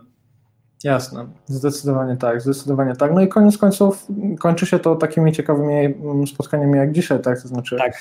Jasne, 0.85 1.27
zdecydowanie 1.47 2.17
tak, 2.17 2.41
zdecydowanie 2.41 2.97
tak. 2.97 3.13
No 3.15 3.21
i 3.21 3.29
koniec 3.29 3.59
końców 3.59 4.07
kończy 4.39 4.67
się 4.67 4.79
to 4.79 4.97
takimi 4.97 5.33
ciekawymi 5.33 5.75
mm, 5.75 6.27
spotkaniami 6.27 6.79
jak 6.79 6.93
dzisiaj, 6.93 7.21
tak? 7.23 7.43
To 7.43 7.49
znaczy, 7.49 7.77
tak. 7.77 7.93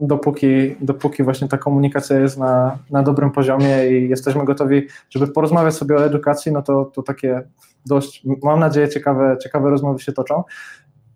Dopóki, 0.00 0.76
dopóki 0.80 1.22
właśnie 1.22 1.48
ta 1.48 1.58
komunikacja 1.58 2.18
jest 2.18 2.38
na, 2.38 2.78
na 2.90 3.02
dobrym 3.02 3.30
poziomie 3.30 3.88
i 3.90 4.08
jesteśmy 4.08 4.44
gotowi, 4.44 4.86
żeby 5.10 5.28
porozmawiać 5.28 5.74
sobie 5.74 5.96
o 5.96 6.04
edukacji, 6.04 6.52
no 6.52 6.62
to, 6.62 6.84
to 6.84 7.02
takie 7.02 7.42
dość, 7.86 8.22
mam 8.42 8.60
nadzieję, 8.60 8.88
ciekawe, 8.88 9.36
ciekawe 9.42 9.70
rozmowy 9.70 9.98
się 9.98 10.12
toczą. 10.12 10.44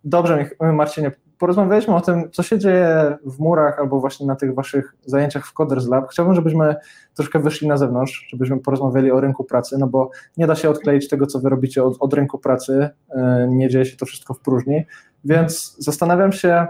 Dobrze, 0.03 0.49
Marcinie, 0.73 1.11
porozmawialiśmy 1.41 1.95
o 1.95 2.01
tym, 2.01 2.31
co 2.31 2.43
się 2.43 2.59
dzieje 2.59 3.17
w 3.25 3.39
murach 3.39 3.79
albo 3.79 3.99
właśnie 3.99 4.27
na 4.27 4.35
tych 4.35 4.55
waszych 4.55 4.95
zajęciach 5.05 5.45
w 5.47 5.53
Coders 5.53 5.87
Lab. 5.87 6.09
Chciałbym, 6.09 6.35
żebyśmy 6.35 6.75
troszkę 7.13 7.39
wyszli 7.39 7.67
na 7.67 7.77
zewnątrz, 7.77 8.27
żebyśmy 8.29 8.59
porozmawiali 8.59 9.11
o 9.11 9.19
rynku 9.19 9.43
pracy, 9.43 9.77
no 9.79 9.87
bo 9.87 10.09
nie 10.37 10.47
da 10.47 10.55
się 10.55 10.69
odkleić 10.69 11.09
tego, 11.09 11.27
co 11.27 11.39
wy 11.39 11.49
robicie 11.49 11.83
od, 11.83 11.97
od 11.99 12.13
rynku 12.13 12.39
pracy, 12.39 12.89
e, 13.09 13.47
nie 13.49 13.69
dzieje 13.69 13.85
się 13.85 13.97
to 13.97 14.05
wszystko 14.05 14.33
w 14.33 14.39
próżni, 14.39 14.85
więc 15.25 15.75
zastanawiam 15.79 16.31
się, 16.31 16.67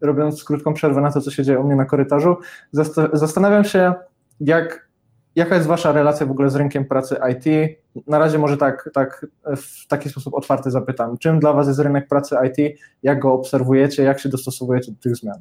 robiąc 0.00 0.44
krótką 0.44 0.74
przerwę 0.74 1.00
na 1.00 1.12
to, 1.12 1.20
co 1.20 1.30
się 1.30 1.44
dzieje 1.44 1.60
u 1.60 1.64
mnie 1.64 1.76
na 1.76 1.84
korytarzu, 1.84 2.36
zastanawiam 3.12 3.64
się, 3.64 3.94
jak 4.40 4.88
Jaka 5.36 5.54
jest 5.54 5.66
Wasza 5.66 5.92
relacja 5.92 6.26
w 6.26 6.30
ogóle 6.30 6.50
z 6.50 6.56
rynkiem 6.56 6.84
pracy 6.84 7.16
IT? 7.32 7.76
Na 8.06 8.18
razie 8.18 8.38
może 8.38 8.56
tak, 8.56 8.90
tak 8.92 9.26
w 9.56 9.86
taki 9.86 10.08
sposób 10.08 10.34
otwarty 10.34 10.70
zapytam. 10.70 11.18
Czym 11.18 11.40
dla 11.40 11.52
Was 11.52 11.66
jest 11.66 11.80
rynek 11.80 12.08
pracy 12.08 12.36
IT? 12.46 12.78
Jak 13.02 13.20
go 13.20 13.32
obserwujecie? 13.32 14.02
Jak 14.02 14.20
się 14.20 14.28
dostosowujecie 14.28 14.92
do 14.92 14.98
tych 14.98 15.16
zmian? 15.16 15.38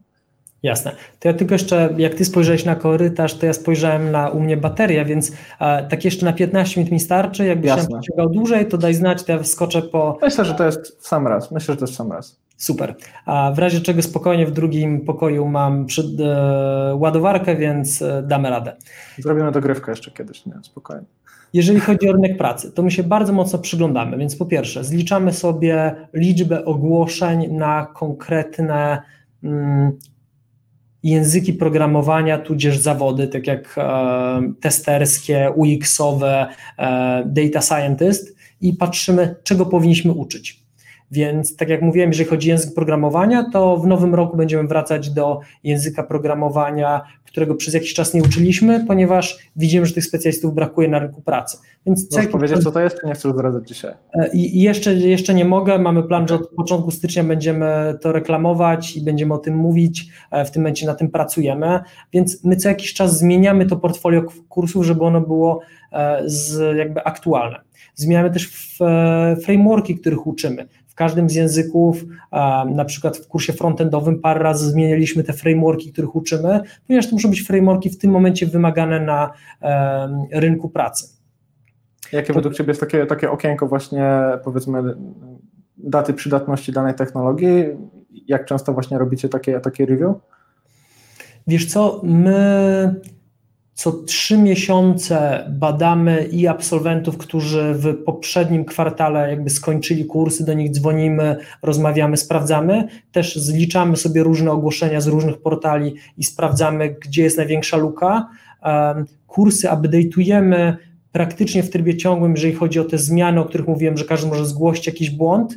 Jasne. 0.64 0.96
To 1.20 1.28
ja 1.28 1.34
tylko 1.34 1.56
jeszcze, 1.56 1.89
jak 1.98 2.16
ty 2.16 2.26
spojrzałeś 2.26 2.66
na 2.66 2.76
korytarz, 2.76 3.34
to 3.34 3.46
ja 3.46 3.54
spojrzałem 3.54 4.12
na 4.12 4.30
u 4.30 4.39
mnie 4.39 4.58
baterię, 4.58 5.06
więc 5.06 5.32
e, 5.60 5.88
tak 5.88 6.06
jeszcze 6.06 6.26
na 6.26 6.34
15 6.34 6.80
minut 6.80 6.91
mi 6.91 7.00
starczy. 7.00 7.46
Jakbyś 7.46 7.72
się 7.72 7.88
pociągał 7.88 8.30
dłużej, 8.30 8.68
to 8.68 8.78
daj 8.78 8.94
znać, 8.94 9.24
to 9.24 9.32
ja 9.32 9.39
wskoczę 9.39 9.82
po. 9.82 10.18
Myślę, 10.22 10.46
że 10.46 10.54
to 10.54 10.66
jest 10.66 11.02
w 11.02 11.08
sam 11.08 11.28
raz. 11.28 11.52
Myślę, 11.52 11.74
że 11.74 11.78
to 11.78 11.84
jest 11.84 11.94
w 11.94 11.98
sam 11.98 12.12
raz. 12.12 12.43
Super. 12.58 12.95
A 13.26 13.51
w 13.56 13.60
razie 13.60 13.82
czego 13.82 14.01
spokojnie 14.01 14.45
w 14.45 14.51
drugim 14.51 15.01
pokoju 15.01 15.47
mam 15.47 15.86
przed, 15.86 16.06
e, 16.20 16.95
ładowarkę, 16.95 17.56
więc 17.56 18.01
e, 18.01 18.24
damy 18.28 18.49
radę. 18.49 18.76
Zrobimy 19.20 19.51
dogrywkę 19.51 19.91
jeszcze 19.91 20.12
kiedyś, 20.12 20.45
nie? 20.45 20.54
Spokojnie. 20.62 21.06
Jeżeli 21.54 21.80
chodzi 21.80 22.10
o 22.10 22.12
rynek 22.12 22.38
pracy, 22.38 22.72
to 22.72 22.84
my 22.84 22.91
się 22.91 23.04
bardzo 23.04 23.34
mocno 23.34 23.60
przyglądamy, 23.60 24.18
więc 24.18 24.36
po 24.36 24.45
pierwsze 24.45 24.84
zliczamy 24.84 25.34
sobie 25.34 25.95
liczbę 26.14 26.66
ogłoszeń 26.66 27.51
na 27.51 27.86
konkretne 27.86 29.01
mm, 29.43 29.91
języki 31.04 31.54
programowania, 31.54 32.38
tudzież 32.38 32.78
zawody, 32.78 33.28
tak 33.28 33.47
jak 33.47 33.76
e, 33.78 34.54
testerskie, 34.62 35.51
UX-owe, 35.56 36.47
e, 36.78 37.24
data 37.26 37.62
scientist 37.62 38.36
i 38.62 38.74
patrzymy, 38.74 39.36
czego 39.43 39.66
powinniśmy 39.66 40.12
uczyć. 40.12 40.62
Więc 41.14 41.55
tak 41.55 41.70
jak 41.70 41.82
mówiłem, 41.82 42.09
jeżeli 42.09 42.30
chodzi 42.30 42.49
o 42.49 42.53
język 42.53 42.74
programowania, 42.74 43.49
to 43.53 43.78
w 43.78 43.88
nowym 43.88 44.16
roku 44.16 44.38
będziemy 44.38 44.68
wracać 44.68 45.09
do 45.09 45.39
języka 45.64 46.03
programowania, 46.03 47.01
którego 47.26 47.55
przez 47.55 47.74
jakiś 47.74 47.93
czas 47.93 48.14
nie 48.14 48.24
uczyliśmy, 48.24 48.86
ponieważ 48.88 49.38
widzimy, 49.55 49.86
że 49.86 49.93
tych 49.93 50.05
specjalistów 50.05 50.53
brakuje 50.55 50.88
na 50.88 50.99
rynku 50.99 51.22
pracy. 51.22 51.57
Więc 51.86 52.11
Możesz 52.11 52.28
powiedzieć, 52.28 52.64
co 52.64 52.72
to 52.72 52.80
jest, 52.80 53.01
czy 53.01 53.07
nie 53.07 53.14
chcesz 53.14 53.32
zdradzać 53.32 53.68
dzisiaj? 53.68 53.93
E, 54.14 54.30
I 54.34 54.61
jeszcze, 54.61 54.93
jeszcze 54.93 55.34
nie 55.34 55.45
mogę, 55.45 55.80
mamy 55.80 56.03
plan, 56.03 56.28
że 56.28 56.36
od 56.36 56.49
początku 56.49 56.91
stycznia 56.91 57.24
będziemy 57.24 57.97
to 58.01 58.11
reklamować 58.11 58.97
i 58.97 59.01
będziemy 59.01 59.34
o 59.34 59.38
tym 59.38 59.55
mówić, 59.55 60.07
e, 60.32 60.45
w 60.45 60.51
tym 60.51 60.61
momencie 60.61 60.86
na 60.86 60.95
tym 60.95 61.09
pracujemy, 61.09 61.80
więc 62.14 62.43
my 62.43 62.55
co 62.55 62.70
jakiś 62.70 62.93
czas 62.93 63.18
zmieniamy 63.18 63.66
to 63.66 63.76
portfolio 63.76 64.24
kursów, 64.49 64.86
żeby 64.86 65.03
ono 65.03 65.22
było 65.22 65.61
e, 65.91 66.22
z, 66.26 66.78
jakby 66.78 67.03
aktualne. 67.03 67.61
Zmieniamy 67.95 68.32
też 68.32 68.47
frameworki, 69.45 69.95
których 69.95 70.28
uczymy. 70.28 70.68
W 70.94 70.96
każdym 70.96 71.30
z 71.30 71.36
języków, 71.36 72.06
na 72.76 72.86
przykład 72.86 73.18
w 73.18 73.28
kursie 73.28 73.54
frontendowym, 73.54 74.20
parę 74.20 74.44
razy 74.44 74.72
zmienialiśmy 74.72 75.24
te 75.24 75.34
frameworki, 75.34 75.91
których 75.91 76.16
uczymy, 76.16 76.60
ponieważ 76.88 77.08
to 77.08 77.16
muszą 77.16 77.30
być 77.30 77.41
frameworki 77.41 77.89
w 77.89 77.98
tym 77.98 78.12
momencie 78.12 78.46
wymagane 78.46 79.00
na 79.00 79.32
rynku 80.32 80.70
pracy. 80.70 81.08
Jakie 82.12 82.34
według 82.34 82.54
Ciebie 82.54 82.72
jest 82.72 82.82
takie, 82.82 83.06
takie 83.06 83.32
okienko 83.32 83.68
właśnie, 83.68 84.12
powiedzmy, 84.44 84.96
daty 85.78 86.14
przydatności 86.14 86.72
danej 86.72 86.94
technologii? 86.94 87.66
Jak 88.28 88.46
często 88.46 88.74
właśnie 88.74 88.98
robicie 88.98 89.30
takie, 89.30 89.60
takie 89.60 89.86
review? 89.86 90.16
Wiesz 91.48 91.66
co, 91.66 92.02
my 92.04 93.02
co 93.74 93.92
trzy 93.92 94.38
miesiące 94.38 95.46
badamy 95.50 96.28
i 96.32 96.48
absolwentów, 96.48 97.18
którzy 97.18 97.74
w 97.74 98.04
poprzednim 98.04 98.66
kwartale 98.66 99.30
jakby 99.30 99.50
skończyli 99.50 100.06
kursy, 100.06 100.46
do 100.46 100.54
nich 100.54 100.72
dzwonimy, 100.72 101.36
rozmawiamy, 101.62 102.18
sprawdzamy. 102.18 102.88
Też 103.12 103.36
zliczamy 103.36 103.98
sobie 103.98 104.24
różne 104.24 104.52
ogłoszenia 104.52 105.02
z 105.02 105.08
różnych 105.08 105.42
portali 105.42 105.96
i 106.18 106.24
sprawdzamy, 106.24 106.96
gdzie 107.02 107.24
jest 107.24 107.38
największa 107.38 107.78
luka. 107.78 108.28
Kursy 109.28 109.68
update'ujemy 109.68 110.74
praktycznie 111.12 111.64
w 111.64 111.70
trybie 111.70 111.98
ciągłym, 111.98 112.32
jeżeli 112.32 112.54
chodzi 112.54 112.80
o 112.80 112.84
te 112.86 112.98
zmiany, 112.98 113.40
o 113.40 113.46
których 113.46 113.68
mówiłem, 113.68 113.98
że 113.98 114.06
każdy 114.06 114.28
może 114.28 114.46
zgłosić 114.46 114.88
jakiś 114.88 115.10
błąd. 115.10 115.56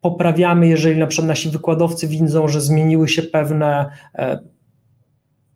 Poprawiamy, 0.00 0.68
jeżeli 0.68 1.00
na 1.00 1.06
przykład 1.06 1.28
nasi 1.28 1.50
wykładowcy 1.50 2.08
widzą, 2.08 2.48
że 2.48 2.60
zmieniły 2.60 3.08
się 3.08 3.22
pewne 3.22 3.90
e, 4.14 4.38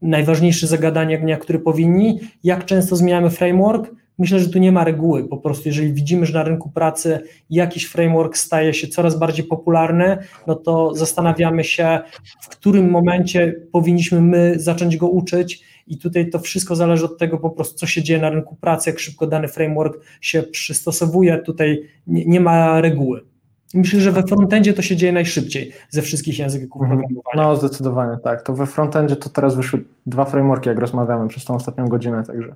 najważniejsze 0.02 0.66
zagadania 0.66 1.18
dnia, 1.18 1.36
które 1.36 1.58
powinni. 1.58 2.20
Jak 2.44 2.64
często 2.64 2.96
zmieniamy 2.96 3.30
framework? 3.30 3.90
Myślę, 4.18 4.40
że 4.40 4.48
tu 4.48 4.58
nie 4.58 4.72
ma 4.72 4.84
reguły. 4.84 5.28
Po 5.28 5.36
prostu, 5.36 5.68
jeżeli 5.68 5.92
widzimy, 5.92 6.26
że 6.26 6.34
na 6.34 6.42
rynku 6.42 6.70
pracy 6.70 7.20
jakiś 7.50 7.84
framework 7.84 8.36
staje 8.36 8.74
się 8.74 8.88
coraz 8.88 9.18
bardziej 9.18 9.44
popularny, 9.44 10.18
no 10.46 10.54
to 10.54 10.94
zastanawiamy 10.94 11.64
się, 11.64 12.00
w 12.42 12.48
którym 12.48 12.90
momencie 12.90 13.54
powinniśmy 13.72 14.20
my 14.20 14.54
zacząć 14.56 14.96
go 14.96 15.08
uczyć. 15.08 15.64
I 15.86 15.98
tutaj 15.98 16.30
to 16.30 16.38
wszystko 16.38 16.76
zależy 16.76 17.04
od 17.04 17.18
tego 17.18 17.38
po 17.38 17.50
prostu, 17.50 17.78
co 17.78 17.86
się 17.86 18.02
dzieje 18.02 18.20
na 18.20 18.30
rynku 18.30 18.56
pracy, 18.56 18.90
jak 18.90 18.98
szybko 18.98 19.26
dany 19.26 19.48
framework 19.48 20.04
się 20.20 20.42
przystosowuje. 20.42 21.38
Tutaj 21.38 21.82
nie, 22.06 22.24
nie 22.24 22.40
ma 22.40 22.80
reguły. 22.80 23.31
Myślę, 23.74 24.00
że 24.00 24.12
we 24.12 24.22
frontendzie 24.22 24.72
to 24.72 24.82
się 24.82 24.96
dzieje 24.96 25.12
najszybciej 25.12 25.72
ze 25.90 26.02
wszystkich 26.02 26.38
języków 26.38 26.82
mhm. 26.82 27.00
programowania. 27.00 27.48
No, 27.48 27.56
zdecydowanie 27.56 28.18
tak. 28.24 28.42
To 28.42 28.54
we 28.54 28.66
frontendzie 28.66 29.16
to 29.16 29.30
teraz 29.30 29.54
wyszły 29.54 29.84
dwa 30.06 30.24
frameworki, 30.24 30.68
jak 30.68 30.78
rozmawiamy 30.78 31.28
przez 31.28 31.44
tą 31.44 31.54
ostatnią 31.54 31.88
godzinę, 31.88 32.22
także 32.26 32.54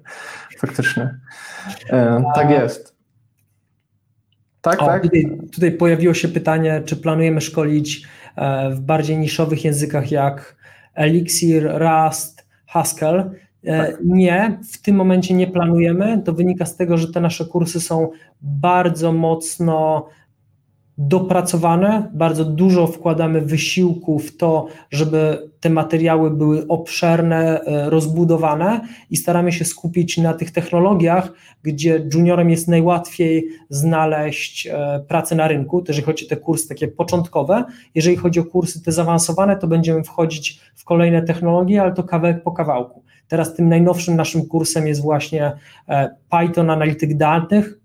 faktycznie. 0.58 1.14
E, 1.90 2.24
tak 2.34 2.50
jest. 2.50 2.96
Tak, 4.60 4.82
o, 4.82 4.86
tak. 4.86 5.02
Tutaj, 5.02 5.38
tutaj, 5.52 5.72
pojawiło 5.72 6.14
się 6.14 6.28
pytanie, 6.28 6.82
czy 6.84 6.96
planujemy 6.96 7.40
szkolić 7.40 8.06
e, 8.36 8.70
w 8.70 8.80
bardziej 8.80 9.18
niszowych 9.18 9.64
językach 9.64 10.10
jak 10.10 10.56
Elixir, 10.94 11.70
Rust, 11.74 12.46
Haskell. 12.66 13.30
E, 13.64 13.86
tak. 13.86 13.96
Nie, 14.04 14.58
w 14.72 14.82
tym 14.82 14.96
momencie 14.96 15.34
nie 15.34 15.46
planujemy. 15.46 16.22
To 16.24 16.32
wynika 16.32 16.66
z 16.66 16.76
tego, 16.76 16.98
że 16.98 17.12
te 17.12 17.20
nasze 17.20 17.44
kursy 17.44 17.80
są 17.80 18.10
bardzo 18.42 19.12
mocno 19.12 20.06
dopracowane, 20.98 22.10
bardzo 22.14 22.44
dużo 22.44 22.86
wkładamy 22.86 23.40
wysiłku 23.40 24.18
w 24.18 24.36
to, 24.36 24.66
żeby 24.90 25.50
te 25.60 25.70
materiały 25.70 26.30
były 26.30 26.66
obszerne, 26.68 27.60
e, 27.60 27.90
rozbudowane 27.90 28.80
i 29.10 29.16
staramy 29.16 29.52
się 29.52 29.64
skupić 29.64 30.18
na 30.18 30.34
tych 30.34 30.50
technologiach, 30.50 31.32
gdzie 31.62 32.06
juniorem 32.14 32.50
jest 32.50 32.68
najłatwiej 32.68 33.48
znaleźć 33.68 34.66
e, 34.66 35.04
pracę 35.08 35.34
na 35.34 35.48
rynku, 35.48 35.82
to 35.82 35.92
jeżeli 35.92 36.06
chodzi 36.06 36.26
o 36.26 36.28
te 36.28 36.36
kursy 36.36 36.68
takie 36.68 36.88
początkowe. 36.88 37.64
Jeżeli 37.94 38.16
chodzi 38.16 38.40
o 38.40 38.44
kursy 38.44 38.82
te 38.82 38.92
zaawansowane, 38.92 39.56
to 39.56 39.66
będziemy 39.66 40.04
wchodzić 40.04 40.60
w 40.74 40.84
kolejne 40.84 41.22
technologie, 41.22 41.82
ale 41.82 41.92
to 41.92 42.04
kawałek 42.04 42.42
po 42.42 42.52
kawałku. 42.52 43.02
Teraz 43.28 43.54
tym 43.54 43.68
najnowszym 43.68 44.16
naszym 44.16 44.46
kursem 44.46 44.86
jest 44.86 45.02
właśnie 45.02 45.52
e, 45.88 46.16
Python 46.30 46.70
Analityk 46.70 47.16
Danych, 47.16 47.78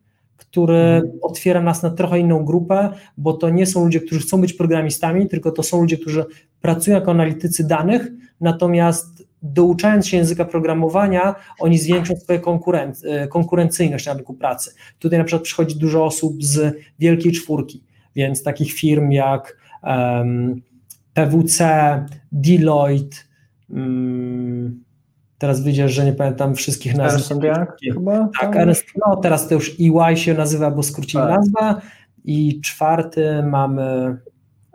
który 0.52 0.78
mhm. 0.78 1.20
otwiera 1.22 1.62
nas 1.62 1.84
na 1.84 1.89
trochę 1.89 2.20
inną 2.20 2.45
grupę, 2.45 2.89
bo 3.18 3.34
to 3.34 3.49
nie 3.49 3.66
są 3.66 3.84
ludzie, 3.84 3.99
którzy 3.99 4.22
chcą 4.22 4.41
być 4.41 4.54
programistami, 4.54 5.28
tylko 5.28 5.52
to 5.52 5.64
są 5.64 5.82
ludzie, 5.82 5.97
którzy 5.97 6.26
pracują 6.62 6.95
jako 6.95 7.12
analitycy 7.12 7.68
danych, 7.68 8.08
natomiast 8.41 9.28
douczając 9.43 10.08
się 10.08 10.18
języka 10.18 10.45
programowania, 10.45 11.36
oni 11.60 11.78
zwiększą 11.78 12.16
swoją 12.16 12.39
konkurenc 12.39 13.06
e, 13.06 13.28
konkurencyjność 13.28 14.06
na 14.06 14.14
rynku 14.14 14.34
pracy. 14.34 14.74
Tutaj 14.99 15.20
na 15.20 15.26
przykład 15.26 15.43
przychodzi 15.43 15.76
dużo 15.76 16.06
osób 16.06 16.43
z 16.43 16.76
wielkiej 16.99 17.32
czwórki, 17.32 17.84
więc 18.16 18.43
takich 18.43 18.74
firm 18.74 19.12
jak 19.12 19.58
um, 19.84 20.62
PWC, 21.14 22.06
Deloitte, 22.32 23.18
um, 23.70 24.84
Teraz 25.42 25.64
widzisz, 25.64 25.92
że 25.92 26.06
nie 26.06 26.14
pamiętam 26.14 26.56
wszystkich 26.56 26.96
nazw. 26.96 27.16
Ernst 27.16 27.44
Young 27.44 27.70
chyba? 27.94 28.30
Tak, 28.42 28.56
Ernst, 28.56 28.86
no 29.08 29.16
teraz 29.16 29.48
to 29.48 29.56
już 29.56 29.76
EY 29.80 30.18
się 30.18 30.34
nazywa, 30.34 30.72
bo 30.72 30.84
skrócili 30.84 31.24
tak. 31.24 31.38
nazwę. 31.38 31.82
I 32.26 32.62
czwarty 32.62 33.44
mamy... 33.44 34.18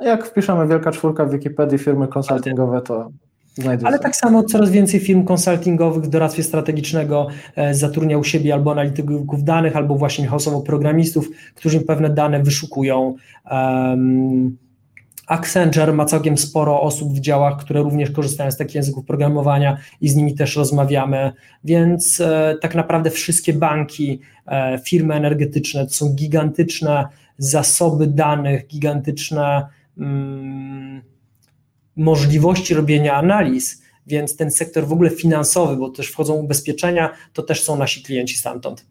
Jak 0.01 0.27
wpiszemy 0.27 0.67
wielka 0.67 0.93
czwórka 0.93 1.25
w 1.25 1.31
Wikipedii 1.31 1.79
firmy 1.79 2.09
konsultingowe, 2.09 2.81
to 2.83 3.11
Znajdzie 3.55 3.87
Ale 3.87 3.99
tak 3.99 4.17
samo 4.17 4.43
coraz 4.43 4.71
więcej 4.71 5.01
firm 5.01 5.25
konsultingowych 5.25 6.05
w 6.05 6.09
doradztwie 6.09 6.43
strategicznego 6.43 7.27
e, 7.57 7.75
zatrudnia 7.75 8.19
u 8.19 8.25
siebie 8.25 8.55
albo 8.55 8.73
analityków 8.73 9.45
danych, 9.45 9.77
albo 9.77 9.95
właśnie 9.95 10.27
hasowo 10.27 10.61
programistów, 10.61 11.29
którzy 11.55 11.81
pewne 11.81 12.11
dane 12.11 12.43
wyszukują. 12.43 13.15
Um, 13.51 14.57
Accenture 15.27 15.93
ma 15.93 16.05
całkiem 16.05 16.39
sporo 16.39 16.83
osób 16.83 17.13
w 17.13 17.21
działach, 17.21 17.57
które 17.59 17.83
również 17.83 18.11
korzystają 18.11 18.51
z 18.51 18.57
takich 18.57 18.75
języków 18.75 19.05
programowania 19.05 19.77
i 20.01 20.09
z 20.09 20.17
nimi 20.17 20.35
też 20.35 20.57
rozmawiamy, 20.57 21.33
więc 21.65 22.21
e, 22.21 22.57
tak 22.63 22.75
naprawdę 22.75 23.11
wszystkie 23.11 23.53
banki, 23.53 24.21
e, 24.47 24.79
firmy 24.85 25.15
energetyczne 25.15 25.87
to 25.87 25.93
są 25.93 26.15
gigantyczne 26.15 27.09
zasoby 27.39 28.07
danych, 28.07 28.67
gigantyczne 28.67 29.67
mm, 29.99 31.03
możliwości 31.97 32.75
robienia 32.75 33.15
analiz, 33.15 33.83
więc 34.07 34.37
ten 34.37 34.51
sektor 34.51 34.87
w 34.87 34.93
ogóle 34.93 35.11
finansowy, 35.11 35.77
bo 35.77 35.91
też 35.91 36.09
wchodzą 36.09 36.35
ubezpieczenia, 36.35 37.11
to 37.33 37.43
też 37.43 37.63
są 37.63 37.77
nasi 37.77 38.03
klienci 38.03 38.37
stamtąd. 38.37 38.87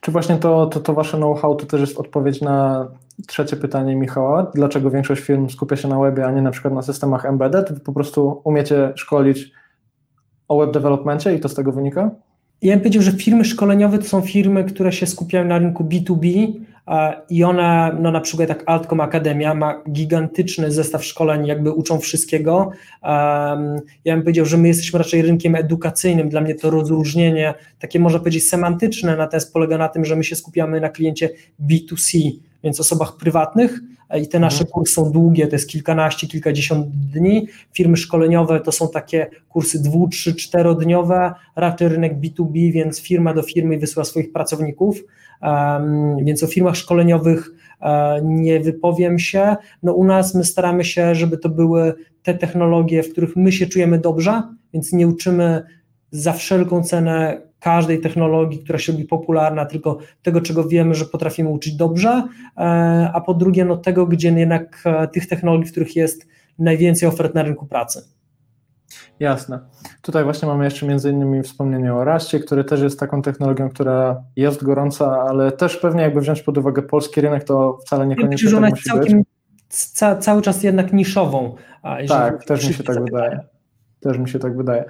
Czy 0.00 0.10
właśnie 0.10 0.36
to, 0.36 0.66
to, 0.66 0.80
to 0.80 0.94
wasze 0.94 1.16
know-how 1.16 1.56
to 1.56 1.66
też 1.66 1.80
jest 1.80 1.98
odpowiedź 1.98 2.40
na 2.40 2.88
trzecie 3.26 3.56
pytanie 3.56 3.96
Michała? 3.96 4.50
Dlaczego 4.54 4.90
większość 4.90 5.22
firm 5.22 5.48
skupia 5.48 5.76
się 5.76 5.88
na 5.88 5.98
webie, 5.98 6.26
a 6.26 6.30
nie 6.30 6.42
na 6.42 6.50
przykład 6.50 6.74
na 6.74 6.82
systemach 6.82 7.26
embedded? 7.26 7.72
Wy 7.72 7.80
po 7.80 7.92
prostu 7.92 8.40
umiecie 8.44 8.92
szkolić 8.96 9.52
o 10.48 10.58
web 10.58 10.72
developmentie 10.72 11.34
i 11.34 11.40
to 11.40 11.48
z 11.48 11.54
tego 11.54 11.72
wynika? 11.72 12.10
Ja 12.62 12.72
bym 12.72 12.80
powiedział, 12.80 13.02
że 13.02 13.12
firmy 13.12 13.44
szkoleniowe 13.44 13.98
to 13.98 14.04
są 14.04 14.20
firmy, 14.20 14.64
które 14.64 14.92
się 14.92 15.06
skupiają 15.06 15.44
na 15.44 15.58
rynku 15.58 15.84
B2B 15.84 16.52
i 17.30 17.44
one, 17.44 17.96
no 18.00 18.10
na 18.10 18.20
przykład 18.20 18.48
jak 18.48 18.62
Altcom 18.66 19.00
Akademia 19.00 19.54
ma 19.54 19.82
gigantyczny 19.92 20.70
zestaw 20.70 21.04
szkoleń, 21.04 21.46
jakby 21.46 21.72
uczą 21.72 21.98
wszystkiego. 21.98 22.70
Ja 24.04 24.14
bym 24.14 24.22
powiedział, 24.22 24.46
że 24.46 24.56
my 24.56 24.68
jesteśmy 24.68 24.98
raczej 24.98 25.22
rynkiem 25.22 25.54
edukacyjnym. 25.54 26.28
Dla 26.28 26.40
mnie 26.40 26.54
to 26.54 26.70
rozróżnienie 26.70 27.54
takie 27.78 28.00
można 28.00 28.18
powiedzieć 28.18 28.48
semantyczne, 28.48 29.16
natomiast 29.16 29.52
polega 29.52 29.78
na 29.78 29.88
tym, 29.88 30.04
że 30.04 30.16
my 30.16 30.24
się 30.24 30.36
skupiamy 30.36 30.80
na 30.80 30.88
kliencie 30.88 31.30
B2C, 31.66 32.32
więc 32.64 32.80
osobach 32.80 33.16
prywatnych 33.16 33.80
i 34.22 34.28
te 34.28 34.40
nasze 34.40 34.60
mhm. 34.60 34.72
kursy 34.72 34.94
są 34.94 35.12
długie, 35.12 35.46
to 35.46 35.56
jest 35.56 35.68
kilkanaście, 35.68 36.26
kilkadziesiąt 36.26 36.86
dni. 36.88 37.48
Firmy 37.72 37.96
szkoleniowe 37.96 38.60
to 38.60 38.72
są 38.72 38.88
takie 38.88 39.30
kursy 39.48 39.82
dwu, 39.82 40.08
trzy, 40.08 40.34
czterodniowe, 40.34 41.34
raczej 41.56 41.88
rynek 41.88 42.20
B2B, 42.20 42.72
więc 42.72 43.00
firma 43.00 43.34
do 43.34 43.42
firmy 43.42 43.78
wysyła 43.78 44.04
swoich 44.04 44.32
pracowników, 44.32 45.04
um, 45.42 46.24
więc 46.24 46.42
o 46.42 46.46
firmach 46.46 46.76
szkoleniowych 46.76 47.50
e, 47.80 48.20
nie 48.24 48.60
wypowiem 48.60 49.18
się. 49.18 49.56
No 49.82 49.92
u 49.92 50.04
nas 50.04 50.34
my 50.34 50.44
staramy 50.44 50.84
się, 50.84 51.14
żeby 51.14 51.38
to 51.38 51.48
były 51.48 51.94
te 52.22 52.34
technologie, 52.34 53.02
w 53.02 53.12
których 53.12 53.36
my 53.36 53.52
się 53.52 53.66
czujemy 53.66 53.98
dobrze, 53.98 54.42
więc 54.72 54.92
nie 54.92 55.08
uczymy 55.08 55.62
za 56.10 56.32
wszelką 56.32 56.82
cenę 56.82 57.47
każdej 57.60 58.00
technologii, 58.00 58.58
która 58.58 58.78
się 58.78 58.92
robi 58.92 59.04
popularna, 59.04 59.66
tylko 59.66 59.98
tego, 60.22 60.40
czego 60.40 60.64
wiemy, 60.64 60.94
że 60.94 61.04
potrafimy 61.04 61.48
uczyć 61.48 61.76
dobrze, 61.76 62.22
e, 62.56 62.60
a 63.14 63.20
po 63.20 63.34
drugie, 63.34 63.64
no 63.64 63.76
tego, 63.76 64.06
gdzie 64.06 64.28
jednak 64.28 64.82
e, 64.84 65.08
tych 65.08 65.28
technologii, 65.28 65.66
w 65.66 65.70
których 65.70 65.96
jest 65.96 66.26
najwięcej 66.58 67.08
ofert 67.08 67.34
na 67.34 67.42
rynku 67.42 67.66
pracy. 67.66 68.02
Jasne. 69.20 69.58
Tutaj 70.02 70.24
właśnie 70.24 70.48
mamy 70.48 70.64
jeszcze 70.64 70.86
między 70.86 71.10
innymi 71.10 71.42
wspomnienie 71.42 71.94
o 71.94 72.04
Raście, 72.04 72.40
który 72.40 72.64
też 72.64 72.80
jest 72.80 73.00
taką 73.00 73.22
technologią, 73.22 73.68
która 73.68 74.22
jest 74.36 74.64
gorąca, 74.64 75.22
ale 75.28 75.52
też 75.52 75.76
pewnie 75.76 76.02
jakby 76.02 76.20
wziąć 76.20 76.42
pod 76.42 76.58
uwagę 76.58 76.82
polski 76.82 77.20
rynek, 77.20 77.44
to 77.44 77.78
wcale 77.86 78.06
niekoniecznie 78.06 78.50
tak 78.50 78.70
musi 78.70 78.90
całkiem, 78.90 79.18
być. 79.18 79.28
Ca 79.68 80.16
cały 80.16 80.42
czas 80.42 80.62
jednak 80.62 80.92
niszową. 80.92 81.54
Tak, 82.08 82.44
też 82.44 82.68
mi 82.68 82.74
się 82.74 82.84
tak 82.84 83.04
wydaje. 83.04 83.40
Też 84.00 84.18
mi 84.18 84.28
się 84.28 84.38
tak 84.38 84.56
wydaje. 84.56 84.84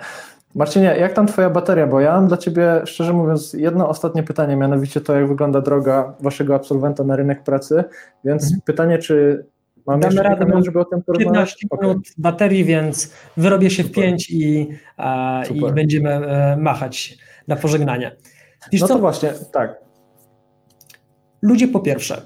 Marcinie, 0.55 0.87
jak 0.87 1.13
tam 1.13 1.27
Twoja 1.27 1.51
bateria? 1.51 1.87
Bo 1.87 2.01
ja 2.01 2.13
mam 2.13 2.29
dla 2.29 2.37
Ciebie, 2.37 2.83
szczerze 2.85 3.13
mówiąc, 3.13 3.53
jedno 3.53 3.89
ostatnie 3.89 4.23
pytanie, 4.23 4.57
mianowicie 4.57 5.01
to, 5.01 5.15
jak 5.15 5.29
wygląda 5.29 5.61
droga 5.61 6.15
Waszego 6.21 6.55
absolwenta 6.55 7.05
na 7.05 7.17
rynek 7.17 7.43
pracy. 7.43 7.85
Więc 8.25 8.43
mhm. 8.43 8.61
pytanie, 8.65 8.99
czy 8.99 9.47
Mam 9.89 10.01
Damy 10.01 10.23
radę, 10.23 10.47
minut, 10.47 10.65
żeby 10.65 10.81
o 10.81 10.85
tym 10.85 11.03
porozmawiać? 11.03 11.57
15 11.57 11.67
minut 11.73 11.97
okay. 11.97 12.13
baterii, 12.19 12.65
więc 12.65 13.13
wyrobię 13.37 13.71
się 13.71 13.83
Super. 13.83 14.03
w 14.03 14.07
5 14.07 14.31
i, 14.31 14.69
i 15.55 15.73
będziemy 15.75 16.11
e, 16.11 16.57
machać 16.57 17.19
na 17.49 17.57
pożegnanie. 17.57 18.17
Wiesz 18.73 18.81
no 18.81 18.89
co? 18.89 18.95
to 18.95 19.01
właśnie, 19.01 19.33
tak. 19.53 19.81
Ludzie 21.43 21.69
po 21.69 21.81
pierwsze, 21.81 22.23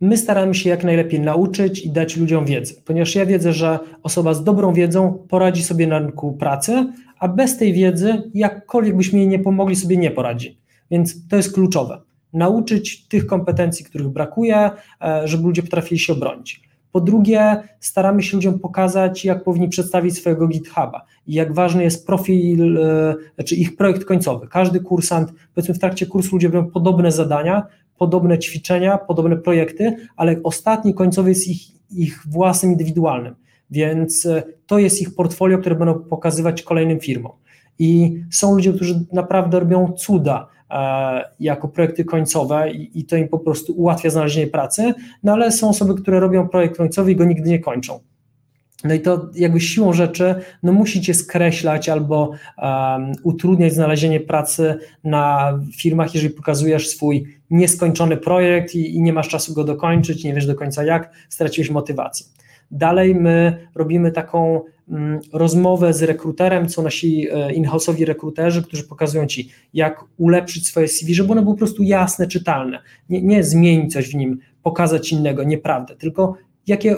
my 0.00 0.16
staramy 0.16 0.54
się 0.54 0.70
jak 0.70 0.84
najlepiej 0.84 1.20
nauczyć 1.20 1.86
i 1.86 1.90
dać 1.90 2.16
ludziom 2.16 2.44
wiedzę, 2.44 2.74
ponieważ 2.84 3.14
ja 3.14 3.26
wiedzę, 3.26 3.52
że 3.52 3.78
osoba 4.02 4.34
z 4.34 4.44
dobrą 4.44 4.72
wiedzą 4.72 5.26
poradzi 5.28 5.62
sobie 5.62 5.86
na 5.86 5.98
rynku 5.98 6.32
pracy, 6.32 6.92
a 7.24 7.28
bez 7.28 7.56
tej 7.56 7.72
wiedzy, 7.72 8.30
jakkolwiek 8.34 8.96
byśmy 8.96 9.18
jej 9.18 9.28
nie 9.28 9.38
pomogli, 9.38 9.76
sobie 9.76 9.96
nie 9.96 10.10
poradzi. 10.10 10.58
Więc 10.90 11.28
to 11.28 11.36
jest 11.36 11.54
kluczowe. 11.54 12.00
Nauczyć 12.32 13.08
tych 13.08 13.26
kompetencji, 13.26 13.84
których 13.84 14.08
brakuje, 14.08 14.70
e, 15.00 15.28
żeby 15.28 15.44
ludzie 15.44 15.62
potrafili 15.62 15.98
się 15.98 16.12
obronić. 16.12 16.62
Po 16.92 17.00
drugie, 17.00 17.56
staramy 17.80 18.22
się 18.22 18.36
ludziom 18.36 18.58
pokazać, 18.58 19.24
jak 19.24 19.44
powinni 19.44 19.68
przedstawić 19.68 20.16
swojego 20.16 20.48
GitHuba 20.48 21.04
i 21.26 21.34
jak 21.34 21.54
ważny 21.54 21.82
jest 21.82 22.06
profil, 22.06 22.78
e, 22.78 23.14
znaczy 23.34 23.54
ich 23.54 23.76
projekt 23.76 24.04
końcowy. 24.04 24.48
Każdy 24.48 24.80
kursant, 24.80 25.32
powiedzmy 25.54 25.74
w 25.74 25.78
trakcie 25.78 26.06
kursu 26.06 26.36
ludzie 26.36 26.48
robią 26.48 26.70
podobne 26.70 27.12
zadania, 27.12 27.66
podobne 27.98 28.38
ćwiczenia, 28.38 28.98
podobne 28.98 29.36
projekty, 29.36 29.96
ale 30.16 30.36
ostatni 30.42 30.94
końcowy 30.94 31.28
jest 31.28 31.48
ich, 31.48 31.60
ich 31.90 32.22
własnym, 32.26 32.72
indywidualnym. 32.72 33.34
Więc 33.70 34.26
e, 34.26 34.42
to 34.66 34.78
jest 34.78 35.02
ich 35.02 35.14
portfolio, 35.14 35.58
które 35.58 35.74
będą 35.74 35.94
pokazywać 35.94 36.62
kolejnym 36.62 37.00
firmom. 37.00 37.32
I 37.78 38.22
są 38.30 38.54
ludzie, 38.54 38.72
którzy 38.72 39.06
naprawdę 39.12 39.60
robią 39.60 39.92
cuda 39.92 40.48
e, 40.70 41.24
jako 41.40 41.68
projekty 41.68 42.04
końcowe 42.04 42.70
i, 42.70 43.04
to 43.04 43.16
im 43.16 43.28
po 43.28 43.38
prostu 43.38 43.72
ułatwia 43.72 44.10
znalezienie 44.10 44.46
pracy, 44.46 44.94
no 45.22 45.32
ale 45.32 45.52
są 45.52 45.68
osoby, 45.68 45.94
które 45.94 46.20
robią 46.20 46.48
projekt 46.48 46.76
końcowy 46.76 47.12
i 47.12 47.16
go 47.16 47.24
nigdy 47.24 47.50
nie 47.50 47.58
kończą. 47.58 48.00
No 48.84 48.94
i 48.94 49.00
to 49.00 49.28
jakby 49.34 49.60
siłą 49.60 49.92
rzeczy, 49.92 50.34
no 50.62 50.72
musicie 50.72 51.14
skreślać 51.14 51.88
albo 51.88 52.30
um, 52.30 53.12
utrudniać 53.22 53.72
znalezienie 53.72 54.20
pracy 54.20 54.78
na 55.04 55.52
firmach, 55.76 56.14
jeżeli 56.14 56.34
pokazujesz 56.34 56.88
swój 56.88 57.26
nieskończony 57.50 58.16
projekt 58.16 58.74
i, 58.74 58.96
i, 58.96 59.02
nie 59.02 59.12
masz 59.12 59.28
czasu 59.28 59.54
go 59.54 59.64
dokończyć, 59.64 60.24
nie 60.24 60.34
wiesz 60.34 60.46
do 60.46 60.54
końca 60.54 60.84
jak, 60.84 61.12
straciłeś 61.28 61.70
motywację. 61.70 62.26
Dalej 62.74 63.14
my 63.14 63.66
robimy 63.74 64.12
taką 64.12 64.60
mm, 64.88 65.20
rozmowę 65.32 65.92
z 65.92 66.02
rekruterem, 66.02 66.68
co 66.68 66.82
nasi 66.82 67.28
e, 67.30 67.52
in-house'owi 67.52 68.04
rekruterzy, 68.04 68.62
którzy 68.62 68.84
pokazują 68.84 69.26
Ci, 69.26 69.48
jak 69.74 70.04
ulepszyć 70.16 70.66
swoje 70.66 70.88
CV, 70.88 71.14
żeby 71.14 71.32
ono 71.32 71.42
było 71.42 71.54
po 71.54 71.58
prostu 71.58 71.82
jasne, 71.82 72.26
czytalne. 72.26 72.82
Nie, 73.08 73.22
nie 73.22 73.44
zmienić 73.44 73.92
coś 73.92 74.08
w 74.08 74.14
nim, 74.14 74.38
pokazać 74.62 75.12
innego, 75.12 75.44
nieprawdę, 75.44 75.96
tylko 75.96 76.34
jakie 76.66 76.96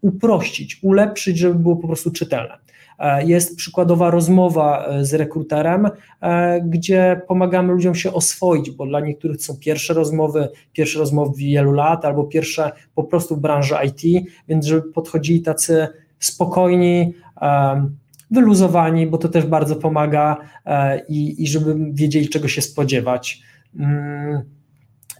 uprościć, 0.00 0.78
ulepszyć, 0.82 1.38
żeby 1.38 1.54
było 1.54 1.76
po 1.76 1.86
prostu 1.86 2.10
czytelne. 2.10 2.58
E, 2.98 3.24
jest 3.26 3.56
przykładowa 3.56 4.10
rozmowa 4.10 4.86
e, 4.86 5.04
z 5.04 5.14
rekruterem, 5.14 5.88
e, 6.20 6.60
gdzie 6.60 7.20
pomagamy 7.28 7.72
ludziom 7.72 7.94
się 7.94 8.12
oswoić, 8.12 8.70
bo 8.70 8.86
dla 8.86 9.00
niektórych 9.00 9.42
są 9.42 9.56
pierwsze 9.56 9.94
rozmowy, 9.94 10.48
pierwsze 10.72 10.98
rozmowy 10.98 11.32
wielu 11.36 11.72
lat, 11.72 12.04
albo 12.04 12.24
pierwsze 12.24 12.72
po 12.94 13.04
prostu 13.04 13.36
w 13.36 13.40
branży 13.40 13.74
IT, 13.86 14.26
więc 14.48 14.66
żeby 14.66 14.92
podchodzili 14.92 15.42
tacy 15.42 15.88
spokojni, 16.18 17.14
wyluzowani, 18.30 19.06
bo 19.06 19.18
to 19.18 19.28
też 19.28 19.46
bardzo 19.46 19.76
pomaga 19.76 20.36
i, 21.08 21.42
i 21.42 21.46
żeby 21.46 21.76
wiedzieli, 21.92 22.28
czego 22.28 22.48
się 22.48 22.62
spodziewać. 22.62 23.42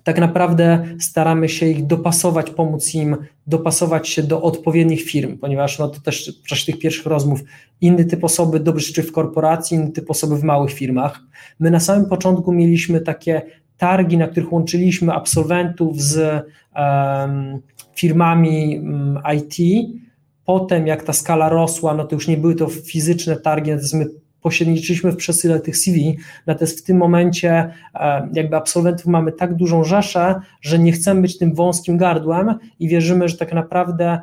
Mm, 0.06 0.14
tak 0.14 0.18
naprawdę 0.18 0.84
staramy 1.00 1.48
się 1.48 1.66
ich 1.66 1.86
dopasować, 1.86 2.50
pomóc 2.50 2.94
im 2.94 3.16
dopasować 3.46 4.08
się 4.08 4.22
do 4.22 4.42
odpowiednich 4.42 5.02
firm, 5.02 5.38
ponieważ 5.38 5.78
no 5.78 5.88
to 5.88 6.00
też 6.00 6.40
w 6.44 6.48
czasie 6.48 6.72
tych 6.72 6.80
pierwszych 6.80 7.06
rozmów 7.06 7.40
inny 7.80 8.04
typ 8.04 8.24
osoby 8.24 8.60
dobrze 8.60 8.92
czy 8.92 9.02
w 9.02 9.12
korporacji, 9.12 9.76
inny 9.76 9.92
typ 9.92 10.10
osoby 10.10 10.36
w 10.36 10.42
małych 10.42 10.72
firmach. 10.72 11.20
My 11.58 11.70
na 11.70 11.80
samym 11.80 12.06
początku 12.06 12.52
mieliśmy 12.52 13.00
takie 13.00 13.42
targi, 13.76 14.16
na 14.16 14.28
których 14.28 14.52
łączyliśmy 14.52 15.12
absolwentów 15.12 16.02
z 16.02 16.44
um, 16.76 17.60
firmami 17.94 18.78
um, 18.78 19.18
IT. 19.36 19.86
Potem, 20.44 20.86
jak 20.86 21.02
ta 21.02 21.12
skala 21.12 21.48
rosła, 21.48 21.94
no 21.94 22.04
to 22.04 22.14
już 22.14 22.28
nie 22.28 22.36
były 22.36 22.54
to 22.54 22.68
fizyczne 22.68 23.36
targi, 23.36 23.70
natomiast 23.70 23.94
my 23.94 24.06
pośredniczyliśmy 24.46 25.12
w 25.12 25.16
przesyle 25.16 25.60
tych 25.60 25.76
CV, 25.76 26.18
natomiast 26.46 26.80
w 26.80 26.82
tym 26.82 26.96
momencie 26.96 27.70
e, 27.94 28.28
jakby 28.32 28.56
absolwentów 28.56 29.06
mamy 29.06 29.32
tak 29.32 29.54
dużą 29.54 29.84
rzeszę, 29.84 30.34
że 30.60 30.78
nie 30.78 30.92
chcemy 30.92 31.20
być 31.20 31.38
tym 31.38 31.54
wąskim 31.54 31.96
gardłem 31.96 32.54
i 32.78 32.88
wierzymy, 32.88 33.28
że 33.28 33.36
tak 33.36 33.52
naprawdę 33.52 34.20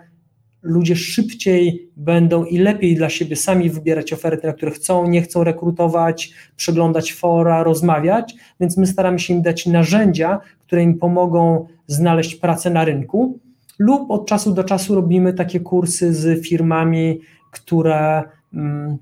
ludzie 0.62 0.96
szybciej 0.96 1.90
będą 1.98 2.46
i 2.46 2.58
lepiej 2.58 2.96
dla 2.96 3.10
siebie 3.10 3.36
sami 3.36 3.70
wybierać 3.70 4.14
oferty, 4.14 4.48
na 4.48 4.54
które 4.54 4.72
chcą, 4.72 5.08
nie 5.08 5.22
chcą 5.22 5.44
rekrutować, 5.44 6.34
przeglądać 6.56 7.14
fora, 7.14 7.64
rozmawiać, 7.64 8.36
więc 8.60 8.78
my 8.78 8.88
staramy 8.88 9.20
się 9.20 9.34
im 9.34 9.42
dać 9.42 9.66
narzędzia, 9.66 10.40
które 10.60 10.84
im 10.84 11.00
pomogą 11.00 11.68
znaleźć 11.88 12.36
pracę 12.36 12.70
na 12.70 12.86
rynku, 12.86 13.40
lub 13.80 14.12
od 14.12 14.28
czasu 14.28 14.54
do 14.54 14.64
czasu 14.64 14.96
robimy 14.96 15.34
takie 15.34 15.60
kursy 15.60 16.14
z 16.14 16.46
firmami, 16.48 17.20
które 17.52 18.24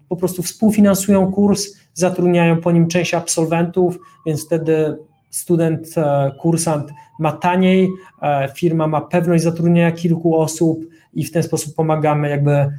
po 0.09 0.15
prostu 0.15 0.43
współfinansują 0.43 1.31
kurs, 1.31 1.67
zatrudniają 1.93 2.61
po 2.61 2.71
nim 2.71 2.87
część 2.87 3.13
absolwentów, 3.13 3.99
więc 4.25 4.45
wtedy 4.45 4.97
student, 5.29 5.97
e, 5.97 6.31
kursant 6.39 6.91
ma 7.19 7.31
taniej, 7.31 7.89
e, 8.21 8.49
firma 8.55 8.87
ma 8.87 9.01
pewność 9.01 9.43
zatrudnienia 9.43 9.91
kilku 9.91 10.35
osób 10.35 10.85
i 11.13 11.23
w 11.23 11.31
ten 11.31 11.43
sposób 11.43 11.75
pomagamy 11.75 12.29
jakby 12.29 12.69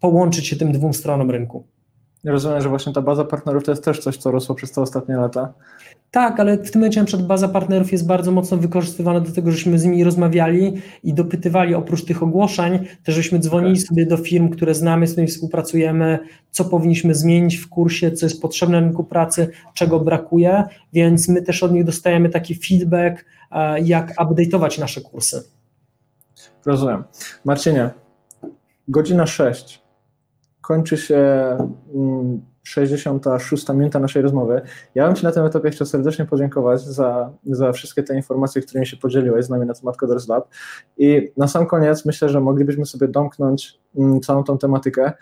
połączyć 0.00 0.46
się 0.46 0.56
tym 0.56 0.72
dwóm 0.72 0.94
stronom 0.94 1.30
rynku. 1.30 1.66
Rozumiem, 2.24 2.60
że 2.60 2.68
właśnie 2.68 2.92
ta 2.92 3.02
baza 3.02 3.24
partnerów 3.24 3.64
to 3.64 3.72
jest 3.72 3.84
też 3.84 3.98
coś, 3.98 4.16
co 4.16 4.30
rosło 4.30 4.54
przez 4.54 4.72
te 4.72 4.80
ostatnie 4.80 5.16
lata. 5.16 5.52
Tak, 6.10 6.40
ale 6.40 6.58
w 6.58 6.70
tym 6.70 6.80
momencie 6.80 7.04
przed 7.04 7.26
baza 7.26 7.48
partnerów 7.48 7.92
jest 7.92 8.06
bardzo 8.06 8.32
mocno 8.32 8.56
wykorzystywana 8.56 9.20
do 9.20 9.32
tego, 9.32 9.52
żeśmy 9.52 9.78
z 9.78 9.84
nimi 9.84 10.04
rozmawiali 10.04 10.72
i 11.04 11.14
dopytywali 11.14 11.74
oprócz 11.74 12.04
tych 12.04 12.22
ogłoszeń, 12.22 12.78
też 13.04 13.14
żeśmy 13.14 13.38
dzwonili 13.38 13.72
okay. 13.72 13.86
sobie 13.86 14.06
do 14.06 14.16
firm, 14.16 14.48
które 14.48 14.74
znamy, 14.74 15.06
z 15.06 15.10
którymi 15.10 15.30
współpracujemy, 15.30 16.18
co 16.50 16.64
powinniśmy 16.64 17.14
zmienić 17.14 17.56
w 17.56 17.68
kursie, 17.68 18.12
co 18.12 18.26
jest 18.26 18.42
potrzebne 18.42 18.80
na 18.80 18.86
rynku 18.86 19.04
pracy, 19.04 19.50
czego 19.74 20.00
brakuje, 20.00 20.64
więc 20.92 21.28
my 21.28 21.42
też 21.42 21.62
od 21.62 21.72
nich 21.72 21.84
dostajemy 21.84 22.28
taki 22.28 22.54
feedback, 22.54 23.24
e, 23.50 23.80
jak 23.80 24.14
update'ować 24.16 24.80
nasze 24.80 25.00
kursy. 25.00 25.42
Rozumiem. 26.66 27.04
Marcinie, 27.44 27.90
godzina 28.88 29.26
6. 29.26 29.87
Kończy 30.68 30.96
się 30.96 31.16
mm, 31.94 32.40
66 32.62 33.68
minuta 33.68 33.98
naszej 33.98 34.22
rozmowy. 34.22 34.60
Ja 34.94 35.06
bym 35.06 35.16
Ci 35.16 35.24
na 35.24 35.32
tym 35.32 35.44
etapie 35.44 35.70
chciał 35.70 35.86
serdecznie 35.86 36.24
podziękować 36.24 36.82
za, 36.82 37.32
za 37.46 37.72
wszystkie 37.72 38.02
te 38.02 38.16
informacje, 38.16 38.62
którymi 38.62 38.86
się 38.86 38.96
podzieliłeś 38.96 39.44
z 39.44 39.50
nami 39.50 39.66
na 39.66 39.74
temat 39.74 39.96
Coders 39.96 40.28
Lab. 40.28 40.48
I 40.98 41.32
na 41.36 41.48
sam 41.48 41.66
koniec 41.66 42.06
myślę, 42.06 42.28
że 42.28 42.40
moglibyśmy 42.40 42.86
sobie 42.86 43.08
domknąć 43.08 43.80
mm, 43.96 44.20
całą 44.20 44.44
tą 44.44 44.58
tematykę. 44.58 45.12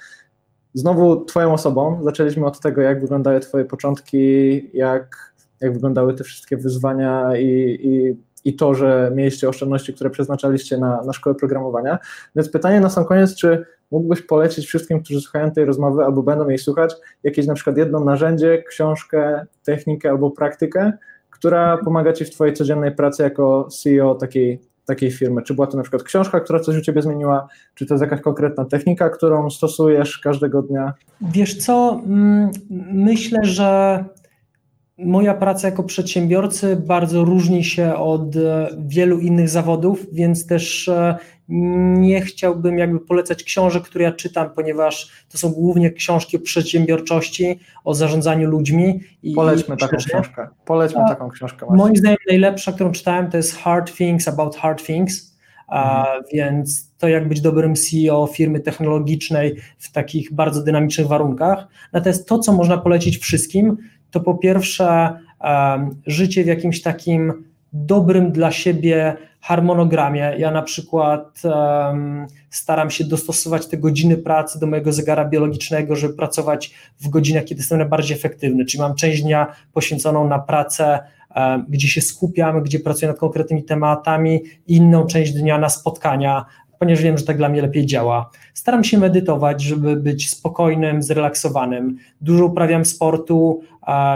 Znowu 0.74 1.24
Twoją 1.24 1.52
osobą. 1.52 2.00
Zaczęliśmy 2.04 2.46
od 2.46 2.60
tego, 2.60 2.82
jak 2.82 3.00
wyglądały 3.00 3.40
Twoje 3.40 3.64
początki, 3.64 4.70
jak, 4.76 5.34
jak 5.60 5.72
wyglądały 5.72 6.14
te 6.14 6.24
wszystkie 6.24 6.56
wyzwania 6.56 7.36
i, 7.36 7.78
i 7.82 8.26
i 8.46 8.56
to, 8.56 8.74
że 8.74 9.12
mieliście 9.14 9.48
oszczędności, 9.48 9.94
które 9.94 10.10
przeznaczaliście 10.10 10.78
na, 10.78 11.02
na 11.02 11.12
szkołę 11.12 11.36
programowania. 11.36 11.98
Więc 12.36 12.48
pytanie 12.48 12.80
na 12.80 12.90
sam 12.90 13.04
koniec, 13.04 13.34
czy 13.34 13.66
mógłbyś 13.90 14.22
polecić 14.22 14.66
wszystkim, 14.66 15.02
którzy 15.02 15.20
słuchają 15.20 15.50
tej 15.50 15.64
rozmowy 15.64 16.04
albo 16.04 16.22
będą 16.22 16.48
jej 16.48 16.58
słuchać, 16.58 16.94
jakieś 17.22 17.46
na 17.46 17.54
przykład 17.54 17.76
jedno 17.76 18.00
narzędzie, 18.00 18.62
książkę, 18.68 19.46
technikę 19.64 20.10
albo 20.10 20.30
praktykę, 20.30 20.92
która 21.30 21.76
pomaga 21.76 22.12
Ci 22.12 22.24
w 22.24 22.30
Twojej 22.30 22.54
codziennej 22.54 22.94
pracy 22.94 23.22
jako 23.22 23.68
CEO 23.70 24.14
takiej, 24.14 24.60
takiej 24.84 25.10
firmy? 25.10 25.42
Czy 25.42 25.54
była 25.54 25.66
to 25.66 25.76
na 25.76 25.82
przykład 25.82 26.02
książka, 26.02 26.40
która 26.40 26.60
coś 26.60 26.76
u 26.76 26.80
Ciebie 26.80 27.02
zmieniła, 27.02 27.48
czy 27.74 27.86
to 27.86 27.94
jest 27.94 28.02
jakaś 28.02 28.20
konkretna 28.20 28.64
technika, 28.64 29.10
którą 29.10 29.50
stosujesz 29.50 30.18
każdego 30.18 30.62
dnia? 30.62 30.92
Wiesz 31.20 31.56
co, 31.56 32.00
mm, 32.06 32.50
myślę, 32.92 33.44
że 33.44 34.04
moja 34.98 35.34
praca 35.34 35.68
jako 35.68 35.82
przedsiębiorcy 35.82 36.76
bardzo 36.76 37.24
różni 37.24 37.64
się 37.64 37.94
od 37.94 38.36
e, 38.36 38.68
wielu 38.78 39.18
innych 39.18 39.48
zawodów, 39.48 40.06
więc 40.12 40.46
też 40.46 40.88
e, 40.88 41.16
nie 41.48 42.20
chciałbym 42.20 42.78
jakby 42.78 43.00
polecać 43.00 43.44
książek, 43.44 43.82
które 43.82 44.04
ja 44.04 44.12
czytam, 44.12 44.50
ponieważ 44.50 45.10
to 45.28 45.38
są 45.38 45.52
głównie 45.52 45.90
książki 45.90 46.36
o 46.36 46.40
przedsiębiorczości, 46.40 47.60
o 47.84 47.94
zarządzaniu 47.94 48.50
ludźmi. 48.50 49.00
I, 49.22 49.34
Polećmy 49.34 49.74
i 49.74 49.78
taką 49.78 49.96
książkę. 49.96 50.48
Polećmy 50.64 51.00
A, 51.04 51.08
taką 51.08 51.30
książkę. 51.30 51.66
Moim 51.70 51.96
zdaniem 51.96 52.18
najlepsza, 52.28 52.72
którą 52.72 52.92
czytałem, 52.92 53.30
to 53.30 53.36
jest 53.36 53.56
Hard 53.56 53.96
Things 53.96 54.28
About 54.28 54.56
Hard 54.56 54.84
Things. 54.86 55.36
A, 55.66 56.00
mhm. 56.00 56.24
więc 56.32 56.92
to 56.98 57.08
jak 57.08 57.28
być 57.28 57.40
dobrym 57.40 57.74
CEO 57.74 58.26
firmy 58.26 58.60
technologicznej 58.60 59.56
w 59.78 59.92
takich 59.92 60.32
bardzo 60.32 60.62
dynamicznych 60.62 61.06
warunkach. 61.06 61.66
Natomiast 61.92 62.28
to, 62.28 62.38
co 62.38 62.52
można 62.52 62.78
polecić 62.78 63.18
wszystkim, 63.18 63.76
to 64.16 64.20
po 64.20 64.34
pierwsze 64.34 65.18
życie 66.06 66.44
w 66.44 66.46
jakimś 66.46 66.82
takim 66.82 67.44
dobrym 67.72 68.32
dla 68.32 68.52
siebie 68.52 69.16
harmonogramie. 69.40 70.34
Ja 70.38 70.50
na 70.50 70.62
przykład 70.62 71.42
staram 72.50 72.90
się 72.90 73.04
dostosować 73.04 73.66
te 73.66 73.76
godziny 73.76 74.16
pracy 74.16 74.60
do 74.60 74.66
mojego 74.66 74.92
zegara 74.92 75.24
biologicznego, 75.24 75.96
żeby 75.96 76.14
pracować 76.14 76.74
w 77.00 77.08
godzinach, 77.08 77.44
kiedy 77.44 77.60
jestem 77.60 77.78
najbardziej 77.78 78.16
efektywny. 78.16 78.64
Czyli 78.64 78.80
mam 78.80 78.94
część 78.94 79.22
dnia 79.22 79.46
poświęconą 79.72 80.28
na 80.28 80.38
pracę, 80.38 80.98
gdzie 81.68 81.88
się 81.88 82.00
skupiam, 82.00 82.62
gdzie 82.62 82.80
pracuję 82.80 83.08
nad 83.08 83.18
konkretnymi 83.18 83.64
tematami, 83.64 84.40
inną 84.66 85.06
część 85.06 85.32
dnia 85.32 85.58
na 85.58 85.68
spotkania, 85.68 86.44
ponieważ 86.78 87.02
wiem, 87.02 87.18
że 87.18 87.24
tak 87.24 87.36
dla 87.36 87.48
mnie 87.48 87.62
lepiej 87.62 87.86
działa. 87.86 88.30
Staram 88.54 88.84
się 88.84 88.98
medytować, 88.98 89.62
żeby 89.62 89.96
być 89.96 90.30
spokojnym, 90.30 91.02
zrelaksowanym. 91.02 91.96
Dużo 92.20 92.46
uprawiam 92.46 92.84
sportu, 92.84 93.60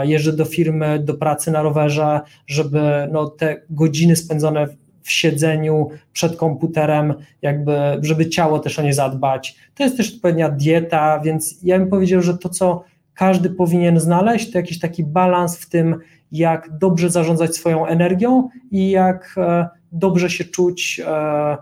jeżdżę 0.03 0.33
do 0.33 0.45
firmy, 0.45 0.99
do 0.99 1.13
pracy 1.13 1.51
na 1.51 1.61
rowerze, 1.61 2.21
żeby 2.47 2.81
no, 3.11 3.29
te 3.29 3.61
godziny 3.69 4.15
spędzone 4.15 4.67
w 5.03 5.11
siedzeniu 5.11 5.89
przed 6.13 6.35
komputerem, 6.35 7.13
jakby, 7.41 7.73
żeby 8.01 8.29
ciało 8.29 8.59
też 8.59 8.79
o 8.79 8.81
nie 8.81 8.93
zadbać. 8.93 9.55
To 9.75 9.83
jest 9.83 9.97
też 9.97 10.15
odpowiednia 10.15 10.49
dieta, 10.49 11.19
więc 11.19 11.59
ja 11.63 11.79
bym 11.79 11.89
powiedział, 11.89 12.21
że 12.21 12.37
to, 12.37 12.49
co 12.49 12.83
każdy 13.13 13.49
powinien 13.49 13.99
znaleźć, 13.99 14.51
to 14.51 14.57
jakiś 14.57 14.79
taki 14.79 15.03
balans 15.03 15.57
w 15.57 15.69
tym, 15.69 15.95
jak 16.31 16.77
dobrze 16.77 17.09
zarządzać 17.09 17.55
swoją 17.55 17.85
energią 17.85 18.49
i 18.71 18.89
jak 18.89 19.35
e, 19.37 19.67
dobrze 19.91 20.29
się 20.29 20.43
czuć 20.43 21.01
e, 21.07 21.57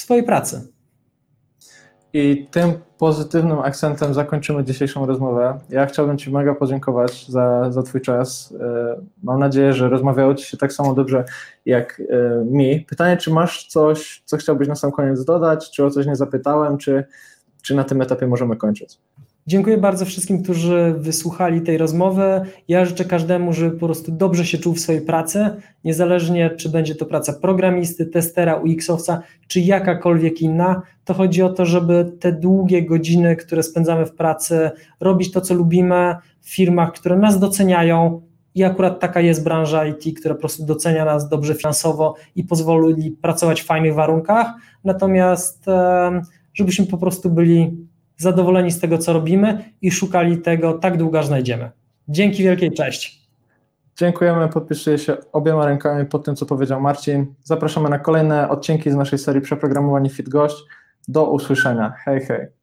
swojej 0.00 0.24
pracy. 0.24 0.68
I 2.12 2.46
tym 2.50 2.72
pozytywnym 2.98 3.58
akcentem 3.58 4.14
zakończymy 4.14 4.64
dzisiejszą 4.64 5.06
rozmowę. 5.06 5.58
Ja 5.68 5.86
chciałbym 5.86 6.18
Ci 6.18 6.30
mega 6.30 6.54
podziękować 6.54 7.26
za, 7.28 7.70
za 7.70 7.82
Twój 7.82 8.00
czas. 8.00 8.54
E, 8.60 9.00
mam 9.22 9.38
nadzieję, 9.38 9.72
że 9.72 9.88
rozmawiało 9.88 10.34
Ci 10.34 10.46
się 10.46 10.56
tak 10.56 10.72
samo 10.72 10.94
dobrze 10.94 11.24
jak 11.66 12.02
e, 12.10 12.44
mi. 12.44 12.80
Pytanie, 12.80 13.16
czy 13.16 13.30
masz 13.30 13.66
coś, 13.66 14.22
co 14.24 14.36
chciałbyś 14.36 14.68
na 14.68 14.74
sam 14.74 14.92
koniec 14.92 15.24
dodać, 15.24 15.70
czy 15.70 15.84
o 15.84 15.90
coś 15.90 16.06
nie 16.06 16.16
zapytałem, 16.16 16.78
czy, 16.78 17.04
czy 17.62 17.74
na 17.74 17.84
tym 17.84 18.02
etapie 18.02 18.26
możemy 18.26 18.56
kończyć? 18.56 18.98
Dziękuję 19.50 19.78
bardzo 19.78 20.04
wszystkim, 20.04 20.42
którzy 20.42 20.94
wysłuchali 20.98 21.60
tej 21.60 21.78
rozmowy. 21.78 22.40
Ja 22.68 22.84
życzę 22.84 23.04
każdemu, 23.04 23.52
żeby 23.52 23.78
po 23.78 23.86
prostu 23.86 24.12
dobrze 24.12 24.46
się 24.46 24.58
czuł 24.58 24.74
w 24.74 24.80
swojej 24.80 25.00
pracy, 25.00 25.50
niezależnie 25.84 26.50
czy 26.50 26.68
będzie 26.68 26.94
to 26.94 27.06
praca 27.06 27.32
programisty, 27.32 28.06
testera, 28.06 28.60
UX-owca, 28.60 29.18
czy 29.48 29.60
jakakolwiek 29.60 30.42
inna. 30.42 30.82
To 31.04 31.14
chodzi 31.14 31.42
o 31.42 31.48
to, 31.48 31.66
żeby 31.66 32.12
te 32.20 32.32
długie 32.32 32.86
godziny, 32.86 33.36
które 33.36 33.62
spędzamy 33.62 34.06
w 34.06 34.12
pracy, 34.12 34.70
robić 35.00 35.32
to, 35.32 35.40
co 35.40 35.54
lubimy 35.54 36.16
w 36.40 36.54
firmach, 36.54 36.92
które 36.92 37.18
nas 37.18 37.38
doceniają. 37.38 38.22
I 38.54 38.64
akurat 38.64 39.00
taka 39.00 39.20
jest 39.20 39.44
branża 39.44 39.86
IT, 39.86 40.18
która 40.20 40.34
po 40.34 40.40
prostu 40.40 40.64
docenia 40.66 41.04
nas 41.04 41.28
dobrze 41.28 41.54
finansowo 41.54 42.14
i 42.36 42.44
pozwoli 42.44 43.10
pracować 43.10 43.62
w 43.62 43.66
fajnych 43.66 43.94
warunkach. 43.94 44.46
Natomiast, 44.84 45.64
żebyśmy 46.54 46.86
po 46.86 46.98
prostu 46.98 47.30
byli 47.30 47.89
zadowoleni 48.20 48.70
z 48.70 48.80
tego, 48.80 48.98
co 48.98 49.12
robimy 49.12 49.64
i 49.82 49.90
szukali 49.90 50.38
tego 50.38 50.72
tak 50.72 50.96
długo, 50.96 51.18
aż 51.18 51.26
znajdziemy. 51.26 51.70
Dzięki 52.08 52.42
wielkiej, 52.42 52.72
cześć. 52.72 53.20
Dziękujemy, 53.96 54.48
podpisuję 54.48 54.98
się 54.98 55.16
obiema 55.32 55.66
rękami 55.66 56.06
pod 56.06 56.24
tym, 56.24 56.36
co 56.36 56.46
powiedział 56.46 56.80
Marcin. 56.80 57.34
Zapraszamy 57.42 57.88
na 57.88 57.98
kolejne 57.98 58.48
odcinki 58.48 58.90
z 58.90 58.94
naszej 58.94 59.18
serii 59.18 59.42
Przeprogramowanie 59.42 60.10
Fit 60.10 60.28
Gość. 60.28 60.56
Do 61.08 61.30
usłyszenia. 61.30 61.94
Hej, 62.04 62.20
hej. 62.20 62.59